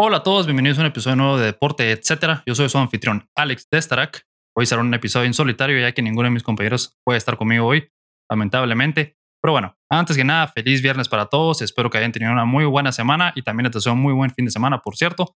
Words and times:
Hola 0.00 0.18
a 0.18 0.22
todos, 0.22 0.46
bienvenidos 0.46 0.78
a 0.78 0.82
un 0.82 0.86
episodio 0.86 1.16
nuevo 1.16 1.38
de 1.38 1.46
Deporte, 1.46 1.90
etcétera. 1.90 2.44
Yo 2.46 2.54
soy 2.54 2.68
su 2.68 2.78
anfitrión 2.78 3.28
Alex 3.34 3.66
Destarak. 3.68 4.28
Hoy 4.56 4.64
será 4.64 4.80
un 4.80 4.94
episodio 4.94 5.26
insolitario 5.26 5.76
ya 5.80 5.90
que 5.90 6.02
ninguno 6.02 6.28
de 6.28 6.30
mis 6.30 6.44
compañeros 6.44 6.96
puede 7.04 7.18
estar 7.18 7.36
conmigo 7.36 7.66
hoy, 7.66 7.90
lamentablemente. 8.30 9.16
Pero 9.42 9.50
bueno, 9.50 9.76
antes 9.90 10.16
que 10.16 10.22
nada, 10.22 10.46
feliz 10.46 10.82
viernes 10.82 11.08
para 11.08 11.26
todos. 11.26 11.62
Espero 11.62 11.90
que 11.90 11.98
hayan 11.98 12.12
tenido 12.12 12.30
una 12.30 12.44
muy 12.44 12.64
buena 12.64 12.92
semana 12.92 13.32
y 13.34 13.42
también 13.42 13.64
les 13.64 13.72
deseo 13.72 13.94
un 13.94 14.00
muy 14.00 14.12
buen 14.12 14.30
fin 14.30 14.44
de 14.44 14.52
semana, 14.52 14.82
por 14.82 14.94
cierto. 14.94 15.34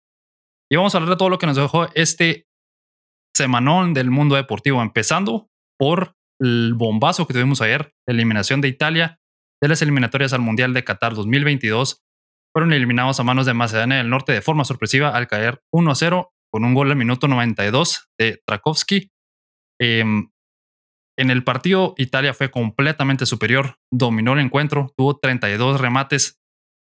Y 0.70 0.76
vamos 0.76 0.94
a 0.94 0.98
hablar 0.98 1.12
de 1.12 1.16
todo 1.16 1.30
lo 1.30 1.38
que 1.38 1.48
nos 1.48 1.56
dejó 1.56 1.88
este 1.94 2.46
semanón 3.34 3.94
del 3.94 4.12
mundo 4.12 4.36
deportivo, 4.36 4.82
empezando 4.82 5.48
por 5.78 6.18
el 6.42 6.74
bombazo 6.74 7.26
que 7.26 7.34
tuvimos 7.34 7.62
ayer, 7.62 7.94
la 8.06 8.14
eliminación 8.14 8.60
de 8.60 8.68
Italia 8.68 9.22
de 9.62 9.70
las 9.70 9.82
eliminatorias 9.82 10.34
al 10.34 10.42
Mundial 10.42 10.74
de 10.74 10.84
Qatar 10.84 11.14
2022 11.16 12.04
fueron 12.54 12.74
eliminados 12.74 13.20
a 13.20 13.24
manos 13.24 13.46
de 13.46 13.54
Macedonia 13.54 13.98
del 13.98 14.10
Norte 14.10 14.32
de 14.32 14.42
forma 14.42 14.66
sorpresiva 14.66 15.10
al 15.10 15.28
caer 15.28 15.62
1-0 15.74 16.30
con 16.52 16.66
un 16.66 16.74
gol 16.74 16.90
al 16.92 16.98
minuto 16.98 17.28
92 17.28 18.10
de 18.18 18.42
Trakowski. 18.46 19.12
Em, 19.80 20.30
en 21.18 21.30
el 21.30 21.44
partido, 21.44 21.94
Italia 21.98 22.34
fue 22.34 22.50
completamente 22.50 23.26
superior, 23.26 23.76
dominó 23.92 24.34
el 24.34 24.40
encuentro, 24.40 24.94
tuvo 24.98 25.18
32 25.18 25.80
remates 25.80 26.40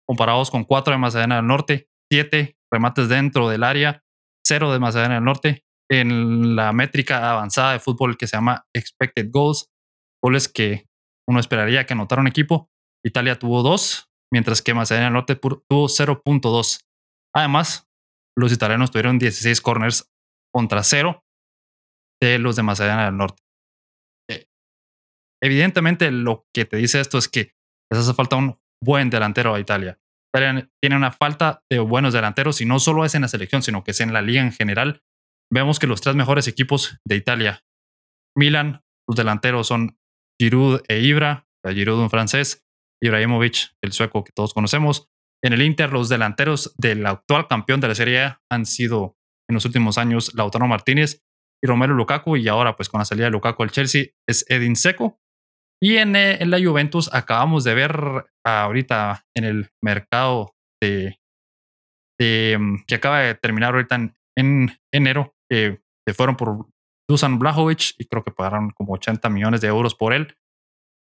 comparados 0.08 0.52
con 0.52 0.64
4 0.64 0.94
de 0.94 0.98
Macedonia 0.98 1.38
del 1.38 1.48
Norte, 1.48 1.90
7 2.12 2.56
remates 2.72 3.10
dentro 3.10 3.50
del 3.50 3.64
área, 3.64 4.04
0 4.46 4.72
de 4.72 4.80
Macedonia 4.80 5.16
del 5.16 5.24
Norte. 5.24 5.64
En 5.92 6.56
la 6.56 6.72
métrica 6.72 7.32
avanzada 7.32 7.74
de 7.74 7.80
fútbol 7.80 8.18
que 8.18 8.28
se 8.28 8.38
llama 8.38 8.66
Expected 8.76 9.30
Goals, 9.32 9.72
goles 10.24 10.48
que 10.48 10.86
uno 11.28 11.40
esperaría 11.40 11.86
que 11.86 11.94
anotara 11.94 12.22
un 12.22 12.28
equipo, 12.28 12.70
Italia 13.04 13.40
tuvo 13.40 13.64
2, 13.64 14.09
mientras 14.32 14.62
que 14.62 14.74
Macedonia 14.74 15.06
del 15.06 15.14
Norte 15.14 15.36
tuvo 15.36 15.88
0.2. 15.88 16.82
Además, 17.36 17.88
los 18.38 18.52
italianos 18.52 18.92
tuvieron 18.92 19.20
16 19.20 19.62
corners 19.62 20.10
contra 20.54 20.84
0 20.84 21.24
de 22.22 22.40
los 22.40 22.56
de 22.56 22.64
Macedonia 22.64 23.06
del 23.06 23.18
Norte. 23.18 23.42
Eh, 24.30 24.48
evidentemente, 25.44 26.12
lo 26.12 26.46
que 26.54 26.66
te 26.66 26.78
dice 26.78 27.00
esto 27.00 27.18
es 27.18 27.28
que 27.28 27.54
les 27.92 28.02
hace 28.02 28.14
falta 28.14 28.36
un 28.36 28.60
buen 28.84 29.10
delantero 29.10 29.54
a 29.54 29.60
Italia. 29.60 30.00
Italia 30.34 30.70
tiene 30.82 30.96
una 30.96 31.12
falta 31.12 31.64
de 31.70 31.80
buenos 31.80 32.14
delanteros 32.14 32.62
y 32.62 32.66
no 32.66 32.80
solo 32.80 33.04
es 33.04 33.16
en 33.16 33.24
la 33.24 33.28
selección, 33.28 33.64
sino 33.64 33.84
que 33.84 33.92
es 33.92 34.00
en 34.00 34.14
la 34.14 34.22
liga 34.22 34.42
en 34.42 34.52
general. 34.52 35.02
Vemos 35.52 35.80
que 35.80 35.88
los 35.88 36.02
tres 36.02 36.16
mejores 36.16 36.48
equipos 36.48 37.00
de 37.06 37.16
Italia, 37.16 37.64
Milan, 38.38 38.84
sus 39.08 39.16
delanteros 39.16 39.68
son 39.68 39.98
Giroud 40.40 40.82
e 40.88 41.00
Ibra, 41.00 41.48
Giroud 41.66 42.00
un 42.00 42.10
francés, 42.12 42.64
Ibrahimovic, 43.02 43.72
el 43.84 43.92
sueco 43.92 44.24
que 44.24 44.32
todos 44.34 44.54
conocemos. 44.54 45.08
En 45.44 45.54
el 45.54 45.62
Inter, 45.62 45.92
los 45.92 46.10
delanteros 46.10 46.76
del 46.78 47.06
actual 47.06 47.48
campeón 47.48 47.80
de 47.80 47.88
la 47.88 47.96
Serie 47.96 48.36
han 48.52 48.66
sido 48.66 49.16
en 49.50 49.56
los 49.56 49.66
últimos 49.66 49.98
años 49.98 50.34
Lautaro 50.36 50.68
Martínez 50.68 51.24
y 51.64 51.68
Romelu 51.68 51.94
Lukaku, 51.94 52.38
y 52.38 52.48
ahora, 52.48 52.76
pues 52.76 52.90
con 52.90 53.00
la 53.00 53.06
salida 53.06 53.26
de 53.26 53.32
Lukaku 53.32 53.64
al 53.64 53.72
Chelsea, 53.72 54.08
es 54.28 54.46
Edin 54.50 54.76
Seco. 54.76 55.20
Y 55.82 55.98
en, 55.98 56.16
eh, 56.16 56.46
la 56.46 56.60
Juventus 56.60 57.10
acabamos 57.14 57.64
de 57.64 57.74
ver 57.74 58.26
ahorita 58.46 59.26
en 59.36 59.44
el 59.46 59.70
mercado 59.82 60.56
de, 60.82 61.18
mm, 62.20 62.84
que 62.88 62.96
acaba 62.96 63.20
de 63.20 63.36
terminar 63.36 63.74
ahorita 63.74 63.96
en, 64.38 64.72
enero, 64.94 65.36
que 65.50 65.82
se 66.08 66.14
fueron 66.14 66.36
por 66.36 66.68
Dusan 67.10 67.40
Blajovic 67.40 67.96
y 67.98 68.06
creo 68.06 68.24
que 68.24 68.32
pagaron 68.32 68.72
como 68.72 68.94
80 68.94 69.30
millones 69.30 69.62
de 69.62 69.68
euros 69.68 69.96
por 69.96 70.14
él. 70.14 70.38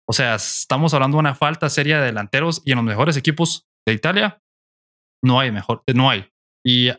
O 0.10 0.14
sea, 0.14 0.36
estamos 0.36 0.94
hablando 0.94 1.18
de 1.18 1.20
una 1.20 1.36
falta 1.36 1.70
seria 1.70 2.00
de 2.00 2.06
delanteros 2.08 2.62
y 2.66 2.72
en 2.72 2.78
los 2.78 2.86
mejores 2.86 3.18
equipos 3.18 3.68
de 3.86 3.94
Italia 3.94 4.42
no 5.24 5.40
hay 5.40 5.52
mejor, 5.52 5.84
no 5.94 6.10
hay. 6.10 6.30
Y 6.66 6.92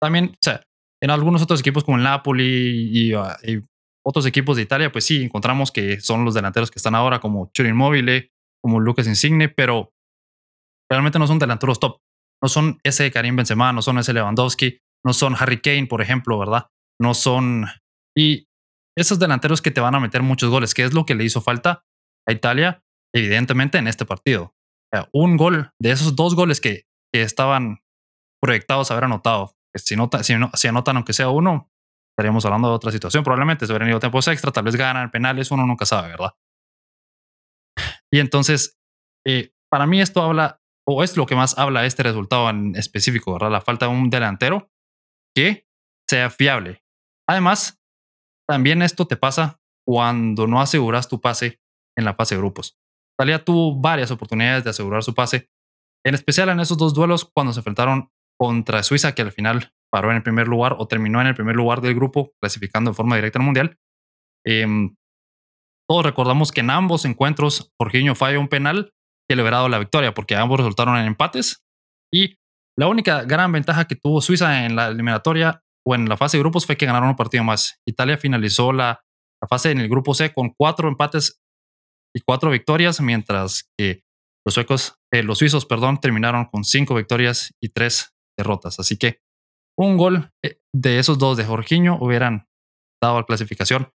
también, 0.00 0.32
o 0.32 0.38
sea, 0.40 0.62
en 1.02 1.10
algunos 1.10 1.42
otros 1.42 1.60
equipos 1.60 1.84
como 1.84 1.96
el 1.96 2.04
Napoli 2.04 3.14
ah, 3.14 3.36
y, 3.42 3.62
otros 4.04 4.26
equipos 4.26 4.56
de 4.56 4.62
Italia, 4.62 4.90
pues 4.90 5.04
sí, 5.04 5.22
encontramos 5.22 5.70
que 5.70 6.00
son 6.00 6.24
los 6.24 6.34
delanteros 6.34 6.70
que 6.70 6.78
están 6.78 6.94
ahora 6.94 7.20
como 7.20 7.50
Chiro 7.52 7.68
Immobile, 7.68 8.30
como 8.62 8.80
Lucas 8.80 9.06
Insigne, 9.06 9.48
pero 9.48 9.92
realmente 10.90 11.18
no 11.18 11.26
son 11.26 11.38
delanteros 11.38 11.80
top. 11.80 12.00
No 12.42 12.48
son 12.48 12.78
ese 12.84 13.10
Karim 13.10 13.36
Benzema, 13.36 13.72
no 13.72 13.82
son 13.82 13.98
ese 13.98 14.12
Lewandowski, 14.12 14.78
no 15.04 15.12
son 15.12 15.34
Harry 15.38 15.60
Kane, 15.60 15.86
por 15.86 16.00
ejemplo, 16.00 16.38
¿verdad? 16.38 16.68
No 17.00 17.14
son... 17.14 17.66
Y 18.16 18.46
esos 18.96 19.18
delanteros 19.18 19.60
que 19.60 19.70
te 19.70 19.80
van 19.80 19.94
a 19.94 20.00
meter 20.00 20.22
muchos 20.22 20.50
goles, 20.50 20.74
que 20.74 20.84
es 20.84 20.94
lo 20.94 21.04
que 21.04 21.14
le 21.14 21.24
hizo 21.24 21.40
falta 21.40 21.84
a 22.28 22.32
Italia, 22.32 22.84
evidentemente 23.14 23.78
en 23.78 23.88
este 23.88 24.04
partido. 24.04 24.54
un 25.12 25.36
gol 25.36 25.72
de 25.80 25.90
esos 25.90 26.14
dos 26.16 26.34
goles 26.34 26.60
que, 26.60 26.86
estaban 27.10 27.82
proyectados 28.40 28.90
a 28.90 28.94
haber 28.94 29.04
anotado, 29.04 29.56
si, 29.74 29.96
nota, 29.96 30.22
si, 30.22 30.34
si, 30.54 30.68
anotan 30.68 30.96
aunque 30.96 31.14
sea 31.14 31.30
uno, 31.30 31.72
estaríamos 32.12 32.44
hablando 32.44 32.68
de 32.68 32.74
otra 32.74 32.92
situación. 32.92 33.24
Probablemente 33.24 33.66
se 33.66 33.72
hubieran 33.72 33.88
ido 33.88 33.98
tiempos 33.98 34.28
extra, 34.28 34.52
tal 34.52 34.64
vez 34.64 34.76
ganan 34.76 35.10
penales, 35.10 35.50
uno 35.50 35.66
nunca 35.66 35.86
sabe, 35.86 36.08
¿verdad? 36.10 36.34
Y 38.12 38.20
entonces, 38.20 38.78
eh, 39.26 39.52
para 39.70 39.86
mí 39.86 40.00
esto 40.00 40.22
habla, 40.22 40.60
o 40.86 41.02
es 41.02 41.16
lo 41.16 41.26
que 41.26 41.34
más 41.34 41.58
habla 41.58 41.86
este 41.86 42.02
resultado 42.02 42.50
en 42.50 42.76
específico, 42.76 43.32
¿verdad? 43.32 43.50
La 43.50 43.60
falta 43.62 43.86
de 43.86 43.92
un 43.92 44.10
delantero 44.10 44.70
que 45.34 45.66
sea 46.08 46.30
fiable. 46.30 46.84
Además, 47.26 47.80
también 48.46 48.82
esto 48.82 49.06
te 49.06 49.16
pasa 49.16 49.60
cuando 49.86 50.46
no 50.46 50.60
aseguras 50.60 51.08
tu 51.08 51.20
pase 51.20 51.60
en 51.98 52.04
la 52.04 52.14
fase 52.14 52.34
de 52.34 52.40
grupos. 52.40 52.78
Italia 53.18 53.44
tuvo 53.44 53.78
varias 53.78 54.10
oportunidades 54.10 54.64
de 54.64 54.70
asegurar 54.70 55.02
su 55.02 55.14
pase, 55.14 55.48
en 56.06 56.14
especial 56.14 56.48
en 56.48 56.60
esos 56.60 56.78
dos 56.78 56.94
duelos 56.94 57.28
cuando 57.34 57.52
se 57.52 57.60
enfrentaron 57.60 58.10
contra 58.38 58.82
Suiza, 58.84 59.14
que 59.14 59.22
al 59.22 59.32
final 59.32 59.72
paró 59.90 60.10
en 60.10 60.16
el 60.16 60.22
primer 60.22 60.46
lugar 60.46 60.76
o 60.78 60.86
terminó 60.86 61.20
en 61.20 61.26
el 61.26 61.34
primer 61.34 61.56
lugar 61.56 61.80
del 61.80 61.94
grupo, 61.94 62.32
clasificando 62.40 62.90
en 62.90 62.94
forma 62.94 63.16
directa 63.16 63.40
al 63.40 63.44
Mundial. 63.44 63.76
Em, 64.46 64.94
todos 65.88 66.04
recordamos 66.04 66.52
que 66.52 66.60
en 66.60 66.70
ambos 66.70 67.04
encuentros 67.04 67.72
Jorginho 67.78 68.14
falló 68.14 68.40
un 68.40 68.48
penal 68.48 68.92
que 69.28 69.34
le 69.34 69.42
hubiera 69.42 69.56
dado 69.56 69.68
la 69.68 69.78
victoria, 69.78 70.14
porque 70.14 70.36
ambos 70.36 70.58
resultaron 70.58 70.96
en 70.96 71.06
empates. 71.06 71.64
Y 72.12 72.36
la 72.78 72.86
única 72.86 73.24
gran 73.24 73.50
ventaja 73.50 73.86
que 73.86 73.96
tuvo 73.96 74.20
Suiza 74.20 74.64
en 74.64 74.76
la 74.76 74.88
eliminatoria 74.88 75.62
o 75.84 75.94
en 75.94 76.08
la 76.08 76.16
fase 76.16 76.36
de 76.36 76.42
grupos 76.42 76.66
fue 76.66 76.76
que 76.76 76.86
ganaron 76.86 77.08
un 77.08 77.16
partido 77.16 77.42
más. 77.42 77.80
Italia 77.86 78.16
finalizó 78.16 78.72
la, 78.72 79.00
la 79.42 79.48
fase 79.48 79.72
en 79.72 79.80
el 79.80 79.88
grupo 79.88 80.14
C 80.14 80.32
con 80.32 80.50
cuatro 80.56 80.88
empates 80.88 81.40
y 82.14 82.20
cuatro 82.20 82.50
victorias, 82.50 83.00
mientras 83.00 83.68
que 83.78 84.02
los 84.46 84.54
suecos, 84.54 84.96
eh, 85.12 85.22
los 85.22 85.38
suizos, 85.38 85.66
perdón, 85.66 86.00
terminaron 86.00 86.46
con 86.46 86.64
cinco 86.64 86.94
victorias 86.94 87.52
y 87.62 87.68
tres 87.68 88.14
derrotas. 88.38 88.80
Así 88.80 88.96
que 88.96 89.20
un 89.78 89.96
gol 89.96 90.30
eh, 90.44 90.60
de 90.74 90.98
esos 90.98 91.18
dos 91.18 91.36
de 91.36 91.44
Jorginho 91.44 91.98
hubieran 92.00 92.48
dado 93.02 93.18
la 93.18 93.26
clasificación 93.26 93.92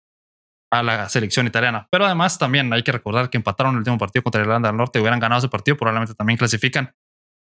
a 0.72 0.84
la 0.84 1.10
selección 1.10 1.48
italiana. 1.48 1.88
Pero 1.92 2.06
además 2.06 2.38
también 2.38 2.72
hay 2.74 2.84
que 2.84 2.92
recordar 2.92 3.30
que 3.30 3.38
empataron 3.38 3.74
el 3.74 3.80
último 3.80 3.98
partido 3.98 4.24
contra 4.24 4.42
Irlanda 4.42 4.70
del 4.70 4.78
Norte, 4.78 5.00
hubieran 5.00 5.20
ganado 5.20 5.40
ese 5.40 5.50
partido, 5.50 5.78
probablemente 5.78 6.14
también 6.14 6.38
clasifican. 6.38 6.94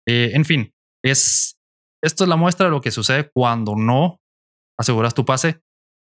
Eh, 0.07 0.31
en 0.33 0.45
fin, 0.45 0.73
es, 1.03 1.57
esto 2.03 2.23
es 2.23 2.29
la 2.29 2.35
muestra 2.35 2.67
de 2.67 2.71
lo 2.71 2.81
que 2.81 2.91
sucede 2.91 3.29
cuando 3.33 3.75
no 3.75 4.19
aseguras 4.79 5.13
tu 5.13 5.25
pase. 5.25 5.61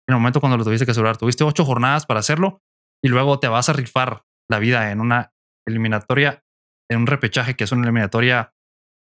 En 0.07 0.15
el 0.15 0.15
momento 0.15 0.39
cuando 0.39 0.57
lo 0.57 0.63
tuviste 0.63 0.85
que 0.85 0.91
asegurar, 0.91 1.17
tuviste 1.17 1.43
ocho 1.43 1.63
jornadas 1.63 2.05
para 2.05 2.19
hacerlo 2.19 2.59
y 3.03 3.09
luego 3.09 3.39
te 3.39 3.47
vas 3.47 3.69
a 3.69 3.73
rifar 3.73 4.23
la 4.51 4.59
vida 4.59 4.91
en 4.91 4.99
una 4.99 5.33
eliminatoria, 5.67 6.43
en 6.89 6.99
un 6.99 7.07
repechaje 7.07 7.55
que 7.55 7.63
es 7.63 7.71
una 7.71 7.83
eliminatoria, 7.83 8.53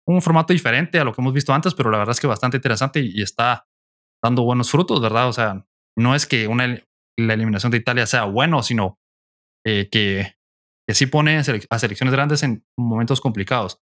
un 0.07 0.21
formato 0.21 0.53
diferente 0.53 0.99
a 0.99 1.03
lo 1.03 1.13
que 1.13 1.21
hemos 1.21 1.33
visto 1.33 1.53
antes, 1.53 1.73
pero 1.73 1.91
la 1.91 1.97
verdad 1.97 2.13
es 2.13 2.19
que 2.19 2.27
bastante 2.27 2.57
interesante 2.57 2.99
y, 2.99 3.21
está 3.21 3.67
dando 4.23 4.43
buenos 4.43 4.71
frutos, 4.71 5.01
¿verdad? 5.01 5.27
O 5.27 5.33
sea, 5.33 5.65
no 5.97 6.15
es 6.15 6.25
que 6.25 6.47
una, 6.47 6.67
la 7.17 7.33
eliminación 7.33 7.71
de 7.71 7.77
Italia 7.77 8.05
sea 8.05 8.25
bueno, 8.25 8.63
sino 8.63 8.99
eh, 9.66 9.90
que, 9.91 10.35
que 10.87 10.96
sí 10.96 11.05
pone 11.05 11.37
a 11.37 11.43
selecciones 11.43 12.13
grandes 12.13 12.43
en 12.43 12.66
momentos 12.78 13.22
complicados. 13.22 13.81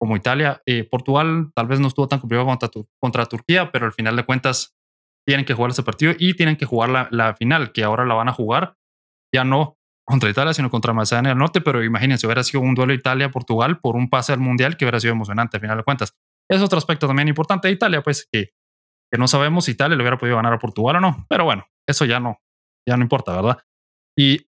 Como 0.00 0.16
Italia, 0.16 0.62
eh, 0.66 0.84
Portugal 0.84 1.52
tal 1.54 1.68
vez 1.68 1.78
no 1.78 1.88
estuvo 1.88 2.08
tan 2.08 2.20
complicado 2.20 2.46
contra, 2.46 2.70
contra 3.00 3.26
Turquía, 3.26 3.70
pero 3.70 3.86
al 3.86 3.92
final 3.92 4.16
de 4.16 4.24
cuentas 4.24 4.74
tienen 5.26 5.44
que 5.44 5.54
jugar 5.54 5.70
ese 5.70 5.82
partido 5.82 6.12
y 6.18 6.34
tienen 6.34 6.56
que 6.56 6.66
jugar 6.66 7.08
la, 7.10 7.34
final, 7.36 7.72
que 7.72 7.84
ahora 7.84 8.04
la 8.04 8.14
van 8.14 8.28
a 8.28 8.32
jugar 8.32 8.76
ya 9.32 9.44
no 9.44 9.78
contra 10.04 10.30
Italia, 10.30 10.52
sino 10.52 10.70
contra 10.70 10.92
Macedonia 10.92 11.30
del 11.30 11.38
Norte, 11.38 11.60
pero 11.60 11.82
imagínense, 11.82 12.26
hubiera 12.26 12.42
sido 12.42 12.60
un 12.60 12.74
duelo 12.74 12.92
Italia-Portugal 12.92 13.80
por 13.80 13.96
un 13.96 14.10
pase 14.10 14.32
al 14.32 14.40
Mundial 14.40 14.76
que 14.76 14.84
hubiera 14.84 15.00
sido 15.00 15.12
emocionante, 15.12 15.56
al 15.56 15.60
final 15.60 15.76
de 15.78 15.84
cuentas. 15.84 16.14
Es 16.50 16.60
otro 16.60 16.78
aspecto 16.78 17.06
también 17.06 17.28
importante 17.28 17.68
de 17.68 17.74
Italia, 17.74 18.02
pues 18.02 18.28
que, 18.30 18.50
que 19.10 19.18
no 19.18 19.28
sabemos 19.28 19.66
si 19.66 19.72
Italia 19.72 19.96
le 19.96 20.02
hubiera 20.02 20.18
podido 20.18 20.36
ganar 20.36 20.52
a 20.52 20.58
Portugal 20.58 20.96
o 20.96 21.00
no, 21.00 21.26
pero 21.28 21.44
bueno, 21.44 21.66
eso 21.88 22.04
ya 22.04 22.20
no, 22.20 22.38
ya 22.88 22.96
no 22.96 23.02
importa, 23.02 23.34
¿verdad? 23.34 23.58
Y 24.18 24.46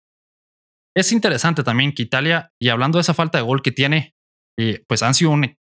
es 0.97 1.13
interesante 1.13 1.63
también 1.63 1.93
que 1.93 2.03
Italia, 2.03 2.53
y 2.61 2.69
hablando 2.69 2.99
de 2.99 3.03
esa 3.03 3.15
falta 3.15 3.39
de 3.39 3.45
gol 3.45 3.63
que 3.63 3.73
tiene, 3.73 4.15
eh, 4.59 4.85
pues 4.89 5.03
han 5.03 5.15
sido 5.15 5.31
un 5.31 5.57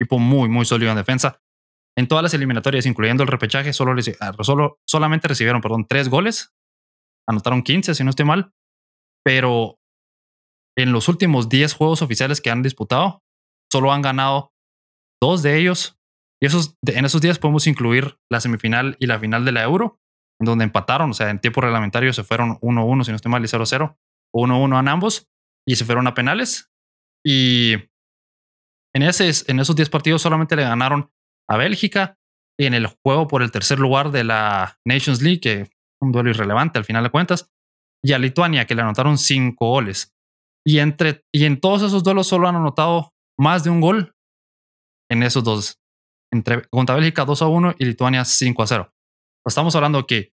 equipo 0.00 0.18
muy, 0.18 0.48
muy 0.48 0.64
sólido 0.64 0.90
en 0.90 0.96
defensa. 0.96 1.40
En 1.96 2.08
todas 2.08 2.22
las 2.22 2.32
eliminatorias, 2.32 2.86
incluyendo 2.86 3.22
el 3.22 3.28
repechaje, 3.28 3.72
solo, 3.74 3.94
ah, 4.20 4.32
solo 4.40 4.78
solamente 4.88 5.28
recibieron, 5.28 5.60
perdón, 5.60 5.86
tres 5.86 6.08
goles. 6.08 6.54
Anotaron 7.28 7.62
15, 7.62 7.94
si 7.94 8.02
no 8.02 8.10
estoy 8.10 8.24
mal 8.24 8.52
pero 9.24 9.78
en 10.76 10.92
los 10.92 11.08
últimos 11.08 11.48
10 11.48 11.74
juegos 11.74 12.02
oficiales 12.02 12.40
que 12.40 12.50
han 12.50 12.62
disputado, 12.62 13.22
solo 13.70 13.92
han 13.92 14.02
ganado 14.02 14.52
dos 15.22 15.42
de 15.42 15.58
ellos 15.58 15.96
Y 16.42 16.46
esos, 16.46 16.76
en 16.86 17.04
esos 17.04 17.20
días 17.20 17.38
podemos 17.38 17.66
incluir 17.66 18.18
la 18.30 18.40
semifinal 18.40 18.96
y 18.98 19.06
la 19.06 19.18
final 19.18 19.44
de 19.44 19.52
la 19.52 19.62
Euro, 19.62 20.00
en 20.40 20.46
donde 20.46 20.64
empataron, 20.64 21.10
o 21.10 21.14
sea, 21.14 21.30
en 21.30 21.38
tiempo 21.38 21.60
reglamentario 21.60 22.12
se 22.12 22.24
fueron 22.24 22.58
1-1, 22.60 23.04
si 23.04 23.10
no 23.12 23.16
estoy 23.16 23.30
mal, 23.30 23.44
y 23.44 23.46
0-0, 23.46 23.96
1-1 24.34 24.80
en 24.80 24.88
ambos, 24.88 25.28
y 25.68 25.76
se 25.76 25.84
fueron 25.84 26.08
a 26.08 26.14
penales. 26.14 26.72
Y 27.24 27.74
en, 28.92 29.02
ese, 29.02 29.30
en 29.48 29.60
esos 29.60 29.76
10 29.76 29.88
partidos 29.90 30.22
solamente 30.22 30.56
le 30.56 30.64
ganaron 30.64 31.12
a 31.48 31.56
Bélgica 31.56 32.18
en 32.58 32.74
el 32.74 32.86
juego 32.86 33.28
por 33.28 33.42
el 33.42 33.52
tercer 33.52 33.78
lugar 33.78 34.10
de 34.10 34.24
la 34.24 34.78
Nations 34.84 35.22
League, 35.22 35.40
que 35.40 35.70
un 36.00 36.10
duelo 36.10 36.30
irrelevante 36.30 36.78
al 36.78 36.84
final 36.84 37.04
de 37.04 37.10
cuentas, 37.10 37.51
y 38.02 38.12
a 38.12 38.18
Lituania, 38.18 38.66
que 38.66 38.74
le 38.74 38.82
anotaron 38.82 39.18
5 39.18 39.66
goles. 39.66 40.12
Y, 40.66 40.78
entre, 40.78 41.24
y 41.32 41.44
en 41.44 41.60
todos 41.60 41.82
esos 41.82 42.02
duelos 42.02 42.26
solo 42.26 42.48
han 42.48 42.56
anotado 42.56 43.12
más 43.38 43.64
de 43.64 43.70
un 43.70 43.80
gol 43.80 44.14
en 45.10 45.22
esos 45.22 45.44
dos. 45.44 45.78
Entre, 46.32 46.62
contra 46.68 46.94
Bélgica 46.94 47.24
2 47.24 47.42
a 47.42 47.46
1 47.46 47.74
y 47.78 47.84
Lituania 47.84 48.24
5 48.24 48.62
a 48.62 48.66
0. 48.66 48.92
Estamos 49.46 49.74
hablando 49.74 50.06
que 50.06 50.32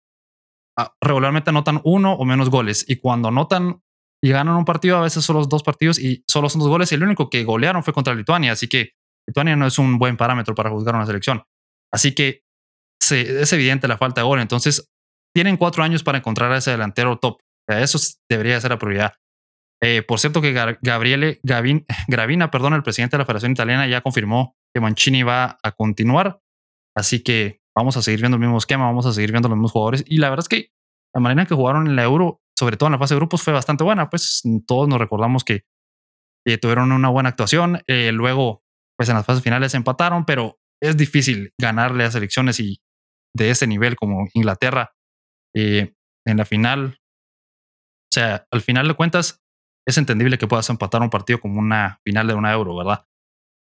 ah, 0.78 0.94
regularmente 1.00 1.50
anotan 1.50 1.80
uno 1.84 2.14
o 2.14 2.24
menos 2.24 2.50
goles 2.50 2.84
y 2.88 2.96
cuando 2.96 3.28
anotan 3.28 3.82
y 4.24 4.30
ganan 4.30 4.56
un 4.56 4.64
partido, 4.64 4.96
a 4.98 5.02
veces 5.02 5.24
son 5.24 5.36
los 5.36 5.48
dos 5.48 5.64
partidos 5.64 5.98
y 5.98 6.24
solo 6.28 6.48
son 6.48 6.60
dos 6.60 6.68
goles 6.68 6.92
y 6.92 6.94
el 6.94 7.02
único 7.02 7.28
que 7.28 7.42
golearon 7.42 7.82
fue 7.82 7.92
contra 7.92 8.14
Lituania. 8.14 8.52
Así 8.52 8.68
que 8.68 8.92
Lituania 9.26 9.56
no 9.56 9.66
es 9.66 9.78
un 9.78 9.98
buen 9.98 10.16
parámetro 10.16 10.54
para 10.54 10.70
juzgar 10.70 10.94
una 10.94 11.06
selección. 11.06 11.42
Así 11.92 12.14
que 12.14 12.42
es 13.10 13.52
evidente 13.52 13.88
la 13.88 13.98
falta 13.98 14.20
de 14.20 14.26
gol. 14.26 14.40
Entonces, 14.40 14.88
tienen 15.34 15.56
cuatro 15.56 15.82
años 15.82 16.02
para 16.02 16.18
encontrar 16.18 16.52
a 16.52 16.58
ese 16.58 16.70
delantero 16.70 17.18
top. 17.18 17.41
Eso 17.68 17.98
debería 18.28 18.60
ser 18.60 18.70
la 18.70 18.78
prioridad. 18.78 19.14
Eh, 19.82 20.02
por 20.02 20.20
cierto 20.20 20.40
que 20.40 20.52
Gabriele 20.52 21.40
Gravina, 22.08 22.50
perdón, 22.50 22.74
el 22.74 22.82
presidente 22.84 23.16
de 23.16 23.18
la 23.18 23.24
Federación 23.24 23.52
Italiana 23.52 23.88
ya 23.88 24.00
confirmó 24.00 24.56
que 24.72 24.80
Mancini 24.80 25.24
va 25.24 25.58
a 25.62 25.72
continuar. 25.72 26.40
Así 26.96 27.22
que 27.22 27.60
vamos 27.76 27.96
a 27.96 28.02
seguir 28.02 28.20
viendo 28.20 28.36
el 28.36 28.40
mismo 28.40 28.58
esquema, 28.58 28.84
vamos 28.84 29.06
a 29.06 29.12
seguir 29.12 29.32
viendo 29.32 29.48
los 29.48 29.56
mismos 29.56 29.72
jugadores. 29.72 30.04
Y 30.06 30.18
la 30.18 30.30
verdad 30.30 30.44
es 30.44 30.48
que 30.48 30.70
la 31.14 31.20
manera 31.20 31.42
en 31.42 31.48
que 31.48 31.54
jugaron 31.54 31.88
en 31.88 31.96
la 31.96 32.04
Euro, 32.04 32.40
sobre 32.56 32.76
todo 32.76 32.88
en 32.88 32.92
la 32.92 32.98
fase 32.98 33.14
de 33.14 33.18
grupos, 33.18 33.42
fue 33.42 33.52
bastante 33.52 33.82
buena. 33.82 34.08
Pues 34.08 34.42
todos 34.66 34.88
nos 34.88 34.98
recordamos 34.98 35.44
que, 35.44 35.64
tuvieron 36.60 36.92
una 36.92 37.08
buena 37.08 37.30
actuación. 37.30 37.82
Eh, 37.86 38.12
luego, 38.12 38.62
pues 38.96 39.08
en 39.08 39.16
las 39.16 39.26
fases 39.26 39.42
finales 39.42 39.74
empataron, 39.74 40.24
pero 40.24 40.58
es 40.80 40.96
difícil 40.96 41.52
ganarle 41.60 42.04
a 42.04 42.10
selecciones 42.10 42.58
y 42.60 42.80
de 43.34 43.50
ese 43.50 43.66
nivel 43.66 43.96
como 43.96 44.26
Inglaterra 44.34 44.92
eh, 45.54 45.94
en 46.26 46.36
la 46.36 46.44
final. 46.44 46.98
O 48.12 48.12
sea, 48.12 48.46
al 48.50 48.60
final 48.60 48.86
de 48.86 48.92
cuentas, 48.92 49.40
es 49.88 49.96
entendible 49.96 50.36
que 50.36 50.46
puedas 50.46 50.68
empatar 50.68 51.00
un 51.00 51.08
partido 51.08 51.40
como 51.40 51.58
una 51.58 51.98
final 52.04 52.26
de 52.26 52.34
una 52.34 52.52
euro, 52.52 52.76
¿verdad? 52.76 53.06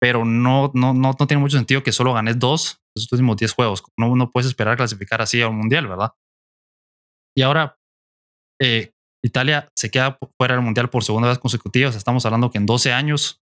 Pero 0.02 0.26
no, 0.26 0.72
no, 0.74 0.94
no, 0.94 1.16
no 1.18 1.28
tiene 1.28 1.40
mucho 1.40 1.56
sentido 1.56 1.84
que 1.84 1.94
solo 1.94 2.14
ganes 2.14 2.38
dos 2.38 2.82
de 2.94 3.02
los 3.02 3.10
últimos 3.14 3.38
10 3.38 3.54
juegos. 3.54 3.82
No, 3.98 4.14
no 4.18 4.30
puedes 4.30 4.48
esperar 4.48 4.76
clasificar 4.76 5.22
así 5.22 5.42
a 5.42 5.48
un 5.48 5.56
mundial, 5.56 5.88
¿verdad? 5.88 6.12
Y 7.34 7.44
ahora, 7.44 7.78
eh, 8.62 8.92
Italia 9.24 9.70
se 9.74 9.90
queda 9.90 10.18
fuera 10.38 10.56
del 10.56 10.66
mundial 10.66 10.90
por 10.90 11.06
segunda 11.06 11.30
vez 11.30 11.40
consecutiva. 11.40 11.90
Estamos 11.90 12.26
hablando 12.26 12.52
que 12.52 12.58
en 12.58 12.66
12 12.66 12.92
años 12.92 13.42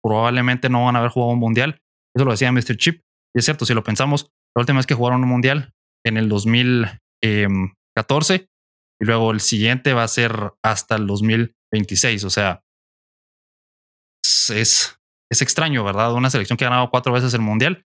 probablemente 0.00 0.68
no 0.68 0.84
van 0.84 0.94
a 0.94 1.00
haber 1.00 1.10
jugado 1.10 1.32
un 1.32 1.40
mundial. 1.40 1.80
Eso 2.14 2.24
lo 2.24 2.30
decía 2.30 2.52
Mr. 2.52 2.76
Chip. 2.76 3.02
Y 3.34 3.40
es 3.40 3.44
cierto, 3.44 3.66
si 3.66 3.74
lo 3.74 3.82
pensamos, 3.82 4.30
la 4.54 4.60
última 4.60 4.78
vez 4.78 4.86
que 4.86 4.94
jugaron 4.94 5.24
un 5.24 5.28
mundial 5.28 5.74
en 6.04 6.18
el 6.18 6.28
2014 6.28 8.48
y 9.00 9.04
luego 9.04 9.30
el 9.30 9.40
siguiente 9.40 9.92
va 9.92 10.04
a 10.04 10.08
ser 10.08 10.54
hasta 10.62 10.96
el 10.96 11.06
2026. 11.06 12.24
O 12.24 12.30
sea, 12.30 12.62
es, 14.50 14.98
es 15.30 15.42
extraño, 15.42 15.84
¿verdad? 15.84 16.14
Una 16.14 16.30
selección 16.30 16.56
que 16.56 16.64
ha 16.64 16.70
ganado 16.70 16.90
cuatro 16.90 17.12
veces 17.12 17.34
el 17.34 17.40
mundial. 17.40 17.84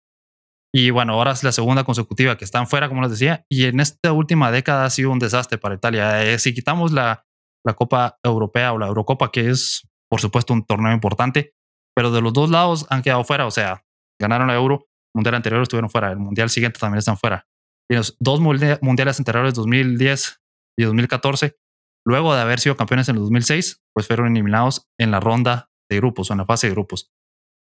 Y 0.74 0.90
bueno, 0.90 1.14
ahora 1.14 1.32
es 1.32 1.44
la 1.44 1.52
segunda 1.52 1.84
consecutiva 1.84 2.38
que 2.38 2.46
están 2.46 2.68
fuera, 2.68 2.88
como 2.88 3.02
les 3.02 3.12
decía. 3.12 3.46
Y 3.50 3.66
en 3.66 3.80
esta 3.82 4.14
última 4.14 4.52
década 4.52 4.86
ha 4.86 4.90
sido 4.90 5.12
un 5.12 5.20
desastre 5.20 5.58
para 5.58 5.76
Italia. 5.76 6.24
Eh, 6.24 6.40
si 6.40 6.54
quitamos 6.54 6.94
la, 6.94 7.26
la 7.66 7.74
Copa 7.74 8.18
Europea 8.24 8.72
o 8.72 8.78
la 8.78 8.88
Eurocopa, 8.88 9.32
que 9.32 9.50
es, 9.50 9.88
por 10.10 10.22
supuesto, 10.22 10.54
un 10.54 10.66
torneo 10.66 10.94
importante, 10.94 11.54
pero 11.94 12.12
de 12.12 12.22
los 12.22 12.32
dos 12.32 12.50
lados 12.50 12.86
han 12.90 13.02
quedado 13.02 13.26
fuera. 13.26 13.46
O 13.46 13.52
sea, 13.52 13.84
ganaron 14.20 14.48
la 14.48 14.56
Euro, 14.56 14.88
mundial 15.14 15.36
anterior 15.36 15.62
estuvieron 15.62 15.90
fuera, 15.90 16.12
el 16.12 16.20
mundial 16.20 16.50
siguiente 16.50 16.80
también 16.80 17.00
están 17.00 17.18
fuera. 17.18 17.46
Y 17.90 17.96
los 17.96 18.16
dos 18.20 18.40
mundiales 18.40 19.20
anteriores, 19.20 19.54
2010 19.56 20.42
y 20.78 20.84
2014, 20.84 21.58
luego 22.06 22.34
de 22.34 22.42
haber 22.42 22.60
sido 22.60 22.78
campeones 22.78 23.10
en 23.10 23.16
el 23.16 23.22
2006, 23.22 23.82
pues 23.94 24.08
fueron 24.08 24.28
eliminados 24.28 24.88
en 25.00 25.12
la 25.12 25.20
ronda 25.20 25.70
de 25.90 25.98
grupos 25.98 26.30
o 26.30 26.34
en 26.34 26.40
la 26.40 26.46
fase 26.46 26.68
de 26.68 26.74
grupos. 26.74 27.12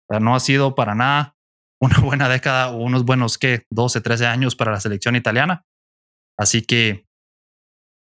O 0.09 0.15
sea, 0.15 0.21
no 0.21 0.35
ha 0.35 0.41
sido 0.41 0.75
para 0.75 0.95
nada 0.95 1.37
una 1.81 1.99
buena 2.03 2.29
década 2.29 2.71
o 2.71 2.77
unos 2.77 3.05
buenos, 3.05 3.39
¿qué? 3.39 3.67
12, 3.71 4.01
13 4.01 4.27
años 4.27 4.57
para 4.57 4.73
la 4.73 4.81
selección 4.81 5.17
italiana. 5.17 5.67
Así 6.39 6.62
que 6.62 7.07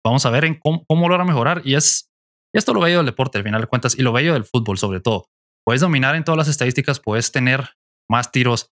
vamos 0.04 0.26
a 0.26 0.30
ver 0.30 0.44
en 0.44 0.58
cómo, 0.58 0.84
cómo 0.86 1.08
logra 1.08 1.24
mejorar. 1.24 1.62
Y 1.64 1.74
es 1.74 2.10
y 2.56 2.58
esto 2.58 2.72
lo 2.72 2.80
bello 2.80 2.96
del 2.98 3.06
deporte, 3.06 3.36
al 3.36 3.44
final 3.44 3.60
de 3.60 3.66
cuentas, 3.66 3.98
y 3.98 4.02
lo 4.02 4.12
bello 4.12 4.32
del 4.32 4.46
fútbol, 4.46 4.78
sobre 4.78 5.00
todo. 5.00 5.28
Puedes 5.62 5.82
dominar 5.82 6.14
en 6.14 6.24
todas 6.24 6.38
las 6.38 6.48
estadísticas, 6.48 7.00
puedes 7.00 7.30
tener 7.30 7.76
más 8.08 8.32
tiros, 8.32 8.72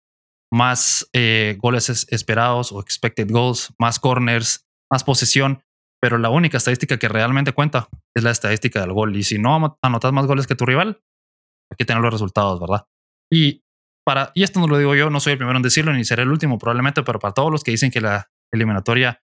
más 0.54 1.10
eh, 1.14 1.58
goles 1.60 1.90
esperados 1.90 2.72
o 2.72 2.80
expected 2.80 3.28
goals, 3.32 3.74
más 3.80 3.98
corners, 4.00 4.68
más 4.92 5.04
posesión, 5.04 5.64
pero 6.02 6.18
la 6.18 6.30
única 6.30 6.58
estadística 6.58 6.98
que 6.98 7.08
realmente 7.08 7.54
cuenta 7.54 7.88
es 8.16 8.24
la 8.24 8.32
estadística 8.32 8.82
del 8.82 8.92
gol. 8.92 9.16
Y 9.16 9.24
si 9.24 9.38
no 9.38 9.78
anotas 9.82 10.12
más 10.12 10.26
goles 10.26 10.48
que 10.48 10.56
tu 10.56 10.66
rival, 10.66 11.02
hay 11.70 11.76
que 11.78 11.86
tener 11.86 12.02
los 12.02 12.12
resultados, 12.12 12.60
¿verdad? 12.60 12.88
Y, 13.32 13.64
para, 14.06 14.32
y 14.34 14.44
esto 14.44 14.60
no 14.60 14.68
lo 14.68 14.78
digo 14.78 14.96
yo, 14.96 15.10
no 15.10 15.20
soy 15.20 15.34
el 15.34 15.38
primero 15.38 15.58
en 15.58 15.64
decirlo, 15.64 15.94
ni 15.94 16.04
seré 16.04 16.24
el 16.24 16.32
último 16.32 16.58
probablemente, 16.58 17.04
pero 17.04 17.20
para 17.20 17.34
todos 17.34 17.52
los 17.52 17.64
que 17.64 17.72
dicen 17.72 17.92
que 17.92 18.02
la 18.02 18.32
eliminatoria 18.52 19.22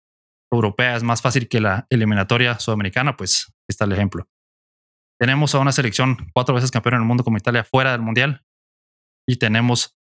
europea 0.51 0.95
es 0.95 1.03
más 1.03 1.21
fácil 1.21 1.49
que 1.49 1.59
la 1.59 1.87
eliminatoria 1.89 2.59
sudamericana, 2.59 3.17
pues 3.17 3.53
está 3.67 3.85
el 3.85 3.91
ejemplo. 3.93 4.29
Tenemos 5.19 5.55
a 5.55 5.59
una 5.59 5.71
selección 5.71 6.29
cuatro 6.33 6.53
veces 6.53 6.69
campeón 6.69 6.95
en 6.95 7.01
el 7.01 7.07
mundo 7.07 7.23
como 7.23 7.37
Italia 7.37 7.63
fuera 7.63 7.91
del 7.91 8.01
mundial 8.01 8.45
y 9.27 9.37
tenemos 9.37 9.97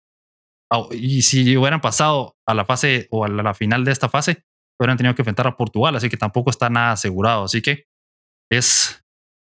y 0.92 1.22
si 1.22 1.56
hubieran 1.56 1.82
pasado 1.82 2.36
a 2.48 2.56
la 2.56 2.66
fase 2.66 3.08
o 3.12 3.26
a 3.26 3.30
la 3.30 3.54
final 3.54 3.86
de 3.86 3.92
esta 3.92 4.10
fase, 4.10 4.44
hubieran 4.80 4.98
tenido 4.98 5.16
que 5.16 5.22
enfrentar 5.22 5.48
a 5.48 5.58
Portugal, 5.58 5.96
así 5.96 6.10
que 6.10 6.18
tampoco 6.18 6.50
está 6.50 6.70
nada 6.70 6.94
asegurado. 6.94 7.46
Así 7.46 7.62
que 7.62 7.86
es, 8.52 9.04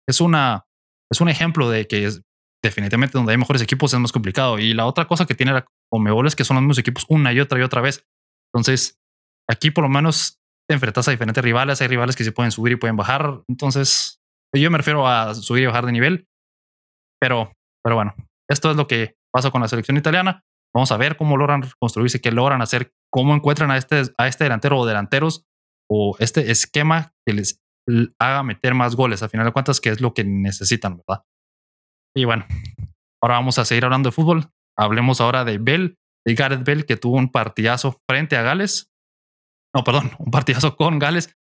es, 0.08 0.22
una, 0.22 0.65
es 1.12 1.22
un 1.22 1.29
ejemplo 1.29 1.70
de 1.70 1.88
que 1.88 2.05
es, 2.05 2.22
definitivamente 2.65 3.17
donde 3.17 3.32
hay 3.32 3.38
mejores 3.38 3.62
equipos 3.62 3.94
es 3.94 4.00
más 4.00 4.12
complicado. 4.12 4.60
Y 4.60 4.74
la 4.74 4.86
otra 4.86 5.08
cosa 5.08 5.25
que 5.25 5.36
tiene 5.36 5.53
la 5.53 5.65
Conmebol 5.91 6.27
es 6.27 6.36
que 6.36 6.44
son 6.44 6.55
los 6.55 6.63
mismos 6.63 6.79
equipos 6.79 7.05
una 7.10 7.32
y 7.32 7.39
otra 7.39 7.60
y 7.60 7.62
otra 7.62 7.82
vez. 7.82 8.05
Entonces, 8.53 8.98
aquí 9.50 9.72
por 9.72 9.84
lo 9.84 9.89
menos 9.89 10.39
te 10.67 10.74
enfrentas 10.74 11.08
a 11.08 11.12
diferentes 11.12 11.44
rivales, 11.44 11.82
hay 11.82 11.88
rivales 11.88 12.15
que 12.15 12.24
se 12.24 12.32
pueden 12.32 12.51
subir 12.51 12.74
y 12.74 12.75
pueden 12.77 12.96
bajar. 12.96 13.44
Entonces, 13.48 14.20
yo 14.53 14.72
me 14.72 14.77
refiero 14.77 15.08
a 15.08 15.36
subir 15.36 15.63
y 15.63 15.67
bajar 15.67 15.86
de 15.86 15.91
nivel. 15.91 16.27
Pero, 17.22 17.53
pero 17.84 17.96
bueno, 17.96 18.15
esto 18.50 18.72
es 18.72 18.77
lo 18.77 18.88
que 18.88 19.15
pasa 19.32 19.51
con 19.51 19.62
la 19.62 19.67
selección 19.67 19.98
italiana. 19.98 20.44
Vamos 20.75 20.91
a 20.91 20.98
ver 20.98 21.15
cómo 21.15 21.38
logran 21.38 21.63
construirse, 21.79 22.20
qué 22.20 22.32
logran 22.32 22.62
hacer, 22.62 22.94
cómo 23.10 23.34
encuentran 23.34 23.72
a 23.72 23.77
este, 23.77 24.03
a 24.17 24.27
este 24.27 24.44
delantero 24.44 24.77
o 24.77 24.86
delanteros 24.86 25.46
o 25.89 26.17
este 26.20 26.51
esquema 26.51 27.13
que 27.25 27.34
les 27.34 27.62
haga 28.20 28.44
meter 28.44 28.74
más 28.74 28.96
goles. 28.96 29.24
A 29.24 29.29
final 29.29 29.46
de 29.46 29.53
cuentas, 29.53 29.79
que 29.79 29.89
es 29.89 30.01
lo 30.01 30.13
que 30.13 30.25
necesitan, 30.25 30.98
¿verdad? 30.98 31.24
Y 32.13 32.25
bueno, 32.25 32.46
ahora 33.24 33.36
vamos 33.36 33.58
a 33.58 33.63
seguir 33.63 33.86
hablando 33.86 34.10
de 34.10 34.12
fútbol. 34.12 34.50
Hablemos 34.77 35.22
ahora 35.22 35.46
de 35.46 35.58
Bell, 35.60 35.98
de 36.25 36.36
Gareth 36.36 36.65
Bell, 36.65 36.86
que 36.86 36.98
tuvo 36.98 37.17
un 37.17 37.32
partidazo 37.32 38.01
frente 38.10 38.36
a 38.36 38.41
Gales. 38.41 38.91
No, 39.74 39.86
perdón, 39.86 40.12
un 40.20 40.32
partidazo 40.32 40.75
con 40.75 41.00
Gales 41.00 41.34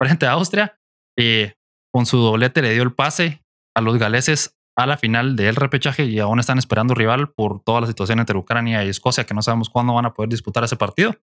frente 0.00 0.24
a 0.26 0.32
Austria. 0.32 0.78
Y 1.18 1.52
con 1.92 2.06
su 2.06 2.18
doblete 2.18 2.62
le 2.62 2.72
dio 2.72 2.84
el 2.84 2.94
pase 2.94 3.42
a 3.76 3.80
los 3.80 3.98
galeses 3.98 4.57
a 4.78 4.86
la 4.86 4.96
final 4.96 5.34
del 5.34 5.56
repechaje 5.56 6.04
y 6.04 6.20
aún 6.20 6.38
están 6.38 6.56
esperando 6.56 6.94
rival 6.94 7.32
por 7.32 7.60
toda 7.64 7.80
la 7.80 7.88
situación 7.88 8.20
entre 8.20 8.38
Ucrania 8.38 8.84
y 8.84 8.88
Escocia, 8.88 9.26
que 9.26 9.34
no 9.34 9.42
sabemos 9.42 9.70
cuándo 9.70 9.92
van 9.92 10.06
a 10.06 10.14
poder 10.14 10.30
disputar 10.30 10.62
ese 10.62 10.76
partido. 10.76 11.16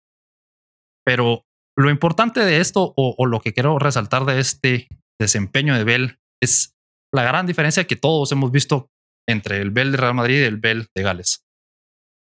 Pero 1.05 1.45
lo 1.77 1.91
importante 1.91 2.41
de 2.41 2.61
esto, 2.61 2.95
o, 2.97 3.27
lo 3.27 3.41
que 3.41 3.53
quiero 3.53 3.79
resaltar 3.79 4.25
de 4.25 4.41
este 4.41 4.89
desempeño 5.21 5.75
de 5.77 5.85
Bell, 5.85 6.19
es 6.43 6.75
la 7.13 7.25
gran 7.25 7.47
diferencia 7.47 7.87
que 7.87 7.95
todos 7.95 8.33
hemos 8.33 8.53
visto 8.53 8.89
entre 9.29 9.61
el 9.61 9.71
Bell 9.71 9.93
de 9.93 9.99
Real 9.99 10.15
Madrid 10.15 10.41
y 10.41 10.45
el 10.45 10.57
Bell 10.57 10.89
de 10.97 11.03
Gales. 11.03 11.45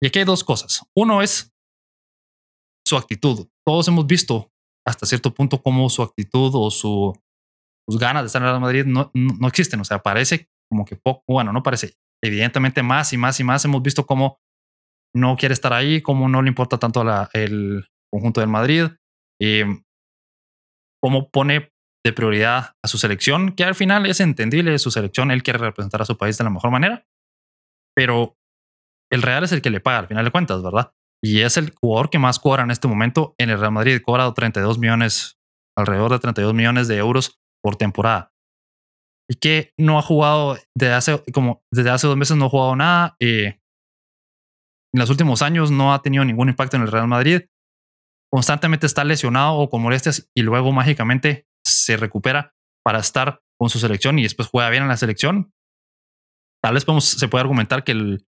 Y 0.01 0.07
aquí 0.07 0.19
hay 0.19 0.25
dos 0.25 0.45
cosas. 0.45 0.85
Uno 0.95 1.21
es 1.21 1.53
su 2.87 2.95
actitud. 2.95 3.49
Todos 3.65 3.85
hemos 3.89 4.07
visto 4.07 4.49
hasta 4.87 5.05
cierto 5.05 5.33
punto 5.33 5.61
cómo 5.61 5.89
su 5.89 6.03
actitud 6.03 6.51
o 6.53 6.71
su, 6.71 7.13
sus 7.85 7.99
ganas 7.99 8.23
de 8.23 8.27
estar 8.27 8.41
en 8.41 8.47
Real 8.47 8.61
Madrid 8.61 8.85
no, 8.85 9.11
no 9.13 9.47
existen. 9.49 9.81
O 9.81 9.83
sea, 9.83 10.01
parece 10.01 10.47
como 10.69 10.85
que 10.85 10.95
poco, 10.95 11.23
bueno, 11.27 11.53
no 11.53 11.63
parece, 11.63 11.93
evidentemente 12.23 12.83
más 12.83 13.13
y 13.13 13.17
más 13.17 13.39
y 13.39 13.43
más 13.43 13.63
hemos 13.65 13.81
visto 13.81 14.05
cómo 14.05 14.39
no 15.15 15.35
quiere 15.35 15.53
estar 15.53 15.73
ahí, 15.73 16.01
cómo 16.01 16.29
no 16.29 16.41
le 16.41 16.49
importa 16.49 16.77
tanto 16.77 17.03
la, 17.03 17.29
el 17.33 17.87
conjunto 18.11 18.41
del 18.41 18.49
Madrid, 18.49 18.87
y 19.41 19.61
cómo 21.01 21.29
pone 21.29 21.71
de 22.05 22.13
prioridad 22.13 22.73
a 22.83 22.87
su 22.87 22.97
selección, 22.97 23.53
que 23.53 23.63
al 23.63 23.75
final 23.75 24.05
es 24.05 24.19
entendible 24.19 24.77
su 24.79 24.91
selección, 24.91 25.31
él 25.31 25.43
quiere 25.43 25.59
representar 25.59 26.01
a 26.01 26.05
su 26.05 26.17
país 26.17 26.37
de 26.37 26.43
la 26.43 26.49
mejor 26.49 26.71
manera, 26.71 27.05
pero 27.95 28.35
el 29.11 29.21
Real 29.21 29.43
es 29.43 29.51
el 29.51 29.61
que 29.61 29.69
le 29.69 29.79
paga 29.79 29.99
al 29.99 30.07
final 30.07 30.25
de 30.25 30.31
cuentas, 30.31 30.61
¿verdad? 30.61 30.93
y 31.23 31.41
es 31.41 31.57
el 31.57 31.73
jugador 31.79 32.09
que 32.09 32.19
más 32.19 32.39
cobra 32.39 32.63
en 32.63 32.71
este 32.71 32.87
momento 32.87 33.35
en 33.37 33.49
el 33.49 33.59
Real 33.59 33.71
Madrid. 33.71 34.01
Cobra 34.03 34.31
32 34.31 34.77
millones, 34.77 35.37
alrededor 35.75 36.11
de 36.11 36.19
32 36.19 36.53
millones 36.53 36.87
de 36.87 36.97
euros 36.97 37.39
por 37.61 37.75
temporada. 37.75 38.31
Y 39.29 39.35
que 39.35 39.73
no 39.77 39.99
ha 39.99 40.01
jugado 40.01 40.57
desde 40.75 40.93
hace, 40.93 41.23
como 41.33 41.63
desde 41.71 41.89
hace 41.89 42.07
dos 42.07 42.15
meses, 42.15 42.37
no 42.37 42.45
ha 42.45 42.49
jugado 42.49 42.75
nada. 42.75 43.15
Eh, 43.19 43.59
en 44.93 44.99
los 44.99 45.09
últimos 45.09 45.41
años 45.41 45.69
no 45.69 45.93
ha 45.93 46.01
tenido 46.01 46.23
ningún 46.23 46.49
impacto 46.49 46.77
en 46.77 46.83
el 46.83 46.91
Real 46.91 47.07
Madrid. 47.07 47.41
Constantemente 48.31 48.85
está 48.85 49.03
lesionado 49.03 49.55
o 49.55 49.69
con 49.69 49.81
molestias 49.81 50.29
y 50.35 50.41
luego 50.41 50.71
mágicamente 50.71 51.47
se 51.65 51.97
recupera 51.97 52.53
para 52.83 52.99
estar 52.99 53.41
con 53.59 53.69
su 53.69 53.79
selección 53.79 54.19
y 54.19 54.23
después 54.23 54.49
juega 54.49 54.69
bien 54.69 54.83
en 54.83 54.89
la 54.89 54.97
selección. 54.97 55.51
Tal 56.63 56.73
vez 56.73 56.85
se 57.03 57.27
puede 57.27 57.41
argumentar 57.41 57.83
que 57.83 57.91
el, 57.91 58.27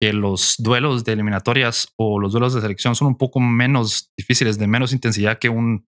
que 0.00 0.12
los 0.12 0.56
duelos 0.58 1.04
de 1.04 1.12
eliminatorias 1.12 1.92
o 1.96 2.18
los 2.18 2.32
duelos 2.32 2.54
de 2.54 2.60
selección 2.60 2.94
son 2.94 3.08
un 3.08 3.18
poco 3.18 3.38
menos 3.38 4.12
difíciles, 4.16 4.58
de 4.58 4.66
menos 4.66 4.92
intensidad 4.92 5.38
que 5.38 5.50
un, 5.50 5.86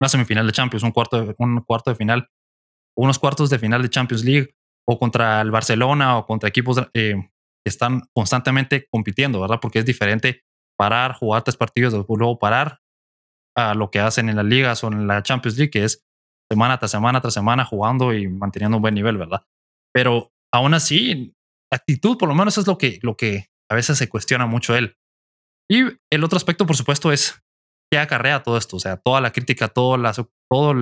una 0.00 0.08
semifinal 0.08 0.46
de 0.46 0.52
Champions, 0.52 0.82
un 0.82 0.92
cuarto 0.92 1.20
de, 1.20 1.34
un 1.38 1.60
cuarto 1.60 1.90
de 1.90 1.96
final, 1.96 2.28
unos 2.96 3.18
cuartos 3.18 3.50
de 3.50 3.58
final 3.58 3.82
de 3.82 3.90
Champions 3.90 4.24
League 4.24 4.54
o 4.88 4.98
contra 4.98 5.40
el 5.40 5.50
Barcelona 5.50 6.18
o 6.18 6.26
contra 6.26 6.48
equipos 6.48 6.78
eh, 6.94 7.14
que 7.64 7.68
están 7.68 8.02
constantemente 8.14 8.86
compitiendo, 8.90 9.40
¿verdad? 9.40 9.58
Porque 9.60 9.80
es 9.80 9.84
diferente 9.84 10.44
parar, 10.78 11.14
jugar 11.14 11.42
tres 11.42 11.56
partidos, 11.56 11.92
luego 12.08 12.38
parar 12.38 12.80
a 13.56 13.74
lo 13.74 13.90
que 13.90 14.00
hacen 14.00 14.28
en 14.28 14.36
las 14.36 14.44
ligas 14.44 14.84
o 14.84 14.88
en 14.88 15.06
la 15.06 15.22
Champions 15.22 15.56
League, 15.56 15.70
que 15.70 15.84
es 15.84 16.04
semana 16.50 16.78
tras 16.78 16.90
semana 16.90 17.20
tras 17.20 17.34
semana 17.34 17.64
jugando 17.64 18.14
y 18.14 18.28
manteniendo 18.28 18.76
un 18.76 18.82
buen 18.82 18.94
nivel, 18.94 19.16
¿verdad? 19.16 19.42
Pero 19.92 20.32
aún 20.52 20.74
así, 20.74 21.34
actitud, 21.72 22.18
por 22.18 22.28
lo 22.28 22.34
menos 22.34 22.58
es 22.58 22.66
lo 22.66 22.78
que, 22.78 22.98
lo 23.02 23.16
que 23.16 23.48
a 23.70 23.74
veces 23.74 23.98
se 23.98 24.08
cuestiona 24.08 24.46
mucho 24.46 24.76
él. 24.76 24.96
Y 25.68 25.82
el 26.12 26.22
otro 26.22 26.36
aspecto, 26.36 26.66
por 26.66 26.76
supuesto, 26.76 27.10
es 27.10 27.42
qué 27.90 27.98
acarrea 27.98 28.42
todo 28.42 28.58
esto, 28.58 28.76
o 28.76 28.80
sea, 28.80 28.96
toda 28.96 29.20
la 29.20 29.32
crítica, 29.32 29.68
todo, 29.68 29.96
la, 29.96 30.14
todo 30.50 30.74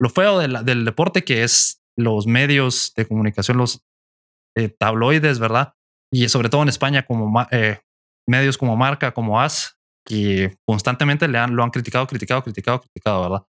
lo 0.00 0.08
feo 0.08 0.38
del 0.38 0.84
deporte 0.84 1.24
que 1.24 1.44
es 1.44 1.82
los 1.96 2.26
medios 2.26 2.92
de 2.96 3.06
comunicación, 3.06 3.56
los 3.56 3.84
eh, 4.56 4.68
tabloides, 4.68 5.38
¿verdad? 5.38 5.74
Y 6.12 6.28
sobre 6.28 6.48
todo 6.48 6.62
en 6.62 6.68
España, 6.68 7.04
como 7.04 7.46
eh, 7.50 7.80
medios 8.28 8.58
como 8.58 8.76
Marca, 8.76 9.12
como 9.12 9.40
As, 9.40 9.78
que 10.06 10.56
constantemente 10.66 11.28
le 11.28 11.38
han, 11.38 11.56
lo 11.56 11.62
han 11.62 11.70
criticado, 11.70 12.06
criticado, 12.06 12.42
criticado, 12.42 12.80
criticado, 12.80 13.22
¿verdad? 13.22 13.46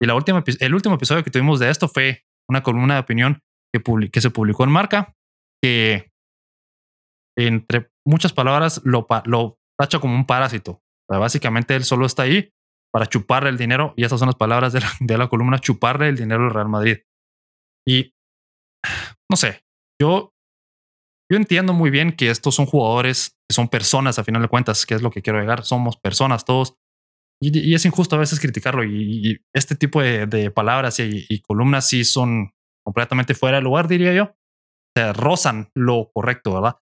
Y 0.00 0.06
la 0.06 0.14
última, 0.14 0.42
el 0.60 0.74
último 0.74 0.94
episodio 0.94 1.24
que 1.24 1.30
tuvimos 1.30 1.58
de 1.58 1.70
esto 1.70 1.88
fue 1.88 2.24
una 2.48 2.62
columna 2.62 2.94
de 2.94 3.00
opinión 3.00 3.42
que, 3.72 4.10
que 4.10 4.20
se 4.20 4.30
publicó 4.30 4.64
en 4.64 4.70
Marca, 4.70 5.14
que 5.62 6.10
entre 7.36 7.90
muchas 8.06 8.32
palabras 8.32 8.80
lo, 8.84 9.06
lo 9.24 9.58
tacha 9.78 9.98
como 9.98 10.14
un 10.14 10.26
parásito. 10.26 10.82
básicamente 11.08 11.76
él 11.76 11.84
solo 11.84 12.06
está 12.06 12.22
ahí 12.22 12.52
para 12.98 13.08
chuparle 13.08 13.48
el 13.48 13.56
dinero, 13.56 13.94
y 13.96 14.04
esas 14.04 14.18
son 14.18 14.26
las 14.26 14.34
palabras 14.34 14.72
de 14.72 15.18
la, 15.18 15.28
columna, 15.28 15.60
chuparle 15.60 16.08
el 16.08 16.16
dinero 16.16 16.46
al 16.46 16.50
Real 16.50 16.68
Madrid. 16.68 16.98
Y 17.86 18.12
no 19.30 19.36
sé, 19.36 19.62
yo, 20.02 20.32
yo 21.30 21.36
entiendo 21.36 21.72
muy 21.72 21.90
bien 21.90 22.10
que 22.10 22.28
estos 22.28 22.56
son 22.56 22.66
jugadores, 22.66 23.36
que 23.48 23.54
son 23.54 23.68
personas 23.68 24.18
a 24.18 24.24
final 24.24 24.42
de 24.42 24.48
cuentas, 24.48 24.84
que 24.84 24.94
es 24.94 25.02
lo 25.02 25.12
que 25.12 25.22
quiero 25.22 25.38
llegar, 25.38 25.64
somos 25.64 25.96
personas 25.96 26.44
todos. 26.44 26.74
Y, 27.40 27.72
es 27.72 27.84
injusto 27.84 28.16
a 28.16 28.18
veces 28.18 28.40
criticarlo. 28.40 28.82
Y, 28.82 29.44
este 29.54 29.76
tipo 29.76 30.02
de, 30.02 30.50
palabras 30.50 30.98
y, 30.98 31.40
columnas 31.42 31.86
sí 31.86 32.04
son 32.04 32.50
completamente 32.84 33.34
fuera 33.34 33.58
de 33.58 33.62
lugar, 33.62 33.86
diría 33.86 34.12
yo 34.12 34.34
rozan 35.12 35.70
lo 35.76 36.10
correcto, 36.12 36.54
¿verdad? 36.54 36.78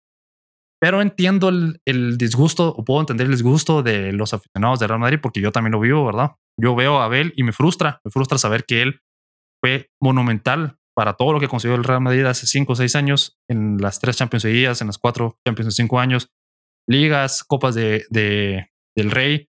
Pero 0.80 1.00
entiendo 1.00 1.48
el, 1.48 1.80
el, 1.86 2.18
disgusto, 2.18 2.68
o 2.68 2.84
puedo 2.84 3.00
entender 3.00 3.26
el 3.26 3.32
disgusto 3.32 3.82
de 3.82 4.12
los 4.12 4.34
aficionados 4.34 4.78
de 4.78 4.86
Real 4.86 5.00
Madrid, 5.00 5.18
porque 5.22 5.40
yo 5.40 5.50
también 5.52 5.72
lo 5.72 5.80
vivo, 5.80 6.04
¿verdad? 6.04 6.32
Yo 6.60 6.74
veo 6.74 6.98
a 6.98 7.04
Abel 7.04 7.32
y 7.36 7.42
me 7.42 7.52
frustra, 7.52 8.00
me 8.04 8.10
frustra 8.10 8.38
saber 8.38 8.64
que 8.64 8.82
él 8.82 9.00
fue 9.62 9.88
monumental 10.02 10.76
para 10.94 11.14
todo 11.14 11.32
lo 11.32 11.40
que 11.40 11.48
consiguió 11.48 11.76
el 11.76 11.84
Real 11.84 12.00
Madrid 12.00 12.24
hace 12.24 12.46
cinco 12.46 12.72
o 12.72 12.76
seis 12.76 12.96
años, 12.96 13.38
en 13.50 13.78
las 13.78 14.00
tres 14.00 14.16
Champions 14.16 14.42
seguidas, 14.42 14.80
en 14.80 14.86
las 14.86 14.98
cuatro 14.98 15.38
Champions 15.46 15.68
en 15.68 15.84
cinco 15.84 16.00
años, 16.00 16.28
ligas, 16.88 17.44
copas 17.44 17.74
de, 17.74 18.06
de, 18.10 18.70
del 18.96 19.10
Rey, 19.10 19.48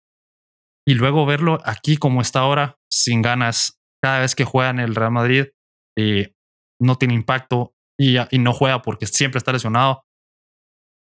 y 0.87 0.95
luego 0.95 1.27
verlo 1.27 1.59
aquí 1.65 1.97
como 1.97 2.21
está 2.21 2.41
ahora, 2.41 2.79
sin 2.91 3.23
ganas, 3.23 3.81
cada 4.03 4.21
vez 4.21 4.35
que 4.35 4.45
juega 4.45 4.71
en 4.71 4.81
el 4.81 4.95
Real 4.95 5.13
Madrid, 5.13 5.47
eh, 5.99 6.35
no 6.81 6.97
tiene 6.97 7.15
impacto, 7.15 7.75
y, 7.99 8.17
y 8.31 8.39
no 8.39 8.53
juega 8.53 8.83
porque 8.83 9.07
siempre 9.07 9.39
está 9.39 9.53
lesionado. 9.53 10.03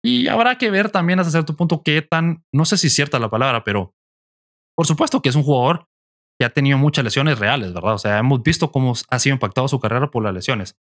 Y 0.03 0.27
habrá 0.27 0.57
que 0.57 0.71
ver 0.71 0.89
también 0.89 1.19
hasta 1.19 1.31
cierto 1.31 1.55
punto 1.55 1.83
qué 1.83 2.01
tan, 2.01 2.43
no 2.53 2.65
sé 2.65 2.77
si 2.77 2.87
es 2.87 2.95
cierta 2.95 3.19
la 3.19 3.29
palabra, 3.29 3.63
pero 3.63 3.93
por 4.75 4.87
supuesto 4.87 5.21
que 5.21 5.29
es 5.29 5.35
un 5.35 5.43
jugador 5.43 5.87
que 6.39 6.45
ha 6.45 6.49
tenido 6.49 6.77
muchas 6.77 7.03
lesiones 7.03 7.37
reales, 7.37 7.73
¿verdad? 7.73 7.93
O 7.93 7.97
sea, 7.99 8.17
hemos 8.17 8.41
visto 8.41 8.71
cómo 8.71 8.93
ha 9.09 9.19
sido 9.19 9.35
impactado 9.35 9.67
su 9.67 9.79
carrera 9.79 10.09
por 10.09 10.23
las 10.23 10.33
lesiones. 10.33 10.75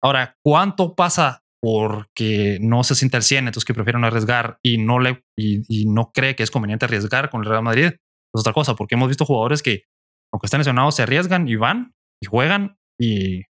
Ahora, 0.00 0.36
¿cuánto 0.44 0.94
pasa 0.94 1.42
porque 1.60 2.58
no 2.60 2.84
se 2.84 2.94
siente 2.94 3.16
al 3.16 3.22
100, 3.22 3.48
entonces 3.48 3.64
que 3.64 3.74
prefieren 3.74 4.04
arriesgar 4.04 4.58
y 4.62 4.78
no, 4.78 4.98
le, 4.98 5.24
y, 5.36 5.62
y, 5.68 5.86
no 5.86 6.10
cree 6.12 6.34
que 6.36 6.42
es 6.42 6.50
conveniente 6.50 6.84
arriesgar 6.84 7.30
con 7.30 7.42
el 7.42 7.48
Real 7.48 7.62
Madrid? 7.62 7.86
Es 7.86 8.40
otra 8.40 8.52
cosa, 8.52 8.74
porque 8.74 8.94
hemos 8.94 9.08
visto 9.08 9.24
jugadores 9.24 9.62
que, 9.62 9.84
aunque 10.32 10.46
están 10.46 10.58
lesionados, 10.58 10.96
se 10.96 11.02
arriesgan 11.02 11.48
y 11.48 11.56
van 11.56 11.94
y 12.20 12.26
juegan 12.26 12.78
y 12.98 13.42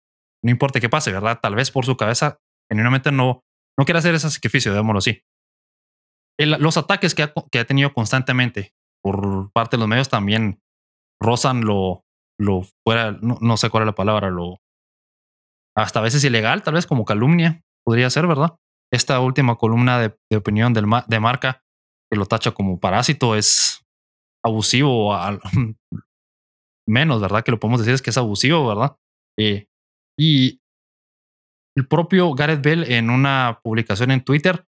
no 0.43 0.51
importa 0.51 0.81
qué 0.81 0.89
pase, 0.89 1.13
¿verdad? 1.13 1.39
Tal 1.41 1.55
vez 1.55 1.71
por 1.71 1.87
su 1.87 1.97
cabeza, 1.97 2.39
genuinamente 2.71 3.13
no, 3.13 3.45
no 3.79 3.85
quiere 3.85 3.99
hacer 3.99 4.15
ese 4.15 4.31
sacrificio, 4.31 4.73
digámoslo 4.73 4.99
así. 4.99 5.23
los 6.39 6.77
ataques 6.77 7.15
que 7.15 7.23
ha, 7.23 7.35
que 7.51 7.59
ha, 7.59 7.65
tenido 7.65 7.93
constantemente 7.93 8.75
por 9.03 9.51
parte 9.53 9.77
de 9.77 9.81
los 9.81 9.89
medios 9.89 10.09
también 10.09 10.61
rozan 11.21 11.65
lo, 11.65 12.05
lo 12.39 12.63
fuera, 12.85 13.13
no, 13.21 13.57
sé 13.57 13.71
cuál 13.71 13.85
es 13.85 13.87
la 13.87 13.95
palabra, 13.95 14.31
lo 14.31 14.59
hasta 15.77 16.01
a 16.01 16.03
veces 16.03 16.23
ilegal, 16.25 16.63
tal 16.63 16.75
vez 16.75 16.87
como 16.87 17.05
calumnia, 17.05 17.63
podría 17.85 18.11
ser, 18.11 18.27
¿verdad? 18.27 18.57
Esta 18.93 19.21
última 19.21 19.57
columna 19.57 19.99
de, 19.99 20.17
de 20.31 20.37
opinión 20.37 20.75
de 20.75 21.21
marca 21.21 21.63
que 22.11 22.19
lo 22.19 22.27
tacha 22.27 22.51
como 22.51 22.79
parásito 22.79 23.35
es 23.37 23.83
abusivo, 24.45 25.15
al, 25.15 25.41
menos, 26.87 27.21
¿verdad? 27.21 27.43
Que 27.43 27.53
lo 27.53 27.59
podemos 27.59 27.81
decir 27.81 27.95
es 27.95 28.03
que 28.03 28.11
es 28.11 28.19
abusivo, 28.19 28.67
¿verdad? 28.67 28.97
Eh, 29.39 29.67
y 30.19 30.61
el 31.77 31.87
propio 31.87 32.33
Gareth 32.35 32.63
Bell 32.63 32.85
en 32.85 33.11
una 33.11 33.61
publicación 33.63 34.11
en 34.11 34.23
Twitter 34.23 34.65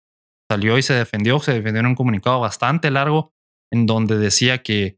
salió 0.49 0.77
y 0.77 0.81
se 0.81 0.93
defendió, 0.93 1.39
se 1.39 1.53
defendió 1.53 1.79
en 1.79 1.87
un 1.87 1.95
comunicado 1.95 2.39
bastante 2.39 2.91
largo 2.91 3.33
en 3.71 3.85
donde 3.85 4.17
decía 4.17 4.61
que, 4.61 4.97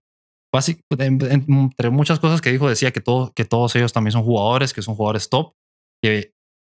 entre 0.99 1.89
muchas 1.89 2.19
cosas 2.19 2.41
que 2.41 2.51
dijo, 2.51 2.67
decía 2.67 2.91
que, 2.91 3.01
todo, 3.01 3.31
que 3.33 3.45
todos 3.45 3.75
ellos 3.75 3.93
también 3.93 4.13
son 4.13 4.23
jugadores, 4.23 4.73
que 4.73 4.81
son 4.81 4.95
jugadores 4.95 5.29
top, 5.29 5.53
que 6.01 6.33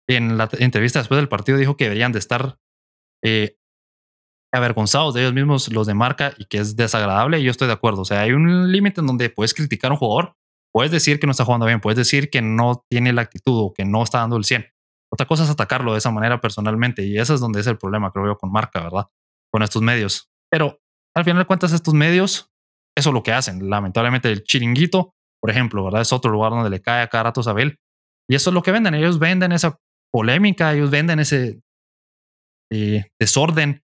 en 0.08 0.38
la 0.38 0.48
entrevista 0.58 1.00
después 1.00 1.18
del 1.18 1.28
partido 1.28 1.58
dijo 1.58 1.76
que 1.76 1.84
deberían 1.84 2.12
de 2.12 2.20
estar 2.20 2.56
eh, 3.24 3.56
avergonzados 4.54 5.14
de 5.14 5.22
ellos 5.22 5.34
mismos, 5.34 5.72
los 5.72 5.86
de 5.86 5.94
marca, 5.94 6.34
y 6.38 6.46
que 6.46 6.58
es 6.58 6.76
desagradable, 6.76 7.40
y 7.40 7.44
yo 7.44 7.50
estoy 7.50 7.66
de 7.66 7.74
acuerdo. 7.74 8.02
O 8.02 8.04
sea, 8.04 8.20
hay 8.20 8.32
un 8.32 8.72
límite 8.72 9.00
en 9.00 9.08
donde 9.08 9.28
puedes 9.28 9.54
criticar 9.54 9.90
a 9.90 9.94
un 9.94 9.98
jugador, 9.98 10.38
Puedes 10.72 10.92
decir 10.92 11.18
que 11.18 11.26
no 11.26 11.32
está 11.32 11.44
jugando 11.44 11.66
bien, 11.66 11.80
puedes 11.80 11.96
decir 11.96 12.30
que 12.30 12.42
no 12.42 12.84
tiene 12.90 13.12
la 13.12 13.22
actitud 13.22 13.58
o 13.58 13.72
que 13.72 13.84
no 13.84 14.02
está 14.02 14.18
dando 14.18 14.36
el 14.36 14.44
100. 14.44 14.66
Otra 15.18 15.26
cosa 15.26 15.42
es 15.42 15.50
atacarlo 15.50 15.90
de 15.90 15.98
esa 15.98 16.12
manera 16.12 16.40
personalmente 16.40 17.04
y 17.04 17.18
ese 17.18 17.34
es 17.34 17.40
donde 17.40 17.58
es 17.58 17.66
el 17.66 17.76
problema, 17.76 18.12
creo 18.12 18.26
yo, 18.26 18.38
con 18.38 18.52
marca, 18.52 18.80
¿verdad? 18.80 19.08
Con 19.50 19.64
estos 19.64 19.82
medios. 19.82 20.30
Pero 20.48 20.78
al 21.12 21.24
final 21.24 21.42
de 21.42 21.44
cuentas, 21.44 21.72
estos 21.72 21.92
medios, 21.92 22.52
eso 22.96 23.10
es 23.10 23.12
lo 23.12 23.24
que 23.24 23.32
hacen. 23.32 23.68
Lamentablemente, 23.68 24.30
el 24.30 24.44
chiringuito, 24.44 25.16
por 25.40 25.50
ejemplo, 25.50 25.84
¿verdad? 25.84 26.02
Es 26.02 26.12
otro 26.12 26.30
lugar 26.30 26.52
donde 26.52 26.70
le 26.70 26.80
cae 26.80 27.02
a 27.02 27.08
cada 27.08 27.24
rato 27.24 27.42
Sabel. 27.42 27.80
Y 28.30 28.36
eso 28.36 28.50
es 28.50 28.54
lo 28.54 28.62
que 28.62 28.70
venden. 28.70 28.94
Ellos 28.94 29.18
venden 29.18 29.50
esa 29.50 29.80
polémica, 30.12 30.72
ellos 30.72 30.88
venden 30.88 31.18
ese 31.18 31.62
eh, 32.70 33.10
desorden, 33.18 33.82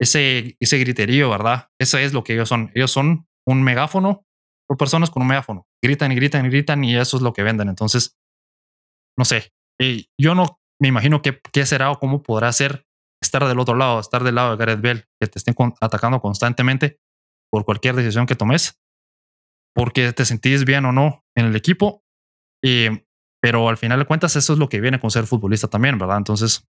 ese, 0.00 0.56
ese 0.60 0.78
griterío, 0.78 1.28
¿verdad? 1.28 1.70
Eso 1.80 1.98
es 1.98 2.12
lo 2.12 2.22
que 2.22 2.34
ellos 2.34 2.48
son. 2.48 2.70
Ellos 2.76 2.92
son 2.92 3.26
un 3.48 3.64
megáfono 3.64 4.22
por 4.68 4.76
personas 4.76 5.10
con 5.10 5.22
un 5.22 5.28
megáfono. 5.28 5.66
Gritan 5.82 6.12
y 6.12 6.14
gritan 6.14 6.46
y 6.46 6.50
gritan 6.50 6.84
y 6.84 6.96
eso 6.96 7.16
es 7.16 7.22
lo 7.24 7.32
que 7.32 7.42
venden. 7.42 7.68
Entonces, 7.68 8.16
no 9.18 9.24
sé. 9.24 9.50
Y 9.80 10.06
yo 10.16 10.36
no 10.36 10.60
me 10.80 10.88
imagino 10.88 11.22
qué, 11.22 11.40
qué 11.52 11.66
será 11.66 11.90
o 11.90 11.98
cómo 11.98 12.22
podrá 12.22 12.52
ser 12.52 12.86
estar 13.22 13.46
del 13.46 13.58
otro 13.58 13.74
lado, 13.74 14.00
estar 14.00 14.22
del 14.22 14.36
lado 14.36 14.52
de 14.52 14.56
Gareth 14.56 14.80
Bell, 14.80 15.04
que 15.20 15.26
te 15.26 15.38
estén 15.38 15.54
atacando 15.80 16.20
constantemente 16.20 17.00
por 17.50 17.64
cualquier 17.64 17.96
decisión 17.96 18.26
que 18.26 18.36
tomes, 18.36 18.80
porque 19.74 20.12
te 20.12 20.24
sentís 20.24 20.64
bien 20.64 20.84
o 20.84 20.92
no 20.92 21.24
en 21.36 21.46
el 21.46 21.56
equipo. 21.56 22.02
Y, 22.62 22.88
pero 23.40 23.68
al 23.68 23.76
final 23.76 23.98
de 23.98 24.06
cuentas, 24.06 24.36
eso 24.36 24.52
es 24.52 24.58
lo 24.58 24.68
que 24.68 24.80
viene 24.80 25.00
con 25.00 25.10
ser 25.10 25.26
futbolista 25.26 25.68
también, 25.68 25.98
¿verdad? 25.98 26.18
Entonces, 26.18 26.68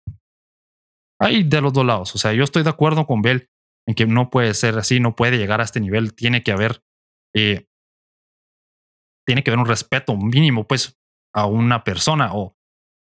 hay 1.20 1.44
de 1.44 1.60
los 1.60 1.72
dos 1.72 1.84
lados. 1.84 2.14
O 2.14 2.18
sea, 2.18 2.32
yo 2.32 2.44
estoy 2.44 2.62
de 2.62 2.70
acuerdo 2.70 3.06
con 3.06 3.22
Bell 3.22 3.48
en 3.86 3.94
que 3.94 4.06
no 4.06 4.30
puede 4.30 4.54
ser 4.54 4.78
así, 4.78 5.00
no 5.00 5.14
puede 5.14 5.38
llegar 5.38 5.60
a 5.60 5.64
este 5.64 5.80
nivel, 5.80 6.14
tiene 6.14 6.42
que 6.42 6.52
haber 6.52 6.82
eh, 7.34 7.66
tiene 9.26 9.42
que 9.42 9.50
haber 9.50 9.60
un 9.60 9.66
respeto 9.66 10.16
mínimo, 10.16 10.66
pues, 10.66 10.98
a 11.34 11.46
una 11.46 11.84
persona 11.84 12.34
o 12.34 12.56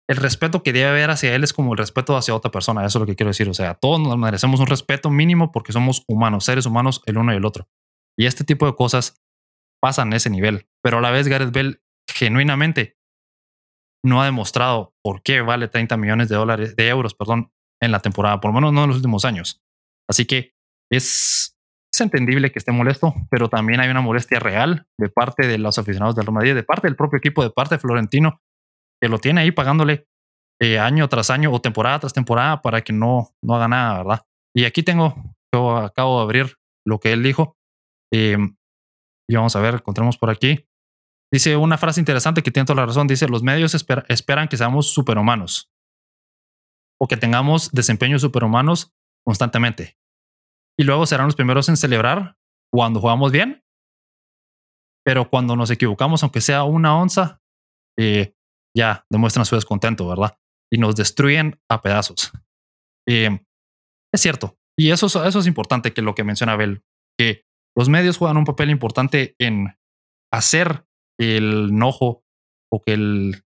el 0.09 0.17
respeto 0.17 0.63
que 0.63 0.73
debe 0.73 0.89
haber 0.89 1.11
hacia 1.11 1.35
él 1.35 1.43
es 1.43 1.53
como 1.53 1.73
el 1.73 1.77
respeto 1.77 2.17
hacia 2.17 2.33
otra 2.33 2.49
persona. 2.49 2.83
Eso 2.83 2.97
es 2.97 3.01
lo 3.01 3.05
que 3.05 3.15
quiero 3.15 3.29
decir. 3.29 3.47
O 3.47 3.53
sea, 3.53 3.75
todos 3.75 3.99
nos 3.99 4.17
merecemos 4.17 4.59
un 4.59 4.65
respeto 4.65 5.11
mínimo 5.11 5.51
porque 5.51 5.71
somos 5.71 6.03
humanos, 6.07 6.45
seres 6.45 6.65
humanos, 6.65 7.03
el 7.05 7.19
uno 7.19 7.31
y 7.31 7.35
el 7.35 7.45
otro. 7.45 7.69
Y 8.17 8.25
este 8.25 8.43
tipo 8.43 8.65
de 8.65 8.75
cosas 8.75 9.21
pasan 9.79 10.11
ese 10.13 10.31
nivel. 10.31 10.67
Pero 10.81 10.97
a 10.97 11.01
la 11.01 11.11
vez, 11.11 11.27
Gareth 11.27 11.53
Bell 11.53 11.83
genuinamente 12.11 12.97
no 14.03 14.19
ha 14.19 14.25
demostrado 14.25 14.95
por 15.03 15.21
qué 15.21 15.41
vale 15.41 15.67
30 15.67 15.95
millones 15.97 16.27
de 16.27 16.37
dólares, 16.37 16.75
de 16.75 16.87
euros, 16.87 17.13
perdón, 17.13 17.51
en 17.79 17.91
la 17.91 17.99
temporada, 17.99 18.39
por 18.41 18.49
lo 18.49 18.55
menos 18.55 18.73
no 18.73 18.83
en 18.83 18.87
los 18.89 18.97
últimos 18.97 19.25
años. 19.25 19.61
Así 20.09 20.25
que 20.25 20.55
es, 20.91 21.55
es 21.93 22.01
entendible 22.01 22.51
que 22.51 22.57
esté 22.57 22.71
molesto, 22.71 23.13
pero 23.29 23.47
también 23.47 23.79
hay 23.79 23.89
una 23.89 24.01
molestia 24.01 24.39
real 24.39 24.87
de 24.97 25.09
parte 25.09 25.45
de 25.45 25.59
los 25.59 25.77
aficionados 25.77 26.15
del 26.15 26.25
Real 26.25 26.33
Madrid, 26.33 26.55
de 26.55 26.63
parte 26.63 26.87
del 26.87 26.95
propio 26.95 27.17
equipo, 27.17 27.43
de 27.43 27.51
parte 27.51 27.75
de 27.75 27.79
Florentino, 27.79 28.41
que 29.01 29.09
lo 29.09 29.19
tiene 29.19 29.41
ahí 29.41 29.51
pagándole 29.51 30.07
eh, 30.61 30.77
año 30.77 31.07
tras 31.07 31.29
año 31.29 31.51
o 31.51 31.61
temporada 31.61 31.99
tras 31.99 32.13
temporada 32.13 32.61
para 32.61 32.81
que 32.81 32.93
no, 32.93 33.33
no 33.41 33.55
haga 33.55 33.67
nada, 33.67 33.97
¿verdad? 33.99 34.25
Y 34.55 34.65
aquí 34.65 34.83
tengo, 34.83 35.15
acabo 35.53 36.17
de 36.17 36.23
abrir 36.23 36.55
lo 36.85 36.99
que 36.99 37.13
él 37.13 37.23
dijo. 37.23 37.57
Eh, 38.13 38.37
y 39.29 39.35
vamos 39.35 39.55
a 39.55 39.61
ver, 39.61 39.75
encontremos 39.75 40.17
por 40.17 40.29
aquí. 40.29 40.67
Dice 41.31 41.55
una 41.55 41.77
frase 41.77 41.99
interesante 41.99 42.41
que 42.41 42.51
tiene 42.51 42.65
toda 42.65 42.81
la 42.81 42.87
razón. 42.87 43.07
Dice, 43.07 43.27
los 43.27 43.43
medios 43.43 43.75
esperan 43.75 44.47
que 44.47 44.57
seamos 44.57 44.91
superhumanos 44.91 45.71
o 46.99 47.07
que 47.07 47.17
tengamos 47.17 47.71
desempeños 47.71 48.21
superhumanos 48.21 48.91
constantemente. 49.25 49.97
Y 50.77 50.83
luego 50.83 51.05
serán 51.05 51.27
los 51.27 51.35
primeros 51.35 51.69
en 51.69 51.77
celebrar 51.77 52.37
cuando 52.71 52.99
jugamos 52.99 53.31
bien. 53.31 53.63
Pero 55.05 55.29
cuando 55.29 55.55
nos 55.55 55.69
equivocamos, 55.71 56.23
aunque 56.23 56.41
sea 56.41 56.63
una 56.63 56.97
onza, 56.97 57.41
eh, 57.97 58.33
ya 58.75 59.05
demuestran 59.09 59.45
su 59.45 59.55
descontento, 59.55 60.07
¿verdad? 60.07 60.37
Y 60.71 60.77
nos 60.77 60.95
destruyen 60.95 61.59
a 61.69 61.81
pedazos. 61.81 62.31
Es 63.07 64.21
cierto. 64.21 64.57
Y 64.77 64.91
eso, 64.91 65.07
eso 65.07 65.39
es 65.39 65.47
importante 65.47 65.93
que 65.93 66.01
lo 66.01 66.15
que 66.15 66.23
menciona 66.23 66.53
Abel, 66.53 66.83
que 67.17 67.43
los 67.75 67.89
medios 67.89 68.17
juegan 68.17 68.37
un 68.37 68.45
papel 68.45 68.69
importante 68.69 69.35
en 69.39 69.75
hacer 70.31 70.85
el 71.19 71.69
enojo 71.69 72.23
o 72.71 72.81
que 72.81 72.93
el, 72.93 73.43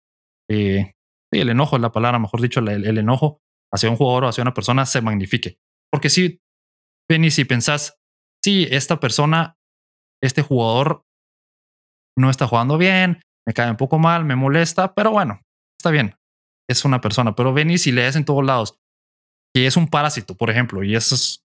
eh, 0.49 0.93
el 1.31 1.49
enojo 1.49 1.75
es 1.75 1.81
la 1.81 1.91
palabra, 1.91 2.19
mejor 2.19 2.41
dicho, 2.41 2.59
el, 2.59 2.97
enojo 2.97 3.41
hacia 3.73 3.89
un 3.89 3.95
jugador 3.95 4.25
o 4.25 4.27
hacia 4.27 4.43
una 4.43 4.53
persona 4.53 4.85
se 4.85 5.01
magnifique. 5.01 5.57
Porque 5.91 6.09
si 6.09 6.41
ven 7.09 7.25
y 7.25 7.31
si 7.31 7.45
pensás, 7.45 7.99
si 8.43 8.67
esta 8.69 8.99
persona, 8.99 9.57
este 10.21 10.41
jugador 10.41 11.05
no 12.17 12.29
está 12.29 12.47
jugando 12.47 12.77
bien, 12.77 13.21
me 13.45 13.53
cae 13.53 13.69
un 13.69 13.77
poco 13.77 13.99
mal, 13.99 14.25
me 14.25 14.35
molesta, 14.35 14.93
pero 14.93 15.11
bueno, 15.11 15.41
está 15.79 15.91
bien, 15.91 16.15
es 16.69 16.85
una 16.85 17.01
persona. 17.01 17.35
Pero 17.35 17.53
ven 17.53 17.71
y 17.71 17.77
si 17.77 17.91
lees 17.91 18.15
en 18.15 18.25
todos 18.25 18.43
lados 18.43 18.79
que 19.55 19.67
es 19.67 19.77
un 19.77 19.87
parásito, 19.87 20.35
por 20.35 20.49
ejemplo, 20.49 20.83
y 20.83 20.95
eso 20.95 21.15
es 21.15 21.45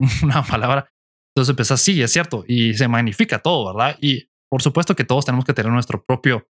una 0.22 0.42
palabra, 0.42 0.90
entonces 1.34 1.50
empezás, 1.50 1.80
sí, 1.80 2.00
es 2.00 2.12
cierto, 2.12 2.44
y 2.46 2.74
se 2.74 2.88
magnifica 2.88 3.40
todo, 3.40 3.74
¿verdad? 3.74 3.96
Y 4.00 4.28
por 4.50 4.62
supuesto 4.62 4.94
que 4.94 5.04
todos 5.04 5.24
tenemos 5.24 5.44
que 5.44 5.52
tener 5.52 5.72
nuestro 5.72 6.04
propio, 6.04 6.48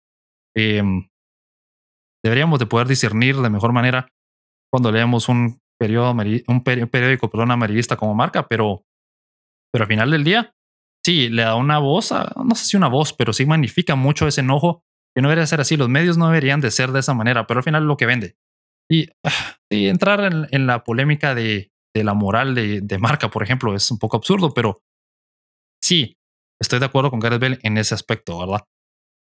em, 0.56 1.08
deberíamos 2.24 2.58
de 2.58 2.66
poder 2.66 2.88
discernir 2.88 3.36
de 3.36 3.50
mejor 3.50 3.72
manera 3.72 4.08
cuando 4.72 4.90
leemos 4.90 5.28
un, 5.28 5.60
periodo, 5.78 6.12
un 6.48 6.62
periódico 6.62 7.30
perdón, 7.30 7.50
amarillista 7.50 7.96
como 7.96 8.14
marca, 8.14 8.48
pero, 8.48 8.84
pero 9.72 9.84
al 9.84 9.88
final 9.88 10.10
del 10.10 10.24
día, 10.24 10.54
sí, 11.04 11.28
le 11.28 11.42
da 11.42 11.54
una 11.54 11.78
voz, 11.78 12.12
no 12.12 12.54
sé 12.54 12.64
si 12.64 12.76
una 12.76 12.88
voz, 12.88 13.12
pero 13.12 13.32
sí 13.32 13.46
magnifica 13.46 13.94
mucho 13.94 14.26
ese 14.26 14.40
enojo, 14.40 14.82
que 15.14 15.22
no 15.22 15.28
debería 15.28 15.46
ser 15.46 15.60
así, 15.60 15.76
los 15.76 15.88
medios 15.88 16.16
no 16.16 16.26
deberían 16.26 16.60
de 16.60 16.70
ser 16.70 16.92
de 16.92 17.00
esa 17.00 17.14
manera, 17.14 17.46
pero 17.46 17.58
al 17.58 17.64
final 17.64 17.82
es 17.82 17.86
lo 17.86 17.96
que 17.96 18.06
vende. 18.06 18.36
Y, 18.90 19.08
y 19.70 19.88
entrar 19.88 20.48
en, 20.50 20.66
la 20.66 20.84
polémica 20.84 21.34
de, 21.34 21.70
la 21.94 22.14
moral 22.14 22.54
de, 22.54 22.80
de, 22.80 22.98
marca, 22.98 23.30
por 23.30 23.42
ejemplo, 23.42 23.74
es 23.74 23.90
un 23.90 23.98
poco 23.98 24.16
absurdo, 24.16 24.52
pero 24.54 24.82
sí, 25.82 26.16
estoy 26.60 26.80
de 26.80 26.86
acuerdo 26.86 27.10
con 27.10 27.20
Gareth 27.20 27.40
Bell 27.40 27.60
en 27.62 27.78
ese 27.78 27.94
aspecto, 27.94 28.38
¿verdad? 28.38 28.66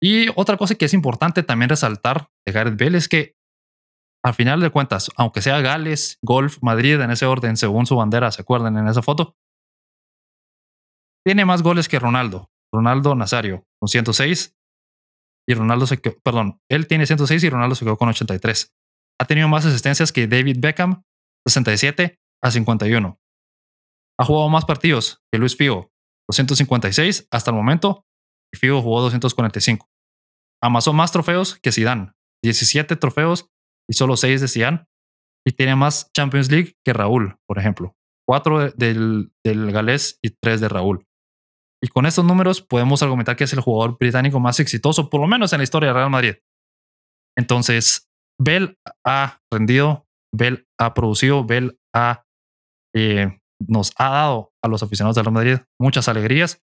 Y 0.03 0.29
otra 0.35 0.57
cosa 0.57 0.75
que 0.75 0.85
es 0.85 0.94
importante 0.94 1.42
también 1.42 1.68
resaltar 1.68 2.29
de 2.44 2.53
Gareth 2.53 2.77
Bell 2.77 2.97
es 2.97 3.09
que 3.09 3.37
al 4.25 4.35
final 4.35 4.61
de 4.61 4.70
cuentas, 4.70 5.11
aunque 5.16 5.42
sea 5.42 5.61
Gales, 5.61 6.18
Golf, 6.23 6.59
Madrid 6.61 7.01
en 7.01 7.11
ese 7.11 7.27
orden, 7.27 7.57
según 7.57 7.87
su 7.87 7.97
bandera, 7.97 8.31
¿se 8.31 8.42
acuerdan 8.42 8.77
en 8.77 8.87
esa 8.87 9.03
foto? 9.03 9.37
Tiene 11.25 11.45
más 11.45 11.63
goles 11.63 11.89
que 11.89 11.99
Ronaldo, 11.99 12.51
Ronaldo 12.73 13.15
Nazario, 13.15 13.65
con 13.81 13.89
106. 13.89 14.57
Y 15.49 15.55
Ronaldo 15.55 15.87
se 15.87 16.01
quedó, 16.01 16.17
perdón, 16.23 16.61
él 16.71 16.87
tiene 16.87 17.07
106 17.07 17.43
y 17.43 17.51
Ronaldo 17.51 17.75
se 17.75 17.85
quedó 17.85 17.97
con 17.97 18.09
83. 18.09 18.73
Ha 19.21 19.25
tenido 19.25 19.49
más 19.49 19.67
asistencias 19.67 20.13
que 20.13 20.27
David 20.27 20.59
Beckham, 20.61 21.03
67 21.47 22.21
a 22.43 22.51
51. 22.51 23.21
Ha 24.19 24.25
jugado 24.25 24.49
más 24.49 24.65
partidos 24.65 25.23
que 25.33 25.39
Luis 25.39 25.57
Figo, 25.57 25.93
256 26.29 27.29
hasta 27.31 27.51
el 27.51 27.57
momento, 27.57 28.07
y 28.53 28.59
Figo 28.59 28.83
jugó 28.83 29.01
245. 29.01 29.89
Amasó 30.63 30.93
más 30.93 31.11
trofeos 31.11 31.59
que 31.61 31.73
Zidane, 31.73 32.13
17 32.45 32.97
trofeos 32.97 33.49
y 33.89 33.95
solo 33.95 34.17
6 34.17 34.41
de 34.41 34.49
Zidane, 34.49 34.87
y 35.45 35.53
tiene 35.53 35.75
más 35.75 36.11
Champions 36.13 36.51
League 36.51 36.77
que 36.85 36.93
Raúl, 36.93 37.37
por 37.47 37.59
ejemplo. 37.59 37.97
4 38.29 38.71
del, 38.73 39.33
del 39.45 39.73
galés 39.73 40.19
y 40.23 40.31
3 40.31 40.61
de 40.61 40.69
Raúl. 40.69 41.07
Y 41.83 41.88
con 41.88 42.07
estos 42.07 42.25
números 42.25 42.62
podemos 42.62 43.03
argumentar 43.03 43.35
que 43.37 43.45
es 43.45 43.53
el 43.53 43.61
jugador 43.61 43.99
británico 43.99 44.38
más 44.38 44.61
exitoso, 44.61 45.11
por 45.11 45.21
lo 45.21 45.27
menos 45.27 45.53
en 45.53 45.59
la 45.59 45.64
historia 45.64 45.88
de 45.88 45.95
Real 45.95 46.11
Madrid. 46.11 46.35
Entonces, 47.37 48.09
Bell 48.40 48.79
ha 49.05 49.40
rendido, 49.51 50.07
Bell 50.35 50.66
ha 50.79 50.95
producido, 50.95 51.45
Bell 51.45 51.79
ha 51.95 52.25
eh, 52.95 53.40
nos 53.68 53.92
ha 53.97 54.11
dado 54.11 54.53
a 54.62 54.68
los 54.68 54.83
aficionados 54.83 55.16
del 55.16 55.25
Real 55.25 55.35
Madrid 55.35 55.57
muchas 55.81 56.09
alegrías 56.09 56.62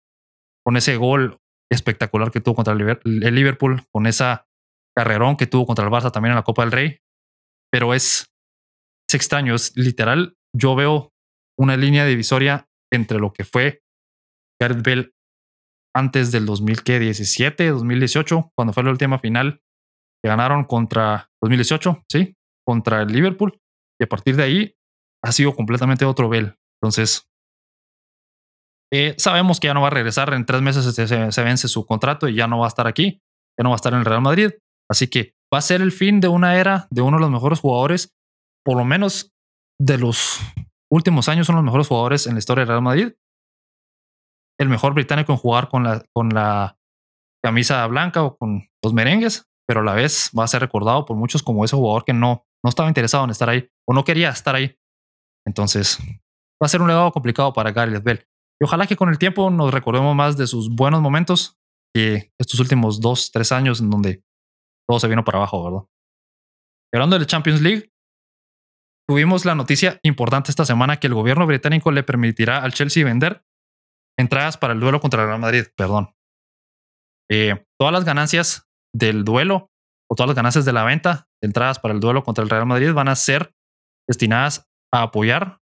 con 0.65 0.77
ese 0.77 0.97
gol 0.97 1.39
espectacular 1.71 2.31
que 2.31 2.41
tuvo 2.41 2.55
contra 2.55 2.73
el 2.73 3.35
Liverpool, 3.35 3.83
con 3.91 4.07
esa 4.07 4.47
carrerón 4.95 5.37
que 5.37 5.47
tuvo 5.47 5.65
contra 5.65 5.85
el 5.85 5.91
Barça 5.91 6.11
también 6.11 6.31
en 6.31 6.37
la 6.37 6.43
Copa 6.43 6.63
del 6.63 6.71
Rey. 6.71 6.99
Pero 7.71 7.93
es, 7.93 8.31
es 9.09 9.15
extraño, 9.15 9.55
es 9.55 9.75
literal. 9.75 10.35
Yo 10.55 10.75
veo 10.75 11.11
una 11.57 11.77
línea 11.77 12.05
divisoria 12.05 12.67
entre 12.91 13.19
lo 13.19 13.33
que 13.33 13.43
fue 13.43 13.81
Gareth 14.65 14.83
Bell 14.83 15.15
antes 15.95 16.31
del 16.31 16.45
2017, 16.45 17.69
2018, 17.69 18.51
cuando 18.55 18.73
fue 18.73 18.83
la 18.83 18.91
última 18.91 19.19
final 19.19 19.61
que 20.21 20.29
ganaron 20.29 20.65
contra 20.65 21.29
2018, 21.41 22.03
sí, 22.11 22.35
contra 22.65 23.03
el 23.03 23.07
Liverpool. 23.09 23.59
Y 23.99 24.03
a 24.03 24.07
partir 24.07 24.35
de 24.35 24.43
ahí 24.43 24.75
ha 25.23 25.31
sido 25.31 25.55
completamente 25.55 26.03
otro 26.03 26.27
Bell. 26.27 26.57
Entonces, 26.81 27.29
eh, 28.91 29.15
sabemos 29.17 29.59
que 29.59 29.67
ya 29.67 29.73
no 29.73 29.81
va 29.81 29.87
a 29.87 29.91
regresar. 29.91 30.33
En 30.33 30.45
tres 30.45 30.61
meses 30.61 30.83
se, 30.93 31.43
vence 31.43 31.67
su 31.67 31.85
contrato 31.85 32.27
y 32.27 32.35
ya 32.35 32.47
no 32.47 32.59
va 32.59 32.65
a 32.65 32.67
estar 32.67 32.87
aquí. 32.87 33.21
Ya 33.57 33.63
no 33.63 33.69
va 33.69 33.75
a 33.75 33.77
estar 33.77 33.93
en 33.93 33.99
el 33.99 34.05
Real 34.05 34.21
Madrid. 34.21 34.51
Así 34.89 35.07
que 35.07 35.33
va 35.53 35.59
a 35.59 35.61
ser 35.61 35.81
el 35.81 35.91
fin 35.91 36.19
de 36.19 36.27
una 36.27 36.57
era 36.57 36.87
de 36.89 37.01
uno 37.01 37.17
de 37.17 37.21
los 37.21 37.31
mejores 37.31 37.59
jugadores, 37.59 38.13
por 38.65 38.77
lo 38.77 38.83
menos 38.83 39.33
de 39.79 39.97
los 39.97 40.39
últimos 40.91 41.29
años, 41.29 41.47
son 41.47 41.55
los 41.55 41.65
mejores 41.65 41.87
jugadores 41.87 42.27
en 42.27 42.33
la 42.33 42.39
historia 42.39 42.61
del 42.61 42.69
Real 42.69 42.81
Madrid. 42.81 43.13
El 44.59 44.69
mejor 44.69 44.93
británico 44.93 45.31
en 45.31 45.37
jugar 45.37 45.69
con 45.69 45.83
la, 45.83 46.03
con 46.13 46.29
la 46.29 46.77
camisa 47.43 47.85
blanca 47.87 48.23
o 48.23 48.37
con 48.37 48.69
los 48.83 48.93
merengues, 48.93 49.47
pero 49.67 49.81
a 49.81 49.83
la 49.83 49.93
vez 49.93 50.31
va 50.37 50.43
a 50.43 50.47
ser 50.47 50.61
recordado 50.61 51.05
por 51.05 51.17
muchos 51.17 51.43
como 51.43 51.65
ese 51.65 51.75
jugador 51.75 52.05
que 52.05 52.13
no, 52.13 52.45
no 52.63 52.69
estaba 52.69 52.87
interesado 52.87 53.23
en 53.25 53.31
estar 53.31 53.49
ahí 53.49 53.69
o 53.87 53.93
no 53.93 54.03
quería 54.03 54.29
estar 54.29 54.55
ahí. 54.55 54.77
Entonces, 55.45 55.99
va 56.61 56.65
a 56.65 56.67
ser 56.67 56.81
un 56.81 56.87
legado 56.87 57.11
complicado 57.11 57.53
para 57.53 57.71
Gareth 57.71 58.03
Bell. 58.03 58.27
Y 58.59 58.65
ojalá 58.65 58.87
que 58.87 58.95
con 58.95 59.09
el 59.09 59.17
tiempo 59.17 59.49
nos 59.49 59.73
recordemos 59.73 60.15
más 60.15 60.37
de 60.37 60.47
sus 60.47 60.73
buenos 60.73 61.01
momentos 61.01 61.59
que 61.93 62.31
estos 62.39 62.59
últimos 62.59 62.99
dos, 62.99 63.31
tres 63.31 63.51
años 63.51 63.81
en 63.81 63.89
donde 63.89 64.23
todo 64.87 64.99
se 64.99 65.07
vino 65.07 65.23
para 65.23 65.39
abajo, 65.39 65.63
¿verdad? 65.63 65.87
hablando 66.93 67.17
del 67.17 67.27
Champions 67.27 67.61
League, 67.61 67.91
tuvimos 69.07 69.43
la 69.43 69.53
noticia 69.53 69.99
importante 70.03 70.49
esta 70.49 70.65
semana 70.65 70.97
que 70.97 71.07
el 71.07 71.13
gobierno 71.13 71.45
británico 71.45 71.91
le 71.91 72.03
permitirá 72.03 72.63
al 72.63 72.73
Chelsea 72.73 73.03
vender 73.03 73.43
entradas 74.17 74.57
para 74.57 74.73
el 74.73 74.79
duelo 74.79 74.99
contra 74.99 75.21
el 75.21 75.27
Real 75.27 75.39
Madrid, 75.39 75.65
perdón. 75.75 76.13
Eh, 77.29 77.65
todas 77.79 77.93
las 77.93 78.05
ganancias 78.05 78.67
del 78.93 79.23
duelo 79.25 79.71
o 80.09 80.15
todas 80.15 80.27
las 80.27 80.35
ganancias 80.35 80.65
de 80.65 80.73
la 80.73 80.83
venta 80.83 81.27
de 81.41 81.47
entradas 81.47 81.79
para 81.79 81.93
el 81.93 81.99
duelo 81.99 82.23
contra 82.23 82.43
el 82.43 82.49
Real 82.49 82.65
Madrid 82.65 82.93
van 82.93 83.07
a 83.07 83.15
ser 83.15 83.53
destinadas 84.07 84.69
a 84.93 85.01
apoyar 85.03 85.59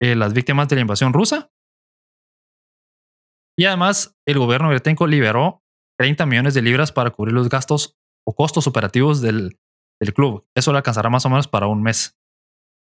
eh, 0.00 0.14
las 0.14 0.32
víctimas 0.32 0.68
de 0.68 0.76
la 0.76 0.82
invasión 0.82 1.12
rusa. 1.12 1.50
Y 3.58 3.66
además, 3.66 4.16
el 4.26 4.38
gobierno 4.38 4.68
británico 4.68 5.06
liberó 5.06 5.62
30 5.98 6.24
millones 6.24 6.54
de 6.54 6.62
libras 6.62 6.92
para 6.92 7.10
cubrir 7.10 7.34
los 7.34 7.50
gastos 7.50 7.98
o 8.26 8.34
costos 8.34 8.66
operativos 8.66 9.20
del, 9.20 9.58
club. 10.14 10.46
Eso 10.56 10.72
le 10.72 10.78
alcanzará 10.78 11.10
más 11.10 11.26
o 11.26 11.28
menos 11.28 11.46
para 11.46 11.66
un 11.66 11.82
mes. 11.82 12.18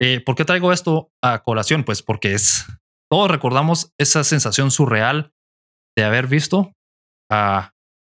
Eh, 0.00 0.20
¿Por 0.20 0.34
qué 0.34 0.44
traigo 0.44 0.72
esto 0.72 1.12
a 1.22 1.44
colación? 1.44 1.84
Pues 1.84 2.02
porque 2.02 2.34
es, 2.34 2.66
todos 3.14 3.30
recordamos 3.30 3.94
esa 3.96 4.24
sensación 4.24 4.72
surreal 4.72 5.32
de 5.96 6.02
haber 6.02 6.26
visto 6.26 6.72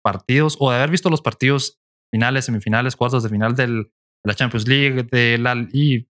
partidos 0.05 0.57
o 0.59 0.69
de 0.69 0.77
haber 0.77 0.91
visto 0.91 1.09
los 1.09 1.23
partidos 1.23 1.79
finales, 2.13 2.45
semifinales, 2.45 2.95
cuartos 2.95 3.23
de 3.23 3.29
final 3.29 3.55
del, 3.55 3.91
la 4.23 4.35
Champions 4.35 4.67
League 4.67 5.01
de 5.01 5.69
y 5.73 6.07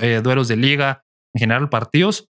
eh, 0.00 0.20
duelos 0.22 0.46
de 0.46 0.54
liga, 0.54 1.04
en 1.34 1.40
general 1.40 1.68
partidos 1.68 2.28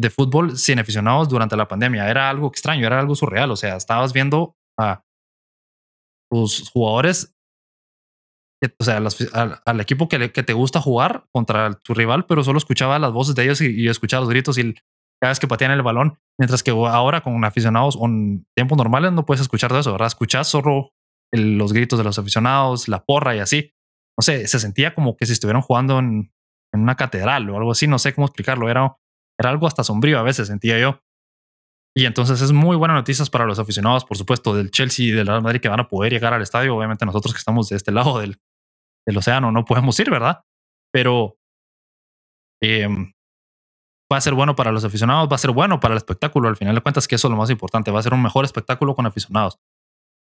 de 0.00 0.08
fútbol 0.08 0.56
sin 0.56 0.78
aficionados 0.78 1.28
durante 1.28 1.58
la 1.58 1.68
pandemia. 1.68 2.08
Era 2.08 2.30
algo 2.30 2.48
extraño, 2.48 2.86
era 2.86 2.98
algo 2.98 3.14
surreal. 3.14 3.50
O 3.50 3.56
sea, 3.56 3.76
estabas 3.76 4.14
viendo 4.14 4.56
a 4.80 5.04
tus 6.32 6.70
jugadores, 6.70 7.36
o 8.78 8.82
sea, 8.82 9.02
al, 9.66 9.80
equipo 9.80 10.08
que, 10.08 10.32
que, 10.32 10.42
te 10.42 10.54
gusta 10.54 10.80
jugar 10.80 11.26
contra 11.32 11.74
tu 11.82 11.92
rival, 11.92 12.24
pero 12.24 12.42
solo 12.42 12.56
escuchaba 12.56 12.98
las 12.98 13.12
voces 13.12 13.34
de 13.34 13.44
ellos 13.44 13.60
y, 13.60 13.78
y 13.78 13.88
escuchaba 13.88 14.22
los 14.22 14.30
gritos 14.30 14.56
y 14.56 14.74
cada 15.20 15.30
vez 15.30 15.40
que 15.40 15.48
patean 15.48 15.70
el 15.70 15.82
balón, 15.82 16.18
mientras 16.38 16.62
que 16.62 16.70
ahora 16.70 17.22
con 17.22 17.44
aficionados 17.44 17.98
en 18.00 18.46
tiempos 18.56 18.78
normales 18.78 19.12
no 19.12 19.24
puedes 19.24 19.40
escuchar 19.40 19.70
todo 19.70 19.80
eso, 19.80 19.92
¿verdad? 19.92 20.08
Escuchas 20.08 20.48
solo 20.48 20.90
los 21.32 21.72
gritos 21.72 21.98
de 21.98 22.04
los 22.04 22.18
aficionados, 22.18 22.88
la 22.88 23.04
porra 23.04 23.34
y 23.34 23.40
así. 23.40 23.72
No 24.18 24.22
sé, 24.22 24.46
se 24.46 24.60
sentía 24.60 24.94
como 24.94 25.16
que 25.16 25.26
si 25.26 25.32
estuvieran 25.32 25.62
jugando 25.62 25.98
en, 25.98 26.32
una 26.72 26.96
catedral 26.96 27.48
o 27.50 27.56
algo 27.56 27.70
así, 27.70 27.86
no 27.86 28.00
sé 28.00 28.14
cómo 28.14 28.26
explicarlo, 28.26 28.68
era, 28.68 28.96
era 29.38 29.50
algo 29.50 29.68
hasta 29.68 29.84
sombrío 29.84 30.18
a 30.18 30.22
veces, 30.22 30.48
sentía 30.48 30.78
yo. 30.78 31.00
Y 31.96 32.06
entonces 32.06 32.40
es 32.40 32.50
muy 32.50 32.76
buena 32.76 32.94
noticias 32.94 33.30
para 33.30 33.46
los 33.46 33.60
aficionados, 33.60 34.04
por 34.04 34.16
supuesto, 34.16 34.56
del 34.56 34.72
Chelsea 34.72 35.06
y 35.06 35.10
del 35.12 35.28
Real 35.28 35.42
Madrid 35.42 35.60
que 35.60 35.68
van 35.68 35.78
a 35.78 35.88
poder 35.88 36.12
llegar 36.12 36.32
al 36.34 36.42
estadio. 36.42 36.76
Obviamente 36.76 37.06
nosotros 37.06 37.32
que 37.32 37.38
estamos 37.38 37.68
de 37.68 37.76
este 37.76 37.92
lado 37.92 38.18
del, 38.18 38.40
del 39.06 39.16
océano 39.16 39.52
no 39.52 39.64
podemos 39.64 39.98
ir, 40.00 40.10
¿verdad? 40.10 40.40
Pero 40.92 41.36
eh, 42.60 42.88
va 44.12 44.18
a 44.18 44.20
ser 44.20 44.34
bueno 44.34 44.54
para 44.54 44.72
los 44.72 44.84
aficionados, 44.84 45.28
va 45.30 45.36
a 45.36 45.38
ser 45.38 45.50
bueno 45.50 45.80
para 45.80 45.94
el 45.94 45.98
espectáculo. 45.98 46.48
Al 46.48 46.56
final 46.56 46.74
de 46.74 46.80
cuentas, 46.80 47.08
que 47.08 47.14
eso 47.14 47.28
es 47.28 47.30
lo 47.30 47.36
más 47.36 47.50
importante. 47.50 47.90
Va 47.90 48.00
a 48.00 48.02
ser 48.02 48.14
un 48.14 48.22
mejor 48.22 48.44
espectáculo 48.44 48.94
con 48.94 49.06
aficionados. 49.06 49.58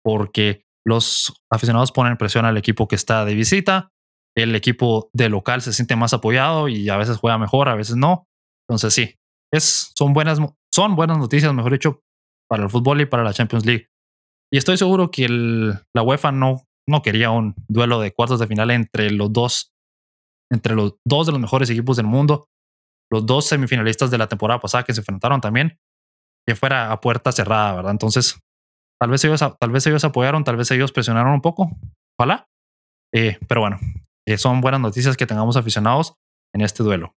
Porque 0.03 0.65
los 0.85 1.33
aficionados 1.49 1.91
ponen 1.91 2.17
presión 2.17 2.45
al 2.45 2.57
equipo 2.57 2.87
que 2.87 2.95
está 2.95 3.25
de 3.25 3.33
visita. 3.33 3.91
El 4.35 4.55
equipo 4.55 5.09
de 5.13 5.29
local 5.29 5.61
se 5.61 5.73
siente 5.73 5.95
más 5.95 6.13
apoyado 6.13 6.67
y 6.67 6.89
a 6.89 6.97
veces 6.97 7.17
juega 7.17 7.37
mejor, 7.37 7.69
a 7.69 7.75
veces 7.75 7.95
no. 7.95 8.27
Entonces, 8.67 8.93
sí, 8.93 9.15
es, 9.51 9.91
son, 9.95 10.13
buenas, 10.13 10.39
son 10.73 10.95
buenas 10.95 11.17
noticias, 11.17 11.53
mejor 11.53 11.71
dicho, 11.71 12.01
para 12.49 12.63
el 12.63 12.69
fútbol 12.69 13.01
y 13.01 13.05
para 13.05 13.23
la 13.23 13.33
Champions 13.33 13.65
League. 13.65 13.87
Y 14.51 14.57
estoy 14.57 14.77
seguro 14.77 15.09
que 15.09 15.27
la 15.29 16.01
UEFA 16.03 16.31
no, 16.31 16.63
no 16.87 17.01
quería 17.01 17.31
un 17.31 17.55
duelo 17.67 17.99
de 17.99 18.11
cuartos 18.11 18.39
de 18.39 18.47
final 18.47 18.71
entre 18.71 19.09
los 19.09 19.31
dos, 19.31 19.73
entre 20.51 20.75
los 20.75 20.95
dos 21.05 21.25
de 21.25 21.31
los 21.31 21.41
mejores 21.41 21.69
equipos 21.69 21.97
del 21.97 22.05
mundo 22.05 22.47
los 23.11 23.25
dos 23.25 23.47
semifinalistas 23.47 24.11
de 24.11 24.17
la 24.17 24.27
temporada 24.27 24.59
pasada 24.59 24.83
que 24.83 24.93
se 24.93 25.01
enfrentaron 25.01 25.41
también, 25.41 25.77
que 26.47 26.55
fuera 26.55 26.91
a 26.91 27.01
puerta 27.01 27.31
cerrada, 27.31 27.75
¿verdad? 27.75 27.91
Entonces, 27.91 28.39
tal 28.99 29.09
vez 29.09 29.23
ellos, 29.23 29.39
tal 29.59 29.71
vez 29.71 29.85
ellos 29.87 30.03
apoyaron, 30.03 30.43
tal 30.43 30.57
vez 30.57 30.69
ellos 30.71 30.91
presionaron 30.91 31.33
un 31.33 31.41
poco, 31.41 31.71
ojalá. 32.19 32.47
Eh, 33.13 33.37
pero 33.47 33.61
bueno, 33.61 33.79
eh, 34.27 34.37
son 34.37 34.61
buenas 34.61 34.81
noticias 34.81 35.15
que 35.15 35.25
tengamos 35.25 35.55
aficionados 35.57 36.15
en 36.53 36.61
este 36.61 36.83
duelo. 36.83 37.15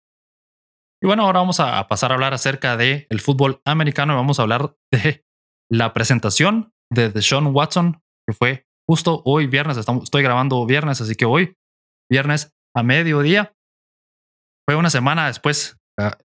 Y 1.01 1.07
bueno, 1.07 1.23
ahora 1.23 1.39
vamos 1.39 1.59
a, 1.59 1.87
pasar 1.87 2.11
a 2.11 2.15
hablar 2.15 2.33
acerca 2.33 2.75
del 2.75 3.05
el 3.09 3.19
fútbol 3.19 3.61
americano 3.65 4.13
y 4.13 4.15
vamos 4.15 4.39
a 4.39 4.43
hablar 4.43 4.75
de 4.91 5.23
la 5.69 5.93
presentación 5.93 6.73
de 6.91 7.09
Deshaun 7.09 7.47
Watson, 7.47 8.01
que 8.27 8.33
fue 8.33 8.65
justo 8.87 9.21
hoy 9.25 9.47
viernes, 9.47 9.77
estamos, 9.77 10.05
estoy 10.05 10.23
grabando 10.23 10.65
viernes, 10.65 11.01
así 11.01 11.15
que 11.15 11.25
hoy, 11.25 11.55
viernes 12.09 12.55
a 12.75 12.83
mediodía, 12.83 13.53
fue 14.67 14.75
una 14.75 14.89
semana 14.89 15.27
después, 15.27 15.77
ah, 15.97 16.17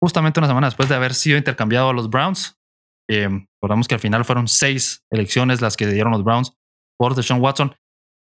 justamente 0.00 0.38
una 0.38 0.46
semana 0.46 0.68
después 0.68 0.88
de 0.88 0.94
haber 0.94 1.14
sido 1.14 1.36
intercambiado 1.36 1.90
a 1.90 1.92
los 1.92 2.08
Browns. 2.08 2.56
Eh, 3.10 3.28
recordamos 3.60 3.88
que 3.88 3.94
al 3.94 4.00
final 4.00 4.24
fueron 4.24 4.46
seis 4.46 5.02
elecciones 5.10 5.60
las 5.60 5.76
que 5.76 5.86
dieron 5.86 6.12
los 6.12 6.22
Browns 6.22 6.52
por 6.96 7.14
Deshaun 7.14 7.40
Watson. 7.40 7.74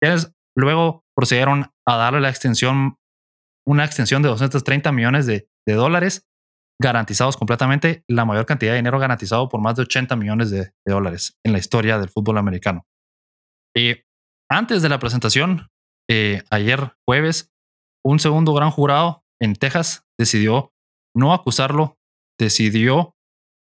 Quienes 0.01 0.33
luego 0.57 1.03
procedieron 1.17 1.73
a 1.87 1.97
darle 1.97 2.21
la 2.21 2.29
extensión, 2.29 2.97
una 3.67 3.85
extensión 3.85 4.23
de 4.23 4.29
230 4.29 4.93
millones 4.93 5.27
de, 5.27 5.49
dólares 5.67 6.27
garantizados 6.81 7.37
completamente, 7.37 8.05
la 8.09 8.25
mayor 8.25 8.47
cantidad 8.47 8.73
de 8.73 8.77
dinero 8.77 8.99
garantizado 8.99 9.49
por 9.49 9.61
más 9.61 9.77
de 9.77 9.83
80 9.83 10.15
millones 10.17 10.51
de, 10.51 10.73
dólares 10.85 11.39
en 11.45 11.53
la 11.53 11.59
historia 11.59 11.99
del 11.99 12.11
fútbol 12.11 12.39
americano. 12.39 12.85
Y 13.75 13.95
antes 14.51 14.83
de 14.83 14.89
la 14.89 14.99
presentación, 14.99 15.69
eh, 16.11 16.43
ayer 16.51 16.93
jueves, 17.07 17.51
un 18.05 18.19
segundo 18.21 18.53
gran 18.53 18.71
jurado 18.71 19.24
en 19.41 19.55
Texas 19.55 20.07
decidió 20.19 20.73
no 21.15 21.33
acusarlo, 21.33 21.99
decidió 22.39 23.15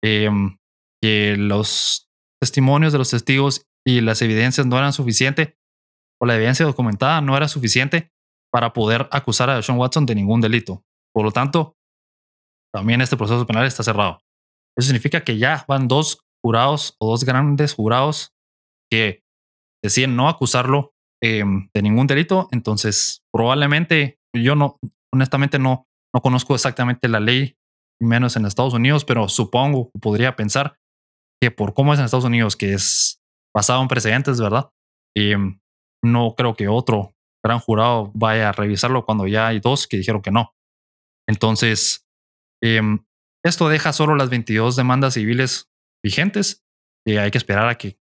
em, 0.03 0.59
que 1.03 1.37
los 1.37 2.09
testimonios 2.41 2.93
de 2.93 2.99
los 2.99 3.11
testigos 3.11 3.67
y 3.87 4.01
las 4.01 4.23
evidencias 4.23 4.67
no 4.67 4.79
eran 4.79 4.93
suficientes, 4.93 5.55
o 6.21 6.27
la 6.27 6.37
evidencia 6.37 6.65
documentada 6.65 7.21
no 7.21 7.37
era 7.37 7.49
suficiente 7.49 8.11
para 8.53 8.73
poder 8.73 9.09
acusar 9.11 9.51
a 9.51 9.61
Sean 9.63 9.79
Watson 9.79 10.07
de 10.07 10.15
ningún 10.15 10.41
delito. 10.41 10.85
Por 11.13 11.25
lo 11.25 11.33
tanto, 11.33 11.77
también 12.73 13.01
este 13.01 13.17
proceso 13.17 13.47
penal 13.47 13.67
está 13.67 13.83
cerrado. 13.83 14.21
Eso 14.77 14.87
significa 14.87 15.23
que 15.23 15.39
ya 15.39 15.65
van 15.69 15.89
dos 15.89 16.25
jurados 16.43 16.97
o 16.99 17.11
dos 17.11 17.25
grandes 17.25 17.75
jurados 17.75 18.33
que 18.91 19.23
deciden 19.83 20.17
no 20.17 20.29
acusarlo 20.29 20.95
em, 21.23 21.69
de 21.75 21.83
ningún 21.83 22.07
delito. 22.07 22.49
Entonces, 22.53 23.23
probablemente 23.33 24.19
yo 24.35 24.57
no, 24.57 24.79
honestamente 25.15 25.59
no, 25.59 25.87
no 26.15 26.21
conozco 26.21 26.55
exactamente 26.55 27.09
la 27.09 27.21
ley, 27.21 27.57
menos 28.01 28.37
en 28.37 28.45
Estados 28.45 28.75
Unidos, 28.75 29.05
pero 29.05 29.29
supongo, 29.29 29.91
podría 30.01 30.37
pensar 30.37 30.77
que 31.41 31.51
por 31.51 31.75
cómo 31.75 31.93
es 31.93 31.99
en 31.99 32.05
Estados 32.05 32.25
Unidos, 32.25 32.57
que 32.57 32.75
es 32.75 33.21
basado 33.55 33.81
en 33.81 33.89
precedentes, 33.89 34.41
¿verdad? 34.41 34.71
Y 35.17 35.33
no 36.05 36.35
creo 36.37 36.55
que 36.55 36.69
otro 36.69 37.15
gran 37.45 37.61
jurado 37.61 38.11
vaya 38.15 38.49
a 38.49 38.53
revisarlo 38.53 39.05
cuando 39.05 39.27
ya 39.27 39.47
hay 39.47 39.61
dos 39.61 39.87
que 39.87 39.99
dijeron 39.99 40.23
que 40.23 40.31
no. 40.31 40.53
Entonces, 41.29 42.05
em, 42.63 43.05
esto 43.45 43.69
deja 43.69 43.93
solo 43.93 44.17
las 44.17 44.31
22 44.31 44.77
demandas 44.77 45.15
civiles 45.15 45.71
vigentes 46.03 46.65
y 47.07 47.17
hay 47.17 47.31
que 47.31 47.39
esperar 47.39 47.69
a 47.69 47.77
que 47.77 47.99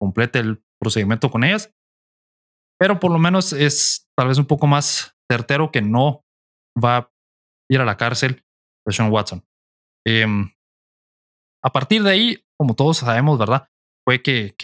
complete 0.00 0.40
el 0.40 0.62
procedimiento 0.80 1.30
con 1.30 1.44
ellas. 1.44 1.70
Pero 2.80 2.98
por 2.98 3.12
lo 3.12 3.18
menos 3.18 3.52
es 3.52 4.08
tal 4.18 4.28
vez 4.28 4.38
un 4.38 4.46
poco 4.46 4.66
más 4.66 5.14
certero 5.32 5.70
que 5.70 5.82
no 5.82 6.24
va 6.82 6.96
a 6.96 7.10
ir 7.70 7.80
a 7.80 7.84
la 7.84 7.96
cárcel 7.96 8.44
de 8.86 8.92
Sean 8.92 9.10
Watson. 9.10 9.44
Em, 10.06 10.50
a 11.64 11.70
partir 11.70 12.02
de 12.02 12.10
ahí, 12.10 12.44
como 12.58 12.74
todos 12.74 12.98
sabemos, 12.98 13.38
¿verdad? 13.38 13.68
Fue 14.06 14.22
que, 14.22 14.54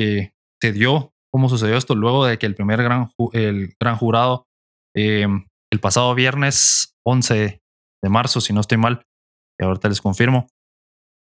se 0.60 0.72
dio 0.72 1.14
cómo 1.32 1.48
sucedió 1.48 1.76
esto 1.76 1.94
luego 1.94 2.26
de 2.26 2.36
que 2.38 2.46
el 2.46 2.56
primer 2.56 2.82
gran, 2.82 3.12
el 3.32 3.76
gran 3.80 3.96
jurado, 3.96 4.46
em, 4.94 5.46
el 5.72 5.80
pasado 5.80 6.14
viernes 6.14 6.96
11 7.06 7.62
de 8.02 8.08
marzo, 8.08 8.40
si 8.40 8.52
no 8.52 8.60
estoy 8.60 8.78
mal, 8.78 9.06
y 9.58 9.64
ahorita 9.64 9.88
les 9.88 10.00
confirmo. 10.00 10.48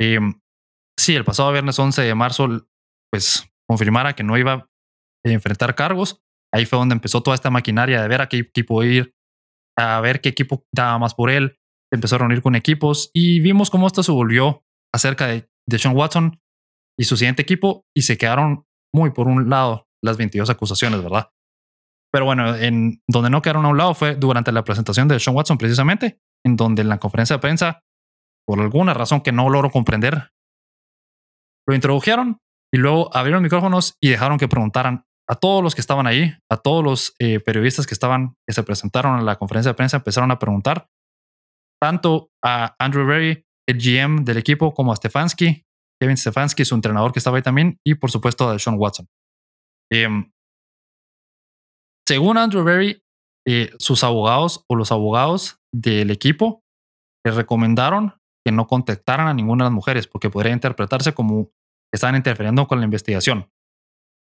Em, 0.02 0.40
sí, 1.00 1.16
el 1.16 1.26
pasado 1.26 1.52
viernes 1.52 1.78
11 1.78 2.02
de 2.02 2.16
marzo, 2.16 2.48
pues 3.12 3.48
confirmara 3.68 4.16
que 4.16 4.24
no 4.24 4.38
iba 4.38 4.54
a 4.54 4.68
enfrentar 5.24 5.76
cargos. 5.76 6.22
Ahí 6.52 6.66
fue 6.66 6.80
donde 6.80 6.96
empezó 6.96 7.22
toda 7.22 7.36
esta 7.36 7.52
maquinaria 7.52 8.02
de 8.02 8.08
ver 8.08 8.22
a 8.22 8.28
qué 8.28 8.38
equipo 8.38 8.84
ir, 8.84 9.14
a 9.80 10.02
ver 10.02 10.22
qué 10.22 10.30
equipo 10.30 10.66
daba 10.74 10.98
más 11.00 11.14
por 11.14 11.30
él. 11.30 11.58
Empezó 11.92 12.16
a 12.16 12.20
reunir 12.20 12.42
con 12.42 12.56
equipos 12.56 13.10
y 13.14 13.40
vimos 13.40 13.70
cómo 13.70 13.88
esto 13.88 14.04
se 14.04 14.12
volvió 14.12 14.64
acerca 14.94 15.28
de, 15.28 15.50
de 15.68 15.80
Sean 15.80 15.96
Watson 15.96 16.40
y 17.00 17.06
su 17.06 17.18
siguiente 17.18 17.42
equipo 17.42 17.86
y 17.96 18.04
se 18.04 18.18
quedaron 18.18 18.66
muy 18.94 19.12
por 19.12 19.28
un 19.28 19.50
lado 19.50 19.88
las 20.04 20.18
22 20.18 20.50
acusaciones, 20.50 21.02
¿verdad? 21.02 21.32
Pero 22.12 22.26
bueno, 22.26 22.56
en 22.56 23.02
donde 23.08 23.30
no 23.30 23.42
quedaron 23.42 23.66
a 23.66 23.70
un 23.70 23.78
lado 23.78 23.94
fue 23.94 24.16
durante 24.16 24.52
la 24.52 24.64
presentación 24.64 25.08
de 25.08 25.20
Sean 25.20 25.36
Watson 25.36 25.58
precisamente, 25.58 26.20
en 26.46 26.56
donde 26.56 26.82
en 26.82 26.90
la 26.90 27.00
conferencia 27.00 27.36
de 27.36 27.42
prensa, 27.42 27.84
por 28.46 28.60
alguna 28.60 28.94
razón 28.94 29.22
que 29.22 29.32
no 29.32 29.50
logro 29.50 29.70
comprender, 29.70 30.32
lo 31.68 31.76
introdujeron 31.76 32.40
y 32.74 32.78
luego 32.78 33.16
abrieron 33.16 33.44
micrófonos 33.44 33.96
y 34.02 34.10
dejaron 34.10 34.38
que 34.38 34.48
preguntaran 34.48 35.06
a 35.30 35.36
todos 35.36 35.64
los 35.64 35.76
que 35.76 35.82
estaban 35.82 36.08
ahí, 36.08 36.34
a 36.52 36.58
todos 36.58 36.84
los 36.84 37.16
eh, 37.20 37.40
periodistas 37.40 37.86
que 37.86 37.94
estaban, 37.94 38.36
que 38.48 38.54
se 38.54 38.64
presentaron 38.64 39.20
a 39.20 39.22
la 39.22 39.38
conferencia 39.38 39.72
de 39.72 39.76
prensa, 39.76 39.98
empezaron 39.98 40.32
a 40.32 40.40
preguntar 40.40 40.88
tanto 41.82 42.32
a 42.44 42.76
Andrew 42.80 43.06
Berry, 43.06 43.46
el 43.68 43.78
GM 43.78 44.26
del 44.26 44.38
equipo, 44.38 44.74
como 44.74 44.92
a 44.92 44.96
Stefanski, 44.96 45.64
Kevin 46.02 46.18
Stefanski, 46.18 46.66
su 46.66 46.76
entrenador 46.76 47.14
que 47.14 47.20
estaba 47.20 47.38
ahí 47.38 47.44
también, 47.44 47.78
y 47.86 47.96
por 47.96 48.10
supuesto 48.10 48.50
a 48.50 48.58
Sean 48.58 48.78
Watson. 48.78 49.08
Em, 49.92 50.32
según 52.08 52.38
Andrew 52.38 52.64
Berry, 52.64 53.04
eh, 53.48 53.72
sus 53.78 54.04
abogados 54.04 54.66
o 54.68 54.76
los 54.76 54.92
abogados 54.92 55.60
del 55.74 56.10
equipo 56.10 56.64
le 57.26 57.32
recomendaron 57.32 58.16
que 58.46 58.52
no 58.52 58.68
contactaran 58.68 59.28
a 59.28 59.34
ninguna 59.34 59.66
de 59.66 59.70
las 59.70 59.76
mujeres 59.76 60.08
porque 60.08 60.30
podría 60.30 60.54
interpretarse 60.54 61.14
como 61.14 61.46
que 61.46 61.96
estaban 61.96 62.16
interfiriendo 62.16 62.68
con 62.68 62.80
la 62.80 62.86
investigación. 62.86 63.50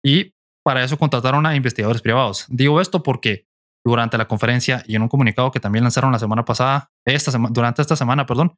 Y 0.05 0.35
para 0.65 0.85
eso 0.85 0.99
contrataron 0.99 1.47
a 1.47 1.57
investigadores 1.57 2.03
privados. 2.03 2.47
Digo 2.49 2.81
esto 2.81 3.03
porque 3.03 3.47
durante 3.85 4.19
la 4.19 4.29
conferencia 4.29 4.83
y 4.87 4.97
en 4.97 5.03
un 5.03 5.09
comunicado 5.09 5.51
que 5.51 5.61
también 5.61 5.85
lanzaron 5.85 6.13
la 6.13 6.19
semana 6.19 6.45
pasada, 6.45 6.91
esta 7.07 7.33
durante 7.51 7.83
esta 7.83 7.97
semana, 7.97 8.27
perdón, 8.27 8.57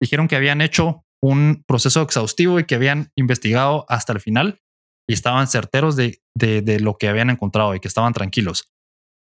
dijeron 0.00 0.28
que 0.28 0.36
habían 0.36 0.60
hecho 0.60 1.04
un 1.22 1.64
proceso 1.66 2.02
exhaustivo 2.02 2.58
y 2.58 2.64
que 2.64 2.76
habían 2.76 3.10
investigado 3.16 3.84
hasta 3.88 4.12
el 4.12 4.20
final 4.20 4.60
y 5.08 5.14
estaban 5.14 5.46
certeros 5.48 5.96
de, 5.96 6.20
de, 6.34 6.80
lo 6.80 6.96
que 6.96 7.08
habían 7.08 7.30
encontrado 7.30 7.74
y 7.74 7.80
que 7.80 7.88
estaban 7.88 8.12
tranquilos. 8.12 8.70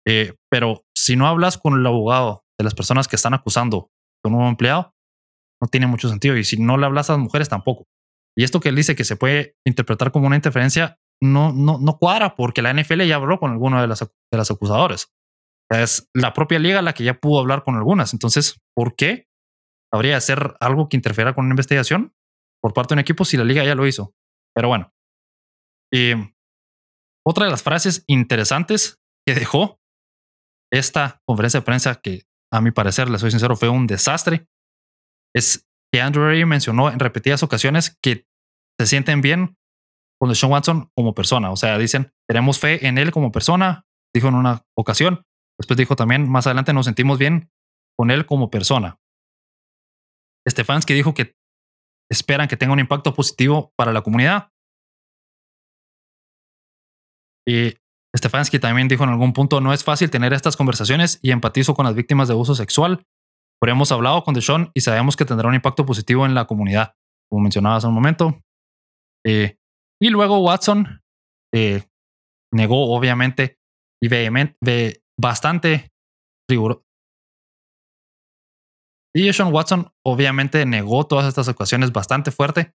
Eh, 0.07 0.33
pero 0.49 0.83
si 0.95 1.15
no 1.15 1.27
hablas 1.27 1.57
con 1.57 1.79
el 1.79 1.85
abogado 1.85 2.43
de 2.57 2.63
las 2.63 2.73
personas 2.73 3.07
que 3.07 3.15
están 3.15 3.33
acusando 3.33 3.91
a 4.23 4.27
un 4.27 4.33
nuevo 4.33 4.49
empleado, 4.49 4.93
no 5.61 5.67
tiene 5.67 5.87
mucho 5.87 6.09
sentido. 6.09 6.35
Y 6.37 6.43
si 6.43 6.57
no 6.57 6.77
le 6.77 6.85
hablas 6.85 7.09
a 7.09 7.13
las 7.13 7.21
mujeres, 7.21 7.49
tampoco. 7.49 7.87
Y 8.37 8.43
esto 8.43 8.59
que 8.59 8.69
él 8.69 8.75
dice 8.75 8.95
que 8.95 9.03
se 9.03 9.15
puede 9.15 9.55
interpretar 9.65 10.11
como 10.11 10.27
una 10.27 10.35
interferencia, 10.35 10.97
no, 11.21 11.53
no, 11.53 11.79
no 11.79 11.97
cuadra 11.97 12.35
porque 12.35 12.61
la 12.61 12.73
NFL 12.73 13.03
ya 13.03 13.15
habló 13.15 13.39
con 13.39 13.51
alguno 13.51 13.81
de 13.81 13.87
las, 13.87 13.99
de 13.99 14.37
las 14.37 14.51
acusadores. 14.51 15.13
Es 15.69 16.09
la 16.13 16.33
propia 16.33 16.59
liga 16.59 16.81
la 16.81 16.93
que 16.93 17.03
ya 17.03 17.19
pudo 17.19 17.39
hablar 17.39 17.63
con 17.63 17.75
algunas. 17.75 18.13
Entonces, 18.13 18.61
¿por 18.75 18.95
qué 18.95 19.27
habría 19.91 20.15
de 20.15 20.21
ser 20.21 20.55
algo 20.59 20.89
que 20.89 20.97
interfiera 20.97 21.33
con 21.33 21.45
una 21.45 21.53
investigación 21.53 22.13
por 22.61 22.73
parte 22.73 22.93
de 22.93 22.95
un 22.95 22.99
equipo 22.99 23.25
si 23.25 23.37
la 23.37 23.43
liga 23.43 23.63
ya 23.63 23.75
lo 23.75 23.87
hizo? 23.87 24.13
Pero 24.53 24.67
bueno. 24.67 24.91
Otra 27.25 27.45
de 27.45 27.51
las 27.51 27.63
frases 27.63 28.03
interesantes 28.07 29.01
que 29.25 29.33
dejó 29.33 29.79
esta 30.71 31.21
conferencia 31.25 31.61
de 31.61 31.65
prensa, 31.65 31.95
que 31.95 32.23
a 32.51 32.61
mi 32.61 32.71
parecer, 32.71 33.09
le 33.09 33.17
soy 33.17 33.31
sincero, 33.31 33.55
fue 33.55 33.69
un 33.69 33.87
desastre, 33.87 34.47
es 35.33 35.67
que 35.91 36.01
Andrew 36.01 36.25
Ray 36.25 36.45
mencionó 36.45 36.89
en 36.89 36.99
repetidas 36.99 37.43
ocasiones 37.43 37.97
que 38.01 38.27
se 38.79 38.87
sienten 38.87 39.21
bien 39.21 39.57
con 40.19 40.33
Sean 40.35 40.51
Watson 40.51 40.89
como 40.95 41.13
persona. 41.13 41.51
O 41.51 41.55
sea, 41.55 41.77
dicen, 41.77 42.13
tenemos 42.27 42.59
fe 42.59 42.87
en 42.87 42.97
él 42.97 43.11
como 43.11 43.31
persona, 43.31 43.85
dijo 44.13 44.27
en 44.27 44.35
una 44.35 44.65
ocasión. 44.75 45.23
Después 45.59 45.77
dijo 45.77 45.95
también, 45.95 46.29
más 46.29 46.47
adelante 46.47 46.73
nos 46.73 46.85
sentimos 46.85 47.17
bien 47.17 47.49
con 47.97 48.11
él 48.11 48.25
como 48.25 48.49
persona. 48.49 48.99
Stefanski 50.47 50.93
dijo 50.93 51.13
que 51.13 51.35
esperan 52.11 52.47
que 52.47 52.57
tenga 52.57 52.73
un 52.73 52.79
impacto 52.79 53.13
positivo 53.13 53.73
para 53.75 53.93
la 53.93 54.01
comunidad. 54.01 54.51
Y 57.47 57.75
Stefanski 58.15 58.59
también 58.59 58.87
dijo 58.87 59.03
en 59.03 59.09
algún 59.09 59.33
punto, 59.33 59.61
no 59.61 59.73
es 59.73 59.83
fácil 59.83 60.09
tener 60.09 60.33
estas 60.33 60.55
conversaciones 60.55 61.19
y 61.21 61.31
empatizo 61.31 61.73
con 61.73 61.85
las 61.85 61.95
víctimas 61.95 62.27
de 62.27 62.33
abuso 62.33 62.55
sexual, 62.55 63.05
pero 63.59 63.71
hemos 63.71 63.91
hablado 63.91 64.23
con 64.23 64.33
Deshaun 64.33 64.71
y 64.73 64.81
sabemos 64.81 65.15
que 65.15 65.25
tendrá 65.25 65.47
un 65.47 65.55
impacto 65.55 65.85
positivo 65.85 66.25
en 66.25 66.33
la 66.33 66.45
comunidad, 66.45 66.95
como 67.29 67.43
mencionaba 67.43 67.77
hace 67.77 67.87
un 67.87 67.93
momento. 67.93 68.41
Eh, 69.25 69.57
y 70.01 70.09
luego 70.09 70.39
Watson 70.39 71.01
eh, 71.53 71.83
negó, 72.53 72.95
obviamente, 72.95 73.59
y 74.01 74.07
vehemente, 74.07 75.03
bastante 75.19 75.91
riguroso. 76.49 76.83
Y 79.15 79.31
Sean 79.31 79.53
Watson 79.53 79.93
obviamente 80.05 80.65
negó 80.65 81.07
todas 81.07 81.25
estas 81.25 81.47
ocasiones 81.47 81.93
bastante 81.93 82.31
fuerte 82.31 82.73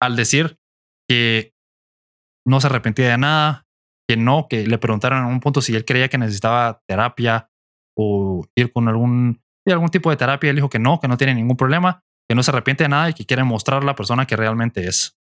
al 0.00 0.14
decir 0.14 0.58
que 1.08 1.54
no 2.46 2.60
se 2.60 2.66
arrepentía 2.66 3.10
de 3.10 3.18
nada, 3.18 3.66
que 4.06 4.16
no, 4.18 4.46
que 4.48 4.66
le 4.66 4.76
preguntaron 4.76 5.20
en 5.20 5.32
un 5.32 5.40
punto 5.40 5.62
si 5.62 5.74
él 5.74 5.86
creía 5.86 6.08
que 6.08 6.18
necesitaba 6.18 6.82
terapia 6.86 7.50
o 7.96 8.44
ir 8.54 8.72
con 8.72 8.88
algún, 8.88 9.42
algún 9.66 9.88
tipo 9.88 10.10
de 10.10 10.16
terapia. 10.16 10.50
Él 10.50 10.56
dijo 10.56 10.68
que 10.68 10.78
no, 10.78 11.00
que 11.00 11.08
no 11.08 11.16
tiene 11.16 11.34
ningún 11.34 11.56
problema, 11.56 12.02
que 12.28 12.34
no 12.34 12.42
se 12.42 12.50
arrepiente 12.50 12.84
de 12.84 12.88
nada 12.90 13.10
y 13.10 13.14
que 13.14 13.24
quiere 13.24 13.44
mostrar 13.44 13.82
la 13.82 13.94
persona 13.94 14.26
que 14.26 14.36
realmente 14.36 14.86
es. 14.86 15.19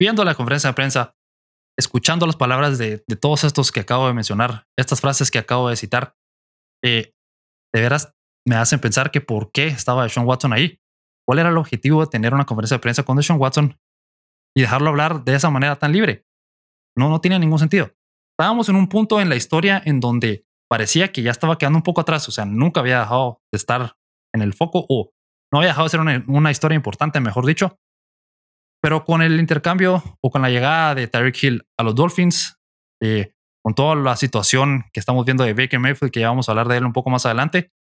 Viendo 0.00 0.24
la 0.24 0.34
conferencia 0.34 0.70
de 0.70 0.74
prensa, 0.74 1.14
escuchando 1.78 2.26
las 2.26 2.36
palabras 2.36 2.78
de, 2.78 2.98
todos 3.20 3.44
estos 3.44 3.72
que 3.72 3.80
acabo 3.80 4.06
de 4.06 4.14
mencionar, 4.14 4.66
estas 4.78 5.00
frases 5.00 5.30
que 5.30 5.38
acabo 5.38 5.68
de 5.68 5.76
citar, 5.76 6.14
eh, 6.84 7.14
de 7.74 7.80
veras 7.80 8.14
me 8.46 8.56
hacen 8.56 8.80
pensar 8.80 9.10
que 9.10 9.20
por 9.20 9.50
qué 9.50 9.66
estaba 9.66 10.08
Sean 10.08 10.26
Watson 10.26 10.52
ahí. 10.52 10.78
¿Cuál 11.26 11.40
era 11.40 11.48
el 11.48 11.58
objetivo 11.58 12.02
de 12.02 12.06
tener 12.06 12.32
una 12.32 12.44
conferencia 12.44 12.76
de 12.76 12.80
prensa 12.80 13.02
con 13.02 13.20
Sean 13.22 13.40
Watson 13.40 13.76
y 14.56 14.62
dejarlo 14.62 14.88
hablar 14.88 15.22
de 15.22 15.34
esa 15.34 15.50
manera 15.50 15.76
tan 15.76 15.92
libre. 15.92 16.24
No, 16.96 17.10
no 17.10 17.20
tiene 17.20 17.38
ningún 17.38 17.58
sentido. 17.58 17.90
Estábamos 18.38 18.68
en 18.70 18.76
un 18.76 18.88
punto 18.88 19.20
en 19.20 19.28
la 19.28 19.36
historia 19.36 19.82
en 19.84 20.00
donde 20.00 20.46
parecía 20.68 21.12
que 21.12 21.22
ya 21.22 21.30
estaba 21.30 21.58
quedando 21.58 21.78
un 21.78 21.82
poco 21.82 22.00
atrás, 22.00 22.26
o 22.28 22.32
sea, 22.32 22.46
nunca 22.46 22.80
había 22.80 23.00
dejado 23.00 23.42
de 23.52 23.56
estar 23.56 23.96
en 24.34 24.42
el 24.42 24.54
foco 24.54 24.86
o 24.88 25.12
no 25.52 25.58
había 25.58 25.68
dejado 25.68 25.86
de 25.86 25.90
ser 25.90 26.00
una, 26.00 26.50
historia 26.50 26.74
importante, 26.74 27.20
mejor 27.20 27.46
dicho. 27.46 27.78
Pero 28.86 29.04
con 29.04 29.20
el 29.20 29.40
intercambio 29.40 30.00
o 30.20 30.30
con 30.30 30.42
la 30.42 30.48
llegada 30.48 30.94
de 30.94 31.08
Tyreek 31.08 31.42
Hill 31.42 31.66
a 31.76 31.82
los 31.82 31.96
Dolphins, 31.96 32.56
eh, 33.02 33.32
con 33.60 33.74
toda 33.74 33.96
la 33.96 34.14
situación 34.14 34.84
que 34.92 35.00
estamos 35.00 35.24
viendo 35.24 35.42
de 35.42 35.54
Baker 35.54 35.80
Mayfield, 35.80 36.12
que 36.12 36.20
ya 36.20 36.28
vamos 36.28 36.48
a 36.48 36.52
hablar 36.52 36.68
de 36.68 36.76
él 36.76 36.84
un 36.84 36.92
poco 36.92 37.10
más 37.10 37.26
adelante, 37.26 37.72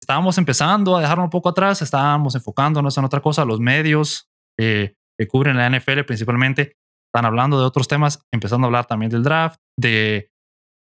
estábamos 0.00 0.38
empezando 0.38 0.96
a 0.96 1.00
dejarlo 1.00 1.24
un 1.24 1.30
poco 1.30 1.48
atrás, 1.48 1.82
estábamos 1.82 2.36
enfocándonos 2.36 2.96
en 2.96 3.06
otra 3.06 3.20
cosa, 3.20 3.44
los 3.44 3.58
medios, 3.58 4.28
eh, 4.56 4.94
que 5.18 5.26
cubren 5.26 5.56
la 5.56 5.68
NFL 5.68 6.04
principalmente, 6.04 6.76
están 7.12 7.26
hablando 7.26 7.58
de 7.58 7.66
otros 7.66 7.88
temas, 7.88 8.22
empezando 8.32 8.66
a 8.66 8.68
hablar 8.68 8.86
también 8.86 9.10
del 9.10 9.24
draft, 9.24 9.58
de 9.76 10.30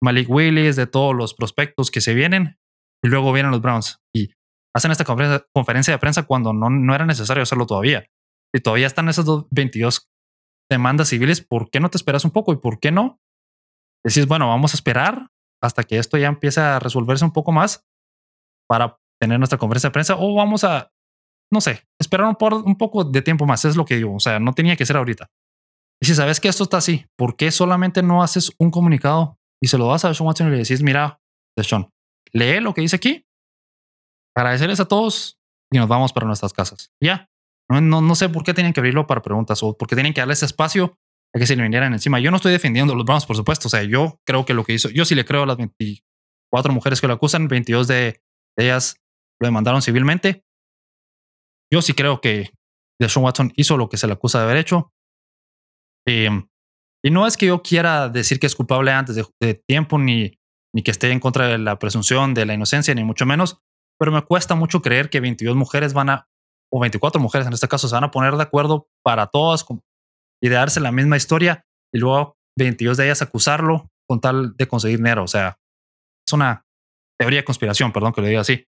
Malik 0.03 0.29
Willis, 0.29 0.75
de 0.75 0.89
todos 0.89 1.15
los 1.15 1.35
prospectos 1.35 1.93
que 1.93 2.01
se 2.01 2.13
vienen, 2.13 2.59
y 3.05 3.09
luego 3.09 3.33
vienen 3.33 3.53
los 3.53 3.63
Browns 3.63 4.01
y 4.13 4.33
hacen 4.75 4.91
esta 4.91 5.05
conferencia, 5.05 5.95
de 5.95 5.99
prensa 6.01 6.25
cuando 6.25 6.53
no, 6.53 6.71
no 6.71 6.93
era 6.93 7.07
necesario 7.07 7.45
hacerlo 7.45 7.67
todavía. 7.67 8.05
Y 8.55 8.61
todavía 8.61 8.87
están 8.87 9.09
esas 9.09 9.27
22 9.51 10.11
demandas 10.71 11.09
civiles, 11.09 11.43
¿por 11.43 11.71
qué 11.71 11.81
no 11.81 11.91
te 11.91 11.99
esperas 11.99 12.25
un 12.25 12.31
poco 12.31 12.53
y 12.53 12.57
por 12.57 12.81
qué 12.81 12.91
no? 12.91 13.21
Decís, 14.05 14.27
bueno, 14.27 14.49
vamos 14.49 14.73
a 14.73 14.77
esperar 14.77 15.31
hasta 15.63 15.83
que 15.83 15.99
esto 15.99 16.17
ya 16.17 16.29
empiece 16.29 16.61
a 16.61 16.79
resolverse 16.79 17.25
un 17.25 17.33
poco 17.33 17.53
más 17.53 17.87
para 18.69 18.99
tener 19.21 19.39
nuestra 19.39 19.59
conferencia 19.59 19.89
de 19.89 19.93
prensa 19.93 20.17
o 20.19 20.35
vamos 20.35 20.65
a 20.65 20.95
no 21.55 21.61
sé, 21.61 21.87
esperaron 22.01 22.35
por 22.35 22.55
un 22.55 22.77
poco 22.77 23.05
de 23.05 23.23
tiempo 23.23 23.47
más, 23.47 23.65
es 23.65 23.77
lo 23.77 23.85
que 23.85 23.97
digo, 23.97 24.15
o 24.15 24.21
sea, 24.21 24.41
no 24.41 24.53
tenía 24.53 24.77
que 24.77 24.87
ser 24.87 24.97
ahorita. 24.97 25.31
Y 26.03 26.07
si 26.07 26.15
sabes 26.15 26.41
que 26.41 26.49
esto 26.49 26.65
está 26.65 26.79
así, 26.79 27.07
¿por 27.17 27.37
qué 27.37 27.51
solamente 27.51 28.03
no 28.03 28.23
haces 28.23 28.53
un 28.59 28.71
comunicado 28.71 29.39
y 29.63 29.69
se 29.69 29.79
lo 29.79 29.87
das 29.87 30.05
a 30.05 30.13
Sean 30.13 30.27
Watson 30.27 30.49
y 30.49 30.51
le 30.51 30.59
decís, 30.59 30.83
mira, 30.83 31.21
Sean, 31.57 31.89
lee 32.33 32.61
lo 32.61 32.75
que 32.75 32.81
dice 32.81 32.97
aquí, 32.97 33.25
agradecerles 34.37 34.81
a 34.81 34.89
todos 34.89 35.39
y 35.73 35.79
nos 35.79 35.89
vamos 35.89 36.13
para 36.13 36.27
nuestras 36.27 36.53
casas. 36.53 36.93
Ya, 37.01 37.31
no, 37.71 37.81
no, 37.81 38.01
no 38.01 38.15
sé 38.15 38.29
por 38.29 38.45
qué 38.45 38.55
tienen 38.55 38.73
que 38.73 38.81
abrirlo 38.81 39.07
para 39.07 39.23
preguntas 39.23 39.63
o 39.63 39.77
por 39.77 39.89
qué 39.89 39.97
tienen 39.97 40.13
que 40.13 40.21
darle 40.21 40.35
ese 40.35 40.47
espacio 40.47 40.99
a 41.35 41.39
que 41.39 41.47
se 41.47 41.57
le 41.57 41.63
vinieran 41.63 41.93
encima. 41.93 42.21
Yo 42.21 42.31
no 42.31 42.37
estoy 42.37 42.53
defendiendo 42.53 42.93
a 42.93 42.97
los 42.97 43.05
Browns, 43.05 43.27
por 43.27 43.37
supuesto, 43.37 43.69
o 43.69 43.71
sea, 43.71 43.83
yo 43.83 44.21
creo 44.27 44.45
que 44.45 44.55
lo 44.55 44.65
que 44.65 44.75
hizo, 44.75 44.91
yo 44.91 45.05
sí 45.05 45.15
le 45.15 45.25
creo 45.25 45.43
a 45.43 45.47
las 45.47 45.57
24 45.57 46.73
mujeres 46.73 47.01
que 47.01 47.09
lo 47.09 47.15
acusan, 47.15 47.49
22 47.49 47.89
de 47.89 48.21
ellas 48.57 48.97
lo 49.41 49.49
demandaron 49.49 49.83
civilmente 49.83 50.45
yo 51.75 51.83
sí 51.83 51.93
creo 51.93 52.21
que 52.21 52.51
Deshaun 53.01 53.25
Watson 53.25 53.53
hizo 53.57 53.77
lo 53.77 53.89
que 53.89 53.97
se 53.97 54.07
le 54.07 54.13
acusa 54.13 54.39
de 54.39 54.45
haber 54.45 54.59
hecho. 54.59 54.93
Em, 56.07 56.47
y 57.05 57.11
no 57.11 57.27
es 57.27 57.37
que 57.37 57.47
yo 57.47 57.63
quiera 57.63 58.09
decir 58.09 58.39
que 58.39 58.47
es 58.47 58.55
culpable 58.55 58.93
antes 58.93 59.17
de, 59.17 59.55
tiempo, 59.67 59.99
ni, 59.99 60.39
ni 60.73 60.83
que 60.83 60.93
esté 60.93 61.11
en 61.11 61.21
contra 61.21 61.49
de 61.49 61.59
la 61.59 61.79
presunción 61.79 62.33
de 62.33 62.47
la 62.47 62.55
inocencia, 62.55 62.95
ni 62.95 63.03
mucho 63.03 63.27
menos, 63.27 63.59
pero 63.99 64.13
me 64.13 64.23
cuesta 64.23 64.55
mucho 64.55 64.83
creer 64.83 65.11
que 65.11 65.21
22 65.21 65.57
mujeres 65.57 65.93
van 65.95 66.11
a, 66.11 66.29
o 66.73 66.81
24 66.81 67.21
mujeres 67.21 67.47
en 67.47 67.53
este 67.53 67.69
caso, 67.69 67.89
se 67.89 67.95
van 67.95 68.05
a 68.05 68.11
poner 68.11 68.35
de 68.35 68.43
acuerdo 68.43 68.89
para 69.05 69.27
todas 69.27 69.65
y 70.43 70.49
darse 70.49 70.81
la 70.81 70.93
misma 70.93 71.17
historia 71.17 71.65
y 71.93 71.99
luego 71.99 72.37
22 72.59 72.97
de 72.97 73.05
ellas 73.05 73.23
acusarlo 73.23 73.89
con 74.09 74.21
tal 74.21 74.57
de 74.57 74.67
conseguir 74.67 74.99
dinero. 74.99 75.25
O 75.25 75.29
sea, 75.29 75.59
es 76.27 76.33
una 76.33 76.65
teoría 77.19 77.41
de 77.41 77.45
conspiración, 77.45 77.93
perdón 77.93 78.13
que 78.13 78.21
lo 78.21 78.27
diga 78.27 78.41
así. 78.41 78.67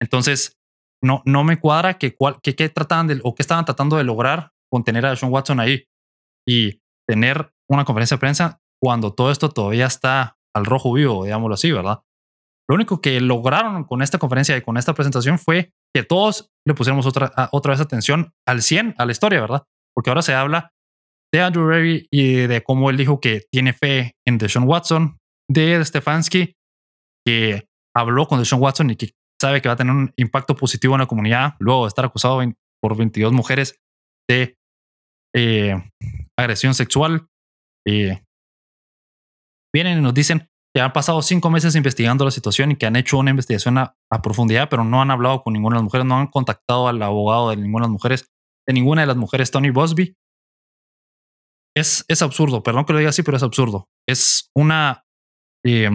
Entonces, 0.00 0.58
no, 1.02 1.22
no 1.24 1.44
me 1.44 1.58
cuadra 1.60 1.98
que, 1.98 2.14
cuál, 2.14 2.40
que, 2.40 2.52
trataban 2.68 3.06
de, 3.06 3.20
o 3.22 3.34
qué 3.34 3.42
estaban 3.42 3.64
tratando 3.64 3.96
de 3.96 4.04
lograr 4.04 4.52
con 4.70 4.84
tener 4.84 5.06
a 5.06 5.14
Sean 5.16 5.32
Watson 5.32 5.60
ahí 5.60 5.84
y 6.48 6.80
tener 7.08 7.52
una 7.68 7.84
conferencia 7.84 8.16
de 8.16 8.20
prensa 8.20 8.60
cuando 8.80 9.14
todo 9.14 9.30
esto 9.30 9.48
todavía 9.48 9.86
está 9.86 10.36
al 10.54 10.64
rojo 10.64 10.92
vivo, 10.92 11.24
digámoslo 11.24 11.54
así, 11.54 11.70
¿verdad? 11.70 12.02
Lo 12.68 12.74
único 12.74 13.00
que 13.00 13.20
lograron 13.20 13.84
con 13.84 14.02
esta 14.02 14.18
conferencia 14.18 14.56
y 14.56 14.62
con 14.62 14.76
esta 14.76 14.94
presentación 14.94 15.38
fue 15.38 15.72
que 15.94 16.02
todos 16.02 16.51
le 16.66 16.74
pusiéramos 16.74 17.06
otra, 17.06 17.32
otra 17.52 17.72
vez 17.72 17.80
atención 17.80 18.32
al 18.46 18.62
100 18.62 18.94
a 18.98 19.06
la 19.06 19.12
historia, 19.12 19.40
¿verdad? 19.40 19.64
Porque 19.94 20.10
ahora 20.10 20.22
se 20.22 20.34
habla 20.34 20.70
de 21.32 21.40
Andrew 21.40 21.66
Berry 21.66 22.06
y 22.10 22.34
de 22.46 22.62
cómo 22.62 22.90
él 22.90 22.96
dijo 22.96 23.20
que 23.20 23.42
tiene 23.50 23.72
fe 23.72 24.12
en 24.26 24.38
Deshaun 24.38 24.68
Watson, 24.68 25.18
de 25.50 25.84
Stefanski, 25.84 26.54
que 27.26 27.66
habló 27.96 28.26
con 28.26 28.38
Deshaun 28.38 28.62
Watson 28.62 28.90
y 28.90 28.96
que 28.96 29.12
sabe 29.40 29.60
que 29.60 29.68
va 29.68 29.74
a 29.74 29.76
tener 29.76 29.94
un 29.94 30.12
impacto 30.16 30.54
positivo 30.54 30.94
en 30.94 31.00
la 31.00 31.06
comunidad 31.06 31.54
luego 31.58 31.84
de 31.84 31.88
estar 31.88 32.04
acusado 32.04 32.40
por 32.80 32.96
22 32.96 33.32
mujeres 33.32 33.76
de 34.28 34.56
eh, 35.34 35.74
agresión 36.38 36.74
sexual. 36.74 37.26
Eh, 37.86 38.22
vienen 39.74 39.98
y 39.98 40.02
nos 40.02 40.14
dicen 40.14 40.48
que 40.74 40.80
han 40.80 40.92
pasado 40.92 41.20
cinco 41.22 41.50
meses 41.50 41.74
investigando 41.74 42.24
la 42.24 42.30
situación 42.30 42.72
y 42.72 42.76
que 42.76 42.86
han 42.86 42.96
hecho 42.96 43.18
una 43.18 43.30
investigación 43.30 43.78
a, 43.78 43.94
profundidad, 44.22 44.68
pero 44.68 44.84
no 44.84 45.02
han 45.02 45.10
hablado 45.10 45.42
con 45.42 45.52
ninguna 45.52 45.76
de 45.76 45.78
las 45.78 45.84
mujeres, 45.84 46.06
no 46.06 46.16
han 46.16 46.28
contactado 46.28 46.88
al 46.88 47.02
abogado 47.02 47.50
de 47.50 47.56
ninguna 47.56 47.84
de 47.84 47.88
las 47.88 47.92
mujeres, 47.92 48.30
de 48.66 48.74
ninguna 48.74 49.02
de 49.02 49.06
las 49.06 49.16
mujeres, 49.16 49.50
Tony 49.50 49.70
Bosby. 49.70 50.16
Es, 51.76 52.04
es 52.08 52.22
absurdo, 52.22 52.62
perdón 52.62 52.84
que 52.84 52.92
lo 52.92 52.98
diga 52.98 53.10
así, 53.10 53.22
pero 53.22 53.36
es 53.36 53.42
absurdo. 53.42 53.88
Es 54.06 54.50
una 54.54 55.04
eh, 55.64 55.90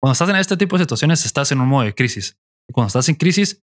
cuando 0.00 0.12
estás 0.12 0.30
en 0.30 0.36
este 0.36 0.56
tipo 0.56 0.76
de 0.76 0.84
situaciones, 0.84 1.26
estás 1.26 1.52
en 1.52 1.60
un 1.60 1.68
modo 1.68 1.84
de 1.84 1.94
crisis. 1.94 2.38
Y 2.68 2.72
cuando 2.72 2.88
estás 2.88 3.08
en 3.08 3.16
crisis, 3.16 3.62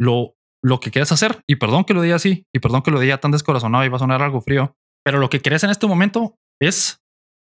lo, 0.00 0.36
lo 0.62 0.78
que 0.78 0.90
quieres 0.90 1.10
hacer, 1.10 1.42
y 1.48 1.56
perdón 1.56 1.84
que 1.84 1.94
lo 1.94 2.02
diga 2.02 2.16
así, 2.16 2.46
y 2.54 2.60
perdón 2.60 2.82
que 2.82 2.92
lo 2.92 3.00
diga 3.00 3.18
tan 3.18 3.32
descorazonado 3.32 3.84
y 3.84 3.88
va 3.88 3.96
a 3.96 4.00
sonar 4.00 4.22
algo 4.22 4.40
frío, 4.40 4.76
pero 5.04 5.18
lo 5.18 5.28
que 5.28 5.40
quieres 5.40 5.64
en 5.64 5.70
este 5.70 5.86
momento 5.86 6.36
es 6.60 7.00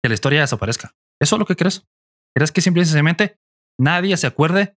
que 0.02 0.08
la 0.08 0.14
historia 0.14 0.40
desaparezca. 0.40 0.94
¿Eso 1.20 1.36
es 1.36 1.38
lo 1.38 1.46
que 1.46 1.56
crees? 1.56 1.86
¿Crees 2.36 2.52
que 2.52 2.60
simplemente 2.60 3.38
nadie 3.80 4.16
se 4.16 4.26
acuerde 4.26 4.76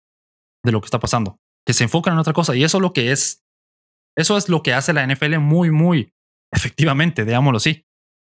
de 0.65 0.73
lo 0.73 0.81
que 0.81 0.87
está 0.87 1.01
pasando? 1.01 1.39
Que 1.67 1.75
se 1.75 1.85
enfocan 1.85 2.15
en 2.15 2.21
otra 2.21 2.33
cosa. 2.33 2.57
Y 2.57 2.65
eso 2.65 2.79
es 2.79 2.83
lo 2.83 2.93
que 2.93 3.13
es. 3.13 3.45
Eso 4.17 4.37
es 4.37 4.49
lo 4.49 4.63
que 4.63 4.75
hace 4.75 4.93
la 4.93 5.07
NFL 5.07 5.39
muy, 5.39 5.71
muy 5.71 6.13
efectivamente, 6.53 7.25
digámoslo 7.25 7.59
así. 7.59 7.85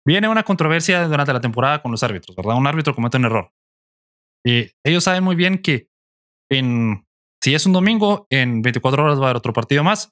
Viene 0.05 0.27
una 0.27 0.43
controversia 0.43 1.07
durante 1.07 1.33
la 1.33 1.41
temporada 1.41 1.81
con 1.81 1.91
los 1.91 2.03
árbitros, 2.03 2.35
¿verdad? 2.35 2.57
Un 2.57 2.67
árbitro 2.67 2.93
comete 2.93 3.17
un 3.17 3.25
error. 3.25 3.51
Y 4.45 4.71
ellos 4.85 5.05
saben 5.05 5.23
muy 5.23 5.35
bien 5.35 5.59
que 5.59 5.87
en, 6.51 7.05
si 7.41 7.55
es 7.55 7.65
un 7.65 7.73
domingo, 7.73 8.27
en 8.29 8.61
24 8.61 9.03
horas 9.03 9.17
va 9.17 9.23
a 9.23 9.25
haber 9.27 9.37
otro 9.37 9.53
partido 9.53 9.83
más. 9.83 10.11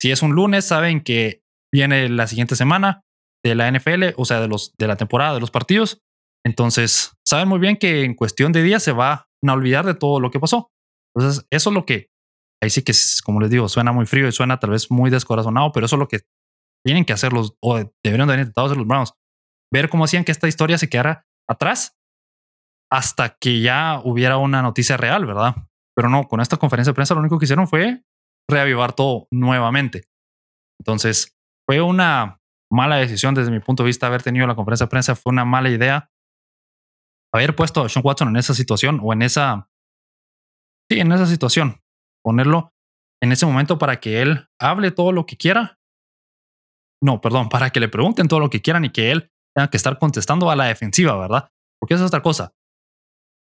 Si 0.00 0.10
es 0.10 0.22
un 0.22 0.32
lunes, 0.32 0.64
saben 0.64 1.02
que 1.02 1.42
viene 1.72 2.08
la 2.08 2.26
siguiente 2.26 2.56
semana 2.56 3.04
de 3.44 3.54
la 3.54 3.70
NFL, 3.70 4.14
o 4.16 4.24
sea, 4.24 4.40
de, 4.40 4.48
los, 4.48 4.74
de 4.76 4.88
la 4.88 4.96
temporada, 4.96 5.34
de 5.34 5.40
los 5.40 5.50
partidos. 5.50 6.02
Entonces, 6.44 7.12
saben 7.30 7.48
muy 7.48 7.60
bien 7.60 7.76
que 7.76 8.02
en 8.04 8.14
cuestión 8.14 8.50
de 8.50 8.62
días 8.62 8.82
se 8.82 8.90
va 8.90 9.28
a 9.46 9.52
olvidar 9.52 9.86
de 9.86 9.94
todo 9.94 10.18
lo 10.18 10.32
que 10.32 10.40
pasó. 10.40 10.72
Entonces, 11.14 11.46
eso 11.50 11.70
es 11.70 11.74
lo 11.74 11.86
que, 11.86 12.10
ahí 12.60 12.70
sí 12.70 12.82
que, 12.82 12.92
como 13.24 13.40
les 13.40 13.50
digo, 13.50 13.68
suena 13.68 13.92
muy 13.92 14.04
frío 14.06 14.26
y 14.26 14.32
suena 14.32 14.58
tal 14.58 14.70
vez 14.70 14.90
muy 14.90 15.10
descorazonado, 15.10 15.70
pero 15.70 15.86
eso 15.86 15.94
es 15.94 16.00
lo 16.00 16.08
que 16.08 16.20
tienen 16.84 17.04
que 17.04 17.12
hacer 17.12 17.32
los, 17.32 17.56
o 17.62 17.76
deberían 18.04 18.26
de 18.26 18.34
haber 18.34 18.40
intentado 18.40 18.66
hacer 18.66 18.78
los 18.78 18.86
Browns. 18.86 19.12
Ver 19.72 19.88
cómo 19.88 20.04
hacían 20.04 20.24
que 20.24 20.32
esta 20.32 20.48
historia 20.48 20.76
se 20.76 20.88
quedara 20.88 21.24
atrás 21.48 21.96
hasta 22.90 23.36
que 23.40 23.60
ya 23.60 24.00
hubiera 24.04 24.36
una 24.36 24.60
noticia 24.60 24.96
real, 24.96 25.24
¿verdad? 25.24 25.54
Pero 25.94 26.08
no, 26.08 26.26
con 26.26 26.40
esta 26.40 26.56
conferencia 26.56 26.90
de 26.90 26.96
prensa 26.96 27.14
lo 27.14 27.20
único 27.20 27.38
que 27.38 27.44
hicieron 27.44 27.68
fue 27.68 28.02
reavivar 28.50 28.92
todo 28.92 29.28
nuevamente. 29.30 30.02
Entonces, 30.80 31.36
fue 31.68 31.80
una 31.80 32.40
mala 32.72 32.96
decisión 32.96 33.34
desde 33.34 33.52
mi 33.52 33.60
punto 33.60 33.84
de 33.84 33.88
vista 33.88 34.08
haber 34.08 34.22
tenido 34.22 34.48
la 34.48 34.56
conferencia 34.56 34.86
de 34.86 34.90
prensa, 34.90 35.14
fue 35.14 35.30
una 35.30 35.44
mala 35.44 35.70
idea 35.70 36.10
haber 37.32 37.54
puesto 37.54 37.84
a 37.84 37.88
Sean 37.88 38.04
Watson 38.04 38.28
en 38.28 38.36
esa 38.36 38.54
situación 38.54 39.00
o 39.02 39.12
en 39.12 39.22
esa, 39.22 39.68
sí, 40.90 41.00
en 41.00 41.12
esa 41.12 41.26
situación, 41.26 41.80
ponerlo 42.22 42.72
en 43.22 43.32
ese 43.32 43.46
momento 43.46 43.78
para 43.78 44.00
que 44.00 44.22
él 44.22 44.48
hable 44.58 44.90
todo 44.90 45.12
lo 45.12 45.26
que 45.26 45.36
quiera. 45.36 45.78
No, 47.02 47.20
perdón, 47.20 47.48
para 47.48 47.70
que 47.70 47.80
le 47.80 47.88
pregunten 47.88 48.28
todo 48.28 48.40
lo 48.40 48.50
que 48.50 48.60
quieran 48.60 48.84
y 48.84 48.90
que 48.90 49.10
él 49.10 49.30
tenga 49.54 49.68
que 49.70 49.76
estar 49.76 49.98
contestando 49.98 50.50
a 50.50 50.56
la 50.56 50.66
defensiva, 50.66 51.16
¿verdad? 51.16 51.48
Porque 51.80 51.94
esa 51.94 52.04
es 52.04 52.08
otra 52.08 52.22
cosa 52.22 52.52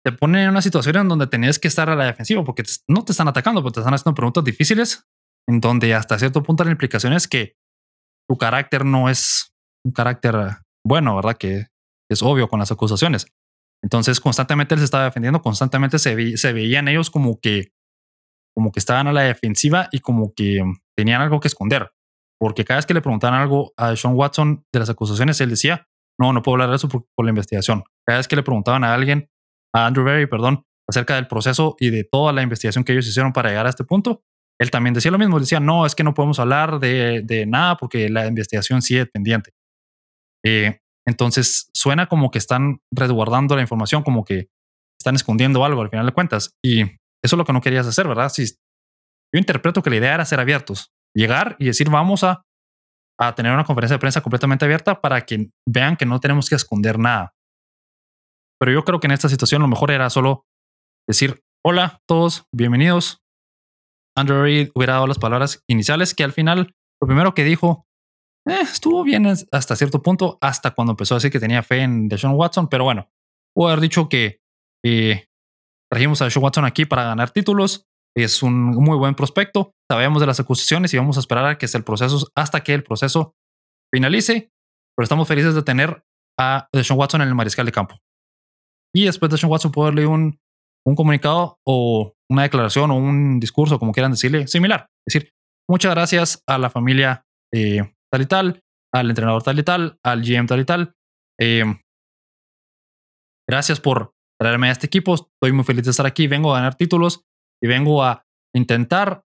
te 0.08 0.13
pone 0.13 0.42
en 0.42 0.50
una 0.50 0.62
situación 0.62 0.96
en 0.96 1.10
donde 1.10 1.28
tenés 1.28 1.60
que 1.60 1.68
estar 1.68 1.90
a 1.90 1.96
la 1.96 2.06
defensiva 2.06 2.42
porque 2.46 2.63
no 2.88 3.04
te 3.04 3.12
están 3.12 3.28
atacando, 3.28 3.62
pero 3.62 3.74
te 3.74 3.82
están 3.82 3.94
haciendo 3.94 4.16
preguntas 4.16 4.42
difíciles 4.42 5.06
en 5.50 5.60
donde 5.60 5.94
hasta 5.94 6.18
cierto 6.18 6.44
punto 6.44 6.63
la 6.63 6.72
implicación 6.72 7.12
es 7.12 7.28
que 7.28 7.58
tu 8.30 8.38
carácter 8.38 8.86
no 8.86 9.10
es 9.10 9.54
un 9.86 9.92
carácter 9.92 10.36
bueno, 10.86 11.13
¿verdad? 11.18 11.36
Que 11.36 11.68
es 12.10 12.22
obvio 12.22 12.48
con 12.48 12.60
las 12.60 12.72
acusaciones. 12.72 13.28
Entonces 13.84 14.20
constantemente 14.20 14.76
él 14.76 14.80
se 14.80 14.86
estaba 14.86 15.06
defendiendo, 15.06 15.42
constantemente 15.42 16.00
se, 16.00 16.38
se 16.38 16.54
veían 16.54 16.88
ellos 16.88 17.10
como 17.10 17.40
que, 17.40 17.72
como 18.56 18.72
que 18.72 18.80
estaban 18.80 19.08
a 19.08 19.13
la 19.13 19.22
defensiva 19.22 19.88
y 19.92 20.00
como 20.00 20.34
que 20.34 20.63
tenían 20.96 21.22
algo 21.22 21.40
que 21.40 21.48
esconder. 21.48 21.92
Porque 22.40 22.66
cada 22.66 22.78
vez 22.78 22.86
que 22.86 22.94
le 22.94 23.02
preguntaban 23.02 23.40
algo 23.40 23.74
a 23.78 23.96
Sean 23.96 24.16
Watson 24.16 24.66
de 24.72 24.80
las 24.80 24.90
acusaciones, 24.90 25.40
él 25.42 25.50
decía, 25.50 25.88
no, 26.20 26.34
no 26.34 26.42
puedo 26.42 26.56
hablar 26.56 26.70
de 26.70 26.76
eso 26.78 26.88
por 26.88 27.26
la 27.26 27.30
investigación. 27.30 27.84
Cada 28.06 28.20
vez 28.20 28.28
que 28.28 28.36
le 28.36 28.44
preguntaban 28.44 28.84
a 28.84 28.94
alguien 28.94 29.30
a 29.74 29.86
Andrew 29.86 30.06
Berry, 30.06 30.28
perdón, 30.28 30.66
acerca 30.90 31.16
del 31.16 31.28
proceso 31.28 31.76
y 31.80 31.90
de 31.90 32.04
toda 32.04 32.34
la 32.34 32.42
investigación 32.42 32.84
que 32.84 32.94
ellos 32.94 33.08
hicieron 33.08 33.34
para 33.34 33.50
llegar 33.50 33.66
a 33.66 33.70
este 33.70 33.84
punto, 33.84 34.24
él 34.60 34.72
también 34.72 34.94
decía 34.94 35.12
lo 35.12 35.20
mismo, 35.20 35.40
decía, 35.40 35.60
no, 35.60 35.86
es 35.86 35.94
que 35.94 36.04
no 36.04 36.13
podemos 36.13 36.40
hablar 36.40 36.80
de, 36.80 37.22
de 37.24 37.46
nada 37.46 37.78
porque 37.78 38.10
la 38.10 38.26
investigación 38.26 38.82
sigue 38.82 39.06
pendiente. 39.06 39.52
Eh, 40.44 40.80
entonces 41.08 41.70
suena 41.74 42.08
como 42.08 42.30
que 42.32 42.38
están 42.38 42.82
resguardando 42.93 43.56
la 43.56 43.62
información, 43.62 44.04
como 44.04 44.26
que 44.26 44.50
están 45.00 45.15
escondiendo 45.15 45.63
algo 45.63 45.82
al 45.82 45.89
final 45.89 46.06
de 46.06 46.12
cuentas. 46.12 46.52
Y 46.63 46.82
eso 46.82 47.36
es 47.36 47.38
lo 47.38 47.46
que 47.46 47.54
no 47.54 47.62
querías 47.62 47.88
hacer, 47.88 48.08
¿verdad? 48.08 48.30
Si, 48.30 48.46
yo 48.46 49.39
interpreto 49.39 49.82
que 49.82 49.89
la 49.89 49.96
idea 49.96 50.13
era 50.15 50.26
ser 50.26 50.39
abiertos, 50.39 50.91
llegar 51.15 51.56
y 51.60 51.65
decir, 51.65 51.89
vamos 51.89 52.24
a, 52.24 52.43
a 53.20 53.36
tener 53.36 53.54
una 53.54 53.63
conferencia 53.63 53.96
de 53.96 54.00
prensa 54.00 54.22
completamente 54.22 54.65
abierta 54.65 55.00
para 55.00 55.26
que 55.26 55.50
vean 55.65 55.96
que 55.96 56.06
no 56.06 56.20
tenemos 56.20 56.50
que 56.50 56.56
esconder 56.56 57.00
nada. 57.00 57.34
Pero 58.60 58.74
yo 58.74 58.84
creo 58.84 59.00
que 59.00 59.08
en 59.08 59.12
esta 59.12 59.30
situación 59.30 59.62
lo 59.62 59.67
mejor 59.67 59.91
era 59.91 60.10
solo 60.10 60.46
decir, 61.08 61.41
hola 61.65 62.00
todos, 62.06 62.46
bienvenidos. 62.54 63.22
Andrew 64.17 64.41
Reid 64.41 64.72
hubiera 64.76 64.93
dado 64.93 65.08
las 65.08 65.20
palabras 65.20 65.63
iniciales 65.70 66.13
que 66.13 66.24
al 66.24 66.34
final 66.34 66.74
lo 67.02 67.08
primero 67.08 67.34
que 67.34 67.43
dijo 67.43 67.87
eh, 68.47 68.62
estuvo 68.62 69.03
bien 69.03 69.25
hasta 69.25 69.75
cierto 69.75 70.01
punto, 70.01 70.38
hasta 70.41 70.71
cuando 70.71 70.91
empezó 70.91 71.15
a 71.15 71.17
decir 71.17 71.31
que 71.31 71.39
tenía 71.39 71.63
fe 71.63 71.81
en 71.81 72.07
Deshaun 72.07 72.36
Watson, 72.36 72.67
pero 72.67 72.83
bueno, 72.83 73.10
pudo 73.55 73.67
haber 73.67 73.81
dicho 73.81 74.10
que 74.10 74.39
eh, 74.86 75.25
trajimos 75.91 76.21
a 76.21 76.25
Deshaun 76.25 76.43
Watson 76.43 76.65
aquí 76.65 76.86
para 76.86 77.03
ganar 77.03 77.31
títulos, 77.31 77.86
es 78.15 78.41
un 78.43 78.71
muy 78.71 78.97
buen 78.97 79.15
prospecto, 79.15 79.73
sabemos 79.89 80.19
de 80.19 80.27
las 80.27 80.39
acusaciones 80.39 80.93
y 80.93 80.97
vamos 80.97 81.17
a 81.17 81.19
esperar 81.19 81.45
a 81.45 81.57
que 81.57 81.67
el 81.71 81.83
proceso 81.83 82.27
hasta 82.36 82.63
que 82.63 82.73
el 82.73 82.83
proceso 82.83 83.36
finalice, 83.93 84.51
pero 84.95 85.03
estamos 85.03 85.27
felices 85.27 85.53
de 85.53 85.63
tener 85.63 86.03
a 86.39 86.67
Deshaun 86.73 86.99
Watson 86.99 87.21
en 87.21 87.27
el 87.27 87.36
mariscal 87.36 87.65
de 87.65 87.71
campo. 87.71 87.99
Y 88.93 89.05
después 89.05 89.29
de 89.29 89.38
Sean 89.38 89.51
Watson 89.51 89.71
puede 89.71 89.89
darle 89.89 90.07
un, 90.07 90.39
un 90.86 90.95
comunicado 90.95 91.60
o 91.65 92.13
una 92.29 92.43
declaración 92.43 92.91
o 92.91 92.95
un 92.95 93.39
discurso, 93.39 93.79
como 93.79 93.91
quieran 93.91 94.12
decirle, 94.12 94.47
similar. 94.47 94.88
Es 95.05 95.13
decir, 95.13 95.33
muchas 95.69 95.93
gracias 95.93 96.41
a 96.47 96.57
la 96.57 96.69
familia 96.69 97.25
eh, 97.53 97.93
tal 98.12 98.22
y 98.22 98.26
tal, 98.26 98.63
al 98.93 99.10
entrenador 99.10 99.43
tal 99.43 99.60
y 99.60 99.63
tal, 99.63 100.00
al 100.04 100.22
GM 100.24 100.48
tal 100.48 100.60
y 100.60 100.65
tal. 100.65 100.96
Eh, 101.39 101.65
gracias 103.48 103.80
por 103.80 104.13
traerme 104.39 104.70
a 104.70 104.72
este 104.72 104.88
equipo. 104.88 105.15
Estoy 105.15 105.52
muy 105.52 105.63
feliz 105.63 105.84
de 105.86 105.91
estar 105.91 106.06
aquí. 106.06 106.28
Vengo 106.28 106.54
a 106.54 106.58
ganar 106.58 106.76
títulos 106.76 107.26
y 107.62 107.67
vengo 107.67 108.04
a 108.04 108.26
intentar 108.56 109.24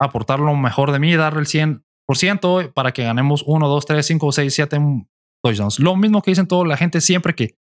aportar 0.00 0.40
lo 0.40 0.54
mejor 0.54 0.92
de 0.92 0.98
mí, 0.98 1.14
darle 1.14 1.40
el 1.40 1.46
100% 1.46 2.72
para 2.72 2.92
que 2.92 3.04
ganemos 3.04 3.42
1, 3.46 3.68
2, 3.68 3.86
3, 3.86 4.06
5, 4.06 4.32
6, 4.32 4.54
7 4.54 4.78
touchdowns. 5.44 5.78
Lo 5.78 5.96
mismo 5.96 6.22
que 6.22 6.30
dicen 6.30 6.46
toda 6.46 6.66
la 6.66 6.76
gente 6.76 7.00
siempre 7.00 7.34
que 7.34 7.56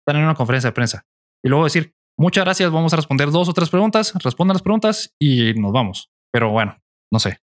están 0.00 0.16
en 0.16 0.24
una 0.24 0.34
conferencia 0.34 0.70
de 0.70 0.74
prensa. 0.74 1.06
Y 1.44 1.48
luego 1.48 1.64
decir, 1.64 1.94
muchas 2.18 2.44
gracias, 2.44 2.70
vamos 2.70 2.92
a 2.92 2.96
responder 2.96 3.30
dos 3.30 3.48
o 3.48 3.52
tres 3.52 3.70
preguntas, 3.70 4.14
respondan 4.22 4.54
las 4.54 4.62
preguntas 4.62 5.14
y 5.20 5.54
nos 5.54 5.72
vamos. 5.72 6.10
Pero 6.32 6.50
bueno, 6.50 6.78
no 7.12 7.18
sé, 7.18 7.30
no 7.30 7.34
sé. 7.34 7.45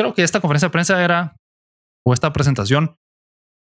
Creo 0.00 0.14
que 0.14 0.22
esta 0.22 0.40
conferencia 0.40 0.68
de 0.68 0.72
prensa 0.72 1.04
era, 1.04 1.36
o 2.06 2.14
esta 2.14 2.32
presentación, 2.32 2.96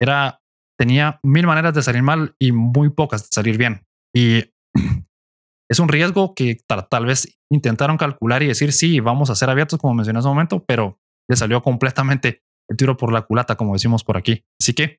era, 0.03 0.41
tenía 0.77 1.21
mil 1.23 1.47
maneras 1.47 1.75
de 1.75 1.83
salir 1.83 2.03
mal 2.03 2.35
y 2.41 2.51
muy 2.51 2.91
pocas 2.91 3.23
de 3.23 3.29
salir 3.31 3.57
bien. 3.57 3.87
Y 4.13 4.53
es 5.71 5.79
un 5.79 5.87
riesgo 5.87 6.35
que 6.35 6.59
tal, 6.67 7.07
vez 7.07 7.39
intentaron 7.53 7.97
calcular 7.97 8.43
y 8.43 8.49
decir, 8.49 8.73
sí, 8.73 8.99
vamos 8.99 9.31
a 9.31 9.37
ser 9.37 9.49
abiertos, 9.49 9.79
como 9.79 9.95
mencioné 9.95 10.19
hace 10.19 10.27
un 10.27 10.35
momento, 10.35 10.65
pero 10.67 10.99
le 11.31 11.37
salió 11.37 11.63
completamente 11.63 12.43
el 12.69 12.77
tiro 12.77 12.97
por 12.97 13.13
la 13.13 13.23
culata, 13.23 13.55
como 13.55 13.75
decimos 13.75 14.03
por 14.03 14.17
aquí. 14.17 14.45
Así 14.61 14.75
que 14.75 14.99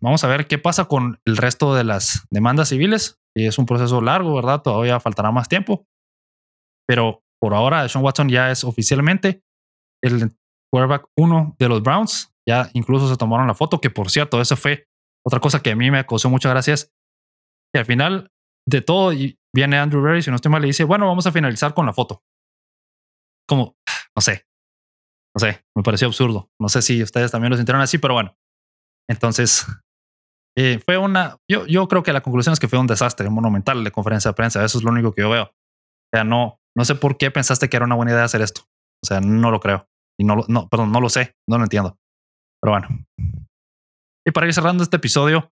Vamos 0.00 0.24
a 0.24 0.28
ver 0.28 0.46
qué 0.46 0.56
pasa 0.56 0.86
con 0.86 1.20
el 1.26 1.36
resto 1.36 1.74
de 1.74 1.84
las 1.84 2.26
demandas 2.30 2.70
civiles. 2.70 3.20
Es 3.36 3.58
un 3.58 3.66
proceso 3.66 4.00
largo, 4.00 4.34
¿verdad? 4.34 4.62
Todavía 4.62 5.00
faltará 5.00 5.32
más 5.32 5.50
tiempo. 5.50 5.86
Pero 6.88 7.24
por 7.38 7.52
ahora, 7.52 7.86
Sean 7.90 8.02
Watson 8.02 8.30
ya 8.30 8.50
es 8.50 8.64
oficialmente 8.64 9.42
el 10.02 10.36
quarterback 10.72 11.08
uno 11.16 11.54
de 11.58 11.68
los 11.68 11.82
Browns. 11.82 12.32
Ya 12.48 12.70
incluso 12.74 13.08
se 13.08 13.16
tomaron 13.16 13.46
la 13.46 13.54
foto, 13.54 13.80
que 13.80 13.90
por 13.90 14.10
cierto, 14.10 14.40
eso 14.40 14.56
fue 14.56 14.86
otra 15.24 15.40
cosa 15.40 15.60
que 15.60 15.72
a 15.72 15.76
mí 15.76 15.90
me 15.90 16.04
causó 16.06 16.30
muchas 16.30 16.52
gracias. 16.52 16.92
Y 17.74 17.78
al 17.78 17.84
final 17.84 18.30
de 18.68 18.82
todo, 18.82 19.12
viene 19.54 19.78
Andrew 19.78 20.02
Berry, 20.02 20.22
si 20.22 20.30
no 20.30 20.36
estoy 20.36 20.50
mal, 20.50 20.60
le 20.60 20.68
dice, 20.68 20.84
bueno, 20.84 21.06
vamos 21.06 21.26
a 21.26 21.32
finalizar 21.32 21.74
con 21.74 21.86
la 21.86 21.92
foto. 21.92 22.22
Como, 23.48 23.76
no 24.14 24.20
sé, 24.20 24.46
no 25.34 25.40
sé, 25.40 25.64
me 25.76 25.82
pareció 25.82 26.08
absurdo. 26.08 26.50
No 26.60 26.68
sé 26.68 26.82
si 26.82 27.02
ustedes 27.02 27.30
también 27.30 27.50
lo 27.50 27.56
sintieron 27.56 27.82
así, 27.82 27.98
pero 27.98 28.14
bueno. 28.14 28.36
Entonces, 29.08 29.66
eh, 30.56 30.80
fue 30.84 30.96
una, 30.96 31.36
yo, 31.50 31.66
yo 31.66 31.86
creo 31.88 32.02
que 32.02 32.12
la 32.12 32.22
conclusión 32.22 32.52
es 32.52 32.60
que 32.60 32.68
fue 32.68 32.78
un 32.78 32.86
desastre 32.86 33.28
monumental 33.28 33.84
de 33.84 33.90
conferencia 33.90 34.30
de 34.30 34.34
prensa. 34.34 34.64
Eso 34.64 34.78
es 34.78 34.84
lo 34.84 34.90
único 34.90 35.12
que 35.12 35.22
yo 35.22 35.30
veo. 35.30 35.44
O 35.44 36.16
sea, 36.16 36.24
no, 36.24 36.60
no 36.76 36.84
sé 36.84 36.94
por 36.94 37.18
qué 37.18 37.30
pensaste 37.30 37.68
que 37.68 37.76
era 37.76 37.86
una 37.86 37.94
buena 37.94 38.12
idea 38.12 38.24
hacer 38.24 38.40
esto. 38.40 38.62
O 39.02 39.06
sea, 39.06 39.20
no 39.20 39.50
lo 39.50 39.60
creo. 39.60 39.86
Y 40.18 40.24
no, 40.24 40.44
no, 40.48 40.68
perdón, 40.68 40.92
no 40.92 41.00
lo 41.00 41.08
sé, 41.08 41.34
no 41.48 41.58
lo 41.58 41.64
entiendo. 41.64 41.98
Pero 42.60 42.72
bueno. 42.72 42.88
Y 44.26 44.30
para 44.32 44.46
ir 44.46 44.54
cerrando 44.54 44.82
este 44.82 44.96
episodio 44.96 45.52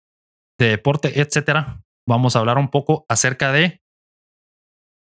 de 0.59 0.69
deporte, 0.69 1.21
etcétera, 1.21 1.83
vamos 2.09 2.35
a 2.35 2.41
hablar 2.41 2.59
un 2.59 2.69
poco 2.69 3.05
acerca 3.09 3.53
de 3.53 3.83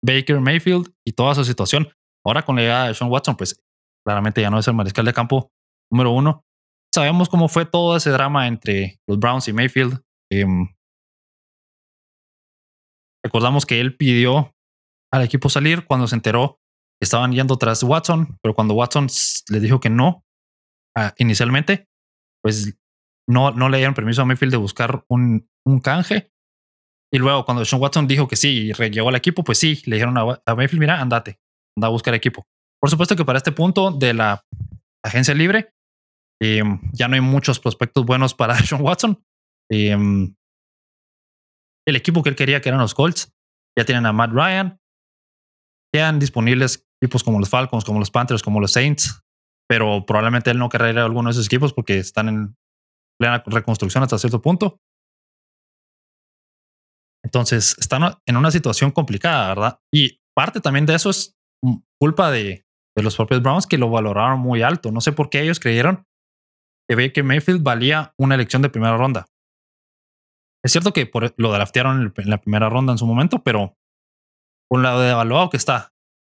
Baker 0.05 0.41
Mayfield 0.41 0.95
y 1.07 1.13
toda 1.13 1.35
su 1.35 1.45
situación. 1.45 1.89
Ahora 2.25 2.43
con 2.43 2.57
la 2.57 2.63
llegada 2.63 2.89
de 2.89 2.95
Sean 2.95 3.11
Watson, 3.11 3.37
pues 3.37 3.61
claramente 4.07 4.41
ya 4.41 4.51
no 4.51 4.59
es 4.59 4.69
el 4.69 4.75
mariscal 4.75 5.05
de 5.05 5.13
campo 5.13 5.53
número 5.91 6.13
uno, 6.13 6.45
sabemos 6.95 7.29
cómo 7.29 7.49
fue 7.49 7.67
todo 7.67 7.97
ese 7.97 8.11
drama 8.11 8.47
entre 8.47 9.01
los 9.07 9.19
Browns 9.19 9.49
y 9.49 9.53
Mayfield. 9.53 10.03
Em, 10.31 10.75
recordamos 13.25 13.67
que 13.67 13.81
él 13.81 13.97
pidió 13.97 14.55
al 15.13 15.23
equipo 15.23 15.49
salir 15.49 15.85
cuando 15.87 16.07
se 16.07 16.17
enteró 16.17 16.61
estaban 17.05 17.33
yendo 17.33 17.57
tras 17.57 17.83
Watson, 17.83 18.39
pero 18.43 18.55
cuando 18.55 18.75
Watson 18.75 19.09
le 19.49 19.61
dijo 19.61 19.81
que 19.81 19.91
no 19.91 20.25
ah, 20.97 21.15
inicialmente, 21.19 21.89
pues 22.43 22.77
no, 23.29 23.51
no 23.51 23.69
le 23.69 23.79
dieron 23.79 23.95
permiso 23.95 24.23
a 24.23 24.25
Mayfield 24.25 24.53
de 24.53 24.59
buscar 24.59 25.05
un, 25.09 25.49
un 25.65 25.81
canje. 25.81 26.33
Y 27.13 27.19
luego 27.19 27.45
cuando 27.45 27.65
Sean 27.65 27.81
Watson 27.81 28.07
dijo 28.07 28.27
que 28.27 28.37
sí 28.37 28.71
y 28.71 28.91
llegó 28.91 29.09
al 29.11 29.17
equipo, 29.17 29.45
pues 29.45 29.59
sí, 29.59 29.83
le 29.87 29.97
dijeron 29.97 30.17
a, 30.17 30.55
Mayfield, 30.55 30.81
mira, 30.81 31.01
andate, 31.01 31.39
anda 31.77 31.89
a 31.89 31.91
buscar 31.91 32.15
equipo. 32.15 32.47
Por 32.81 32.91
supuesto 32.91 33.17
que 33.17 33.25
para 33.25 33.37
este 33.39 33.53
punto 33.53 33.91
de 33.91 34.15
la 34.15 34.45
agencia 35.05 35.35
libre, 35.35 35.75
eh, 36.41 36.63
ya 36.93 37.09
no 37.09 37.15
hay 37.15 37.21
muchos 37.21 37.61
prospectos 37.61 38.05
buenos 38.07 38.35
para 38.35 38.55
Sean 38.65 38.83
Watson. 38.83 39.23
Eh, 39.71 39.97
el 41.87 41.97
equipo 41.97 42.23
que 42.23 42.31
él 42.31 42.37
quería, 42.37 42.61
que 42.61 42.69
eran 42.69 42.81
los 42.81 42.95
Colts, 42.95 43.33
ya 43.77 43.85
tienen 43.85 44.07
a 44.07 44.13
Matt 44.13 44.33
Ryan. 44.33 44.81
Quedan 45.93 46.19
disponibles 46.19 46.89
equipos 47.03 47.25
como 47.25 47.41
los 47.41 47.51
Falcons, 47.51 47.85
como 47.85 47.99
los 47.99 48.11
Panthers, 48.11 48.43
como 48.43 48.61
los 48.61 48.73
Saints, 48.73 49.23
pero 49.69 50.07
probablemente 50.07 50.51
él 50.51 50.59
no 50.59 50.69
querrá 50.69 50.91
ir 50.91 50.99
a 50.99 51.05
alguno 51.05 51.29
de 51.29 51.33
esos 51.33 51.47
equipos 51.47 51.73
porque 51.73 51.99
están 51.99 52.29
en 52.29 52.57
plena 53.19 53.43
reconstrucción 53.45 54.05
hasta 54.05 54.19
cierto 54.19 54.41
punto. 54.41 54.79
Entonces, 57.25 57.77
están 57.79 58.19
en 58.27 58.37
una 58.37 58.51
situación 58.51 58.91
complicada, 58.91 59.49
¿verdad? 59.49 59.81
Y 59.93 60.21
parte 60.35 60.61
también 60.61 60.87
de 60.87 60.95
eso 60.95 61.11
es 61.11 61.37
culpa 62.01 62.31
de, 62.31 62.65
los 62.97 63.17
propios 63.17 63.43
Browns 63.43 63.67
que 63.67 63.79
lo 63.79 63.91
valoraron 63.91 64.39
muy 64.39 64.63
alto. 64.63 64.93
No 64.93 65.01
sé 65.01 65.13
por 65.13 65.31
qué 65.31 65.41
ellos 65.41 65.61
creyeron 65.61 66.07
que 66.89 66.97
Baker 66.97 67.25
Mayfield 67.25 67.63
valía 67.63 68.13
una 68.19 68.35
elección 68.35 68.61
de 68.61 68.69
primera 68.69 68.97
ronda. 68.97 69.27
Es 70.65 70.73
cierto 70.73 70.93
que 70.93 71.11
lo 71.37 71.53
draftearon 71.53 72.13
en 72.17 72.31
la 72.31 72.39
primera 72.39 72.69
ronda 72.69 72.93
en 72.93 72.99
su 72.99 73.07
momento, 73.07 73.43
pero 73.43 73.77
con 74.71 74.83
lado 74.83 75.01
de 75.01 75.11
evaluado 75.11 75.51
que 75.51 75.57
está, 75.57 75.92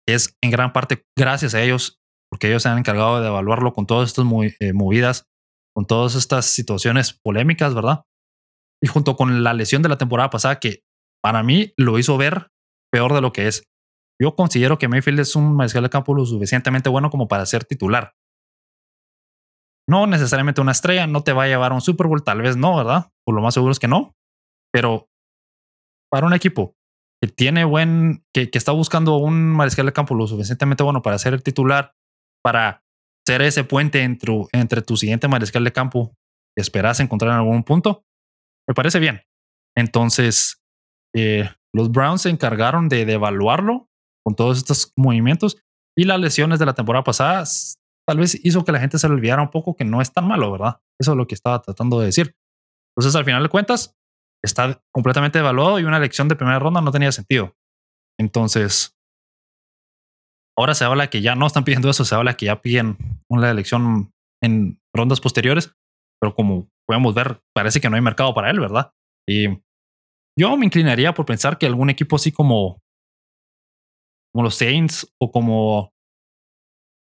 es 0.06 0.36
en 0.42 0.50
gran 0.50 0.72
parte 0.72 1.04
gracias 1.16 1.54
a 1.54 1.62
ellos, 1.62 2.00
porque 2.30 2.48
ellos 2.48 2.62
se 2.62 2.68
han 2.68 2.78
encargado 2.78 3.20
de 3.20 3.28
evaluarlo 3.28 3.72
con 3.72 3.86
todas 3.86 4.08
estas 4.08 4.24
eh, 4.60 4.72
movidas, 4.72 5.26
con 5.74 5.86
todas 5.86 6.14
estas 6.14 6.46
situaciones 6.46 7.12
polémicas, 7.12 7.74
¿verdad? 7.74 8.04
Y 8.82 8.86
junto 8.86 9.16
con 9.16 9.42
la 9.42 9.54
lesión 9.54 9.82
de 9.82 9.88
la 9.88 9.98
temporada 9.98 10.30
pasada, 10.30 10.60
que 10.60 10.82
para 11.22 11.42
mí 11.42 11.72
lo 11.76 11.98
hizo 11.98 12.16
ver 12.18 12.48
peor 12.92 13.14
de 13.14 13.20
lo 13.20 13.32
que 13.32 13.48
es. 13.48 13.64
Yo 14.20 14.36
considero 14.36 14.78
que 14.78 14.88
Mayfield 14.88 15.20
es 15.20 15.34
un 15.36 15.56
mariscal 15.56 15.82
de 15.82 15.90
campo 15.90 16.14
lo 16.14 16.24
suficientemente 16.24 16.88
bueno 16.88 17.10
como 17.10 17.26
para 17.26 17.46
ser 17.46 17.64
titular. 17.64 18.12
No 19.88 20.06
necesariamente 20.06 20.60
una 20.60 20.72
estrella, 20.72 21.06
no 21.06 21.22
te 21.24 21.32
va 21.32 21.44
a 21.44 21.48
llevar 21.48 21.72
a 21.72 21.74
un 21.74 21.80
Super 21.80 22.06
Bowl, 22.06 22.22
tal 22.22 22.40
vez 22.40 22.56
no, 22.56 22.76
¿verdad? 22.76 23.10
Por 23.26 23.34
lo 23.34 23.42
más 23.42 23.54
seguro 23.54 23.72
es 23.72 23.78
que 23.78 23.88
no. 23.88 24.14
Pero 24.72 25.08
para 26.10 26.26
un 26.26 26.34
equipo 26.34 26.74
que 27.24 27.32
tiene 27.32 27.64
buen, 27.64 28.22
que, 28.34 28.50
está 28.52 28.72
buscando 28.72 29.16
un 29.16 29.50
mariscal 29.50 29.86
de 29.86 29.94
campo 29.94 30.14
lo 30.14 30.26
suficientemente 30.26 30.82
bueno 30.82 31.00
para 31.00 31.18
ser 31.18 31.32
el 31.32 31.42
titular, 31.42 31.94
para 32.42 32.82
ser 33.26 33.40
ese 33.40 33.64
puente 33.64 34.02
entre, 34.02 34.46
entre 34.52 34.82
tu 34.82 34.98
siguiente 34.98 35.26
mariscal 35.26 35.64
de 35.64 35.72
campo 35.72 36.14
que 36.54 36.60
esperas 36.60 37.00
encontrar 37.00 37.30
en 37.30 37.38
algún 37.38 37.64
punto, 37.64 38.04
me 38.68 38.74
parece 38.74 38.98
bien. 38.98 39.22
Entonces, 39.74 40.62
eh, 41.14 41.48
los 41.72 41.90
Browns 41.90 42.20
se 42.22 42.28
encargaron 42.28 42.90
de, 42.90 43.06
de 43.06 43.14
evaluarlo 43.14 43.88
con 44.22 44.34
todos 44.34 44.58
estos 44.58 44.92
movimientos 44.94 45.56
y 45.96 46.04
las 46.04 46.20
lesiones 46.20 46.58
de 46.58 46.66
la 46.66 46.74
temporada 46.74 47.04
pasada 47.04 47.44
tal 48.06 48.18
vez 48.18 48.38
hizo 48.44 48.66
que 48.66 48.72
la 48.72 48.80
gente 48.80 48.98
se 48.98 49.08
le 49.08 49.14
olvidara 49.14 49.40
un 49.40 49.50
poco 49.50 49.76
que 49.76 49.86
no 49.86 50.02
es 50.02 50.12
tan 50.12 50.28
malo, 50.28 50.52
¿verdad? 50.52 50.80
Eso 51.00 51.12
es 51.12 51.16
lo 51.16 51.26
que 51.26 51.34
estaba 51.34 51.62
tratando 51.62 52.00
de 52.00 52.06
decir. 52.06 52.36
Entonces, 52.94 53.16
al 53.16 53.24
final 53.24 53.42
de 53.42 53.48
cuentas, 53.48 53.96
está 54.44 54.80
completamente 54.92 55.38
evaluado 55.38 55.78
y 55.78 55.84
una 55.84 55.96
elección 55.96 56.28
de 56.28 56.36
primera 56.36 56.58
ronda 56.58 56.80
no 56.80 56.90
tenía 56.90 57.12
sentido. 57.12 57.54
Entonces, 58.18 58.96
ahora 60.56 60.74
se 60.74 60.84
habla 60.84 61.10
que 61.10 61.22
ya 61.22 61.34
no 61.34 61.46
están 61.46 61.64
pidiendo 61.64 61.90
eso, 61.90 62.04
se 62.04 62.14
habla 62.14 62.36
que 62.36 62.46
ya 62.46 62.60
piden 62.62 62.96
una 63.28 63.50
elección 63.50 64.12
en 64.42 64.78
rondas 64.94 65.20
posteriores, 65.20 65.74
pero 66.20 66.34
como 66.34 66.68
podemos 66.86 67.14
ver, 67.14 67.40
parece 67.54 67.80
que 67.80 67.88
no 67.88 67.96
hay 67.96 68.02
mercado 68.02 68.34
para 68.34 68.50
él, 68.50 68.60
¿verdad? 68.60 68.92
Y 69.28 69.48
yo 70.38 70.56
me 70.56 70.66
inclinaría 70.66 71.14
por 71.14 71.26
pensar 71.26 71.58
que 71.58 71.66
algún 71.66 71.90
equipo 71.90 72.16
así 72.16 72.30
como, 72.30 72.80
como 74.32 74.44
los 74.44 74.56
Saints 74.56 75.12
o 75.20 75.30
como 75.30 75.90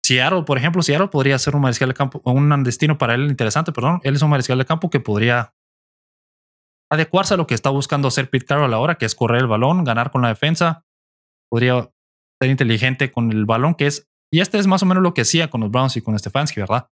Seattle, 0.06 0.44
por 0.44 0.60
ejemplo, 0.60 0.84
Seattle 0.84 1.08
podría 1.08 1.40
ser 1.40 1.56
un 1.56 1.64
mariscal 1.64 1.90
de 1.90 1.96
campo, 1.96 2.22
un 2.26 2.64
destino 2.64 2.98
para 2.98 3.16
él 3.16 3.28
interesante, 3.28 3.72
perdón. 3.72 4.02
Él 4.04 4.14
es 4.16 4.22
un 4.22 4.30
mariscal 4.30 4.60
de 4.60 4.66
campo 4.66 4.92
que 4.92 5.00
podría 5.00 5.55
adecuarse 6.96 7.34
a 7.34 7.38
lo 7.38 7.48
que 7.48 7.54
está 7.54 7.70
buscando 7.70 8.08
hacer 8.08 8.30
Pete 8.30 8.46
Carroll 8.46 8.74
ahora, 8.74 8.96
que 8.96 9.06
es 9.06 9.16
correr 9.16 9.41
el 9.41 9.48
balón, 9.48 9.84
ganar 9.84 10.12
con 10.12 10.22
la 10.22 10.30
defensa. 10.30 10.86
Podría 11.50 11.91
ser 12.41 12.52
inteligente 12.52 13.12
con 13.12 13.32
el 13.32 13.46
balón, 13.46 13.76
que 13.76 13.88
es, 13.88 14.08
y 14.34 14.41
este 14.41 14.58
es 14.58 14.68
más 14.68 14.84
o 14.84 14.86
menos 14.86 15.04
lo 15.04 15.14
que 15.14 15.22
hacía 15.22 15.50
con 15.50 15.62
los 15.62 15.72
Browns 15.72 15.96
y 15.98 16.02
con 16.02 16.18
Stefanski, 16.18 16.60
¿verdad? 16.60 16.89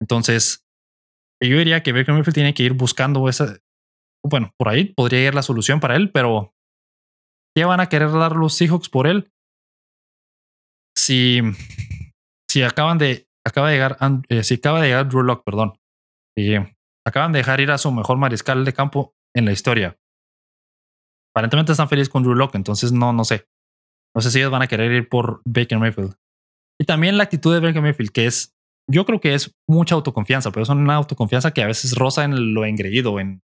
Entonces, 0.00 0.64
yo 1.42 1.58
diría 1.58 1.82
que 1.82 1.92
Baker 1.92 2.14
Mayfield 2.14 2.34
tiene 2.34 2.54
que 2.54 2.62
ir 2.62 2.72
buscando 2.72 3.28
esa, 3.28 3.58
bueno, 4.24 4.54
por 4.58 4.68
ahí 4.68 4.84
podría 4.84 5.26
ir 5.26 5.34
la 5.34 5.42
solución 5.42 5.80
para 5.80 5.96
él, 5.96 6.10
pero 6.10 6.54
¿qué 7.54 7.64
van 7.64 7.80
a 7.80 7.88
querer 7.88 8.10
dar 8.12 8.36
los 8.36 8.54
Seahawks 8.54 8.88
por 8.88 9.06
él? 9.06 9.30
Si 10.96 11.42
si 12.50 12.64
acaban 12.64 12.98
de, 12.98 13.28
acaba 13.46 13.68
de 13.68 13.74
llegar, 13.74 13.96
eh, 14.28 14.42
si 14.42 14.54
acaba 14.54 14.80
de 14.80 14.88
llegar 14.88 15.08
Drew 15.08 15.22
Lock, 15.22 15.44
perdón, 15.44 15.78
y 16.36 16.56
acaban 17.06 17.30
de 17.30 17.38
dejar 17.38 17.60
ir 17.60 17.70
a 17.70 17.78
su 17.78 17.92
mejor 17.92 18.18
mariscal 18.18 18.64
de 18.64 18.72
campo 18.72 19.14
en 19.34 19.44
la 19.44 19.52
historia. 19.52 19.98
Aparentemente 21.34 21.72
están 21.72 21.88
felices 21.88 22.08
con 22.08 22.22
Drew 22.22 22.34
Lock, 22.34 22.54
entonces 22.54 22.92
no, 22.92 23.12
no 23.12 23.24
sé. 23.24 23.48
No 24.14 24.20
sé 24.20 24.30
si 24.30 24.38
ellos 24.38 24.50
van 24.50 24.62
a 24.62 24.66
querer 24.66 24.90
ir 24.90 25.08
por 25.08 25.42
Baker 25.44 25.78
Mayfield. 25.78 26.14
Y 26.80 26.84
también 26.84 27.16
la 27.16 27.24
actitud 27.24 27.52
de 27.52 27.60
Baker 27.60 27.82
Mayfield, 27.82 28.10
que 28.10 28.26
es, 28.26 28.56
yo 28.90 29.04
creo 29.06 29.20
que 29.20 29.34
es 29.34 29.54
mucha 29.68 29.94
autoconfianza, 29.94 30.50
pero 30.50 30.62
es 30.64 30.68
una 30.68 30.94
autoconfianza 30.94 31.52
que 31.52 31.62
a 31.62 31.66
veces 31.66 31.94
roza 31.94 32.24
en 32.24 32.54
lo 32.54 32.64
engreído, 32.64 33.20
en, 33.20 33.42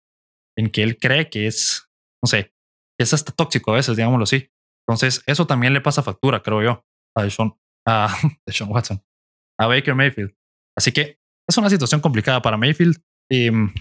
en 0.57 0.69
que 0.69 0.81
él 0.81 0.97
cree 0.97 1.29
que 1.29 1.45
es, 1.45 1.89
no 2.23 2.27
sé, 2.27 2.53
que 2.97 3.03
es 3.03 3.13
hasta 3.13 3.31
tóxico 3.31 3.71
a 3.71 3.75
veces, 3.75 3.95
digámoslo 3.95 4.23
así. 4.23 4.49
Entonces, 4.87 5.23
eso 5.27 5.45
también 5.45 5.73
le 5.73 5.81
pasa 5.81 6.01
factura, 6.01 6.41
creo 6.41 6.63
yo, 6.63 6.85
a 7.15 7.29
Sean 7.29 7.53
a 7.87 8.07
Watson, 8.67 9.03
a 9.59 9.67
Baker 9.67 9.95
Mayfield. 9.95 10.35
Así 10.77 10.91
que 10.91 11.19
es 11.47 11.57
una 11.57 11.69
situación 11.69 12.01
complicada 12.01 12.41
para 12.41 12.57
Mayfield. 12.57 13.01
Y 13.29 13.51
mm, 13.51 13.73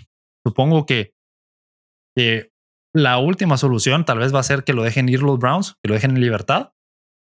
supongo 0.46 0.86
que, 0.86 1.14
la 2.94 3.18
última 3.18 3.56
solución 3.56 4.04
tal 4.04 4.18
vez 4.18 4.34
va 4.34 4.40
a 4.40 4.44
ser 4.44 4.64
que 4.64 4.72
lo 4.72 4.82
dejen 4.82 5.08
ir 5.08 5.22
los 5.22 5.38
Browns, 5.38 5.76
que 5.82 5.88
lo 5.88 5.94
dejen 5.94 6.12
en 6.12 6.20
libertad. 6.20 6.72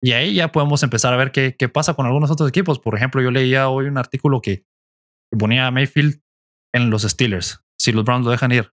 Y 0.02 0.12
ahí 0.12 0.34
ya 0.34 0.52
podemos 0.52 0.82
empezar 0.82 1.14
a 1.14 1.16
ver 1.16 1.32
qué, 1.32 1.56
qué 1.58 1.68
pasa 1.68 1.94
con 1.94 2.06
algunos 2.06 2.30
otros 2.30 2.48
equipos. 2.48 2.78
Por 2.78 2.94
ejemplo, 2.94 3.22
yo 3.22 3.30
leía 3.30 3.68
hoy 3.68 3.86
un 3.86 3.96
artículo 3.96 4.42
que 4.42 4.64
ponía 5.36 5.66
a 5.66 5.70
Mayfield 5.70 6.20
en 6.74 6.90
los 6.90 7.02
Steelers, 7.02 7.64
si 7.80 7.92
los 7.92 8.04
Browns 8.04 8.24
lo 8.24 8.30
dejan 8.30 8.52
ir. 8.52 8.70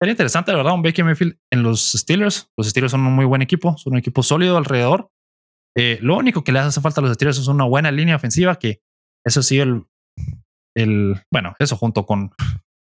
Sería 0.00 0.12
interesante, 0.12 0.52
la 0.52 0.58
verdad, 0.58 0.74
un 0.74 0.82
Baker 0.82 1.04
Mayfield 1.04 1.38
en 1.52 1.62
los 1.62 1.92
Steelers. 1.92 2.50
Los 2.56 2.68
Steelers 2.68 2.92
son 2.92 3.06
un 3.06 3.12
muy 3.12 3.24
buen 3.24 3.42
equipo, 3.42 3.76
son 3.76 3.92
un 3.92 3.98
equipo 3.98 4.22
sólido 4.22 4.56
alrededor. 4.56 5.10
Eh, 5.76 5.98
lo 6.02 6.16
único 6.16 6.44
que 6.44 6.52
le 6.52 6.58
hace 6.58 6.80
falta 6.80 7.00
a 7.00 7.04
los 7.04 7.14
Steelers 7.14 7.38
es 7.38 7.48
una 7.48 7.64
buena 7.64 7.90
línea 7.90 8.16
ofensiva, 8.16 8.56
que 8.56 8.80
eso 9.24 9.42
sí, 9.42 9.58
el, 9.58 9.84
el 10.76 11.22
bueno, 11.32 11.54
eso 11.58 11.76
junto 11.76 12.04
con 12.04 12.32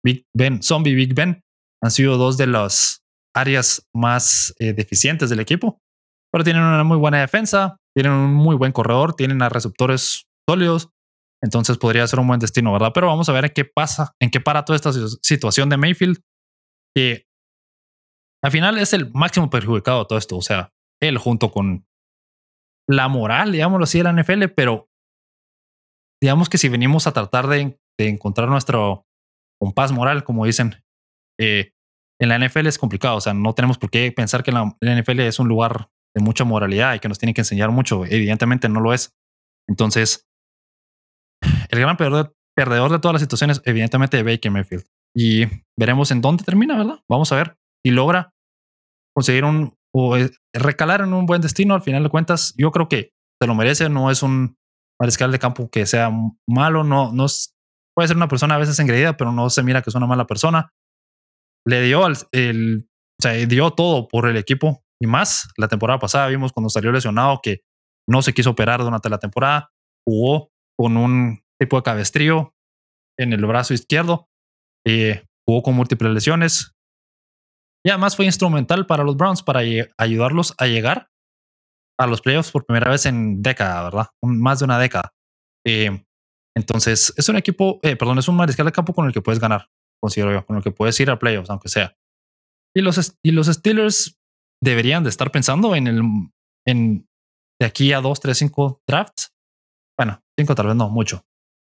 Big 0.05 0.25
Ben, 0.35 0.61
Zombie 0.61 0.93
Big 0.93 1.13
Ben, 1.13 1.41
han 1.81 1.91
sido 1.91 2.17
dos 2.17 2.37
de 2.37 2.47
las 2.47 3.03
áreas 3.35 3.87
más 3.93 4.53
eh, 4.59 4.73
deficientes 4.73 5.29
del 5.29 5.39
equipo. 5.39 5.79
Pero 6.31 6.43
tienen 6.43 6.63
una 6.63 6.83
muy 6.83 6.97
buena 6.97 7.19
defensa, 7.19 7.77
tienen 7.95 8.13
un 8.13 8.33
muy 8.33 8.55
buen 8.55 8.71
corredor, 8.71 9.15
tienen 9.15 9.41
a 9.41 9.49
receptores 9.49 10.25
sólidos. 10.47 10.89
Entonces 11.41 11.77
podría 11.77 12.05
ser 12.07 12.19
un 12.19 12.27
buen 12.27 12.39
destino, 12.39 12.73
¿verdad? 12.73 12.91
Pero 12.93 13.07
vamos 13.07 13.29
a 13.29 13.31
ver 13.31 13.45
en 13.45 13.51
qué 13.51 13.65
pasa, 13.65 14.13
en 14.21 14.29
qué 14.29 14.41
para 14.41 14.65
toda 14.65 14.75
esta 14.75 14.91
situación 15.21 15.69
de 15.69 15.77
Mayfield, 15.77 16.21
que 16.95 17.25
al 18.43 18.51
final 18.51 18.77
es 18.77 18.93
el 18.93 19.11
máximo 19.13 19.49
perjudicado 19.49 19.99
de 19.99 20.05
todo 20.05 20.19
esto. 20.19 20.37
O 20.37 20.41
sea, 20.41 20.71
él 21.01 21.17
junto 21.17 21.51
con 21.51 21.85
la 22.89 23.07
moral, 23.07 23.51
digámoslo 23.51 23.83
así, 23.83 23.99
de 23.99 24.03
la 24.03 24.13
NFL, 24.13 24.45
pero 24.55 24.89
digamos 26.21 26.49
que 26.49 26.57
si 26.57 26.69
venimos 26.69 27.07
a 27.07 27.13
tratar 27.13 27.47
de, 27.47 27.79
encontrar 27.97 28.47
nuestro 28.49 29.05
compás 29.59 29.91
moral, 29.91 30.23
como 30.23 30.45
dicen, 30.45 30.81
eh, 31.39 31.71
en 32.19 32.29
la 32.29 32.37
NFL 32.37 32.67
es 32.67 32.77
complicado. 32.77 33.15
O 33.15 33.21
sea, 33.21 33.33
no 33.33 33.53
tenemos 33.53 33.77
por 33.77 33.89
qué 33.89 34.11
pensar 34.11 34.43
que 34.43 34.51
la, 34.51 34.75
NFL 34.81 35.21
es 35.21 35.39
un 35.39 35.47
lugar 35.47 35.89
de 36.15 36.21
mucha 36.21 36.43
moralidad 36.43 36.95
y 36.95 36.99
que 36.99 37.07
nos 37.07 37.17
tiene 37.17 37.33
que 37.33 37.41
enseñar 37.41 37.71
mucho. 37.71 38.05
Evidentemente 38.05 38.67
no 38.69 38.81
lo 38.81 38.93
es. 38.93 39.15
Entonces, 39.67 40.27
el 41.69 41.79
gran 41.79 41.97
perdedor, 41.97 42.33
de 42.91 42.99
todas 42.99 43.13
las 43.13 43.21
situaciones, 43.21 43.61
evidentemente, 43.65 44.17
de 44.17 44.23
Baker 44.23 44.51
Mayfield. 44.51 44.85
Y 45.15 45.45
veremos 45.77 46.11
en 46.11 46.21
dónde 46.21 46.43
termina, 46.43 46.77
¿verdad? 46.77 46.99
Vamos 47.09 47.31
a 47.31 47.35
ver 47.35 47.57
si 47.83 47.91
logra 47.91 48.33
conseguir 49.15 49.45
un, 49.45 49.75
o 49.93 50.17
recalar 50.53 51.01
en 51.01 51.13
un 51.13 51.25
buen 51.25 51.41
destino, 51.41 51.73
al 51.73 51.81
final 51.81 52.03
de 52.03 52.09
cuentas, 52.09 52.53
yo 52.57 52.71
creo 52.71 52.89
que 52.89 53.11
se 53.41 53.47
lo 53.47 53.55
merece, 53.55 53.89
no 53.89 54.11
es 54.11 54.21
un 54.23 54.57
mariscal 54.99 55.31
de 55.31 55.39
campo 55.39 55.69
que 55.69 55.85
sea 55.85 56.11
malo, 56.47 56.83
no, 56.83 57.11
no 57.13 57.25
es, 57.25 57.55
puede 57.95 58.07
ser 58.07 58.17
una 58.17 58.27
persona 58.27 58.55
a 58.55 58.59
veces 58.59 58.77
engreída, 58.79 59.15
pero 59.15 59.31
no 59.31 59.49
se 59.49 59.63
mira 59.63 59.81
que 59.81 59.89
es 59.89 59.95
una 59.95 60.07
mala 60.07 60.27
persona. 60.27 60.73
Le 61.69 61.81
dio 61.81 62.07
el, 62.07 62.87
o 63.19 63.21
sea, 63.21 63.33
dio 63.33 63.71
todo 63.71 64.07
por 64.07 64.27
el 64.27 64.37
equipo 64.37 64.83
y 64.99 65.07
más. 65.07 65.49
La 65.57 65.67
temporada 65.67 65.99
pasada 65.99 66.27
vimos 66.27 66.51
cuando 66.51 66.69
salió 66.69 66.91
lesionado 66.91 67.39
que 67.43 67.61
no 68.07 68.21
se 68.21 68.33
quiso 68.33 68.51
operar 68.51 68.81
durante 68.81 69.09
la 69.09 69.19
temporada, 69.19 69.69
jugó 70.07 70.49
con 70.77 70.97
un 70.97 71.41
tipo 71.59 71.77
de 71.77 71.83
cabestrío 71.83 72.55
en 73.19 73.33
el 73.33 73.45
brazo 73.45 73.73
izquierdo 73.73 74.27
Eh, 74.87 75.25
jugó 75.45 75.61
con 75.61 75.75
múltiples 75.75 76.13
lesiones. 76.13 76.71
Y 77.85 77.89
además 77.89 78.15
fue 78.15 78.25
instrumental 78.25 78.85
para 78.85 79.03
los 79.03 79.15
Browns 79.17 79.43
para 79.43 79.61
ayudarlos 79.97 80.53
a 80.57 80.67
llegar 80.67 81.09
a 81.99 82.07
los 82.07 82.21
playoffs 82.21 82.51
por 82.51 82.65
primera 82.65 82.89
vez 82.89 83.05
en 83.05 83.41
década, 83.41 83.83
¿verdad? 83.83 84.07
más 84.23 84.59
de 84.59 84.65
una 84.65 84.79
década. 84.79 85.11
Eh, 85.65 86.05
entonces, 86.55 87.13
es 87.17 87.29
un 87.29 87.35
equipo, 87.35 87.79
eh, 87.83 87.95
perdón, 87.95 88.19
es 88.19 88.27
un 88.27 88.37
mariscal 88.37 88.65
de 88.65 88.71
campo 88.71 88.93
con 88.93 89.05
el 89.05 89.13
que 89.13 89.21
puedes 89.21 89.39
ganar, 89.39 89.67
considero 90.01 90.31
yo, 90.31 90.45
con 90.45 90.57
el 90.57 90.63
que 90.63 90.71
puedes 90.71 90.99
ir 90.99 91.09
a 91.09 91.19
playoffs, 91.19 91.49
aunque 91.49 91.69
sea. 91.69 91.95
Y 92.75 92.81
los, 92.81 93.17
y 93.23 93.31
los 93.31 93.47
Steelers 93.47 94.17
deberían 94.61 95.03
de 95.03 95.09
estar 95.09 95.31
pensando 95.31 95.75
en 95.75 95.87
el, 95.87 96.01
en 96.67 97.07
de 97.59 97.65
aquí 97.65 97.93
a 97.93 98.01
dos, 98.01 98.19
tres, 98.19 98.37
cinco 98.37 98.81
drafts. 98.87 99.33
Bueno, 99.97 100.21
cinco 100.37 100.55
tal 100.55 100.67
vez 100.67 100.75
no, 100.75 100.89
mucho. 100.89 101.25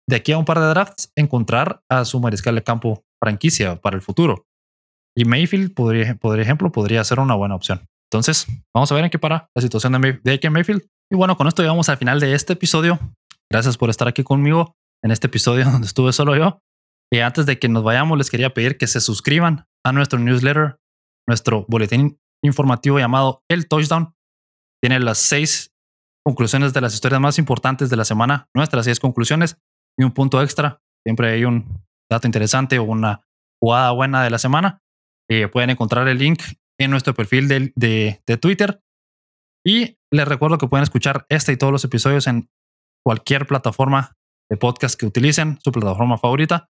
De 0.09 0.15
aquí 0.15 0.31
a 0.31 0.37
un 0.37 0.45
par 0.45 0.59
de 0.59 0.65
drafts, 0.67 1.11
encontrar 1.15 1.83
a 1.89 2.05
su 2.05 2.19
mariscal 2.19 2.55
de 2.55 2.63
campo 2.63 3.03
franquicia 3.21 3.79
para 3.79 3.95
el 3.95 4.01
futuro. 4.01 4.47
Y 5.15 5.25
Mayfield, 5.25 5.73
podría, 5.73 6.15
por 6.15 6.39
ejemplo, 6.39 6.71
podría 6.71 7.03
ser 7.03 7.19
una 7.19 7.35
buena 7.35 7.55
opción. 7.55 7.85
Entonces, 8.09 8.47
vamos 8.73 8.91
a 8.91 8.95
ver 8.95 9.05
en 9.05 9.09
qué 9.09 9.19
para 9.19 9.49
la 9.55 9.61
situación 9.61 9.99
de, 10.01 10.19
de 10.23 10.49
Mayfield. 10.49 10.85
Y 11.11 11.15
bueno, 11.15 11.37
con 11.37 11.47
esto 11.47 11.61
llegamos 11.61 11.89
al 11.89 11.97
final 11.97 12.19
de 12.19 12.33
este 12.33 12.53
episodio. 12.53 12.99
Gracias 13.49 13.77
por 13.77 13.89
estar 13.89 14.07
aquí 14.07 14.23
conmigo 14.23 14.73
en 15.03 15.11
este 15.11 15.27
episodio 15.27 15.65
donde 15.71 15.87
estuve 15.87 16.13
solo 16.13 16.35
yo. 16.35 16.61
Y 17.13 17.19
antes 17.19 17.45
de 17.45 17.59
que 17.59 17.67
nos 17.67 17.83
vayamos, 17.83 18.17
les 18.17 18.29
quería 18.29 18.53
pedir 18.53 18.77
que 18.77 18.87
se 18.87 19.01
suscriban 19.01 19.65
a 19.83 19.91
nuestro 19.91 20.17
newsletter, 20.17 20.79
nuestro 21.27 21.65
boletín 21.67 22.19
informativo 22.43 22.99
llamado 22.99 23.43
El 23.49 23.67
Touchdown. 23.67 24.15
Tiene 24.81 24.99
las 24.99 25.17
seis 25.17 25.73
conclusiones 26.25 26.73
de 26.73 26.81
las 26.81 26.93
historias 26.93 27.19
más 27.19 27.37
importantes 27.37 27.89
de 27.89 27.97
la 27.97 28.05
semana, 28.05 28.47
nuestras 28.55 28.85
seis 28.85 28.99
conclusiones 28.99 29.57
y 29.97 30.03
un 30.03 30.11
punto 30.11 30.41
extra. 30.41 30.81
Siempre 31.05 31.31
hay 31.31 31.45
un 31.45 31.83
dato 32.09 32.27
interesante 32.27 32.79
o 32.79 32.83
una 32.83 33.21
jugada 33.61 33.91
buena 33.91 34.23
de 34.23 34.29
la 34.29 34.37
semana. 34.37 34.81
Eh, 35.29 35.47
pueden 35.47 35.71
encontrar 35.71 36.07
el 36.07 36.17
link 36.17 36.41
en 36.79 36.91
nuestro 36.91 37.13
perfil 37.13 37.47
de, 37.47 37.73
de, 37.75 38.21
de 38.25 38.37
Twitter. 38.37 38.81
Y 39.65 39.97
les 40.11 40.27
recuerdo 40.27 40.57
que 40.57 40.67
pueden 40.67 40.83
escuchar 40.83 41.25
este 41.29 41.51
y 41.51 41.57
todos 41.57 41.73
los 41.73 41.83
episodios 41.83 42.27
en 42.27 42.49
cualquier 43.05 43.45
plataforma 43.47 44.15
de 44.49 44.57
podcast 44.57 44.99
que 44.99 45.05
utilicen, 45.05 45.59
su 45.63 45.71
plataforma 45.71 46.17
favorita. 46.17 46.69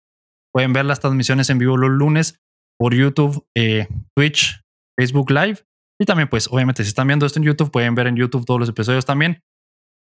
Pueden 0.53 0.73
ver 0.73 0.85
las 0.85 1.01
transmisiones 1.01 1.51
en 1.51 1.59
vivo 1.59 1.77
los 1.77 1.91
lunes 1.91 2.41
por 2.79 2.95
YouTube, 2.95 3.47
eh, 3.57 3.89
Twitch, 4.17 4.63
Facebook 4.99 5.31
Live. 5.31 5.61
Y 6.01 6.05
también, 6.05 6.29
pues, 6.29 6.49
obviamente, 6.49 6.83
si 6.83 6.89
están 6.89 7.07
viendo 7.07 7.27
esto 7.27 7.39
en 7.39 7.45
YouTube, 7.45 7.71
pueden 7.71 7.95
ver 7.95 8.07
en 8.07 8.17
YouTube 8.17 8.45
todos 8.45 8.61
los 8.61 8.69
episodios 8.69 9.05
también. 9.05 9.43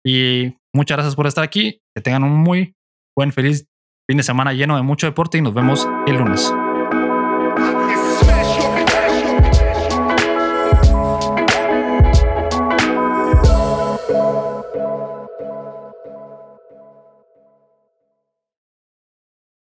Y 0.04 0.54
muchas 0.74 0.96
gracias 0.96 1.16
por 1.16 1.26
estar 1.26 1.44
aquí. 1.44 1.82
Que 1.94 2.02
tengan 2.02 2.24
un 2.24 2.32
muy 2.32 2.74
buen, 3.16 3.32
feliz 3.32 3.66
fin 4.08 4.16
de 4.16 4.22
semana 4.22 4.52
lleno 4.52 4.76
de 4.76 4.82
mucho 4.82 5.06
deporte 5.06 5.38
y 5.38 5.42
nos 5.42 5.54
vemos 5.54 5.86
el 6.06 6.16
lunes. 6.16 6.52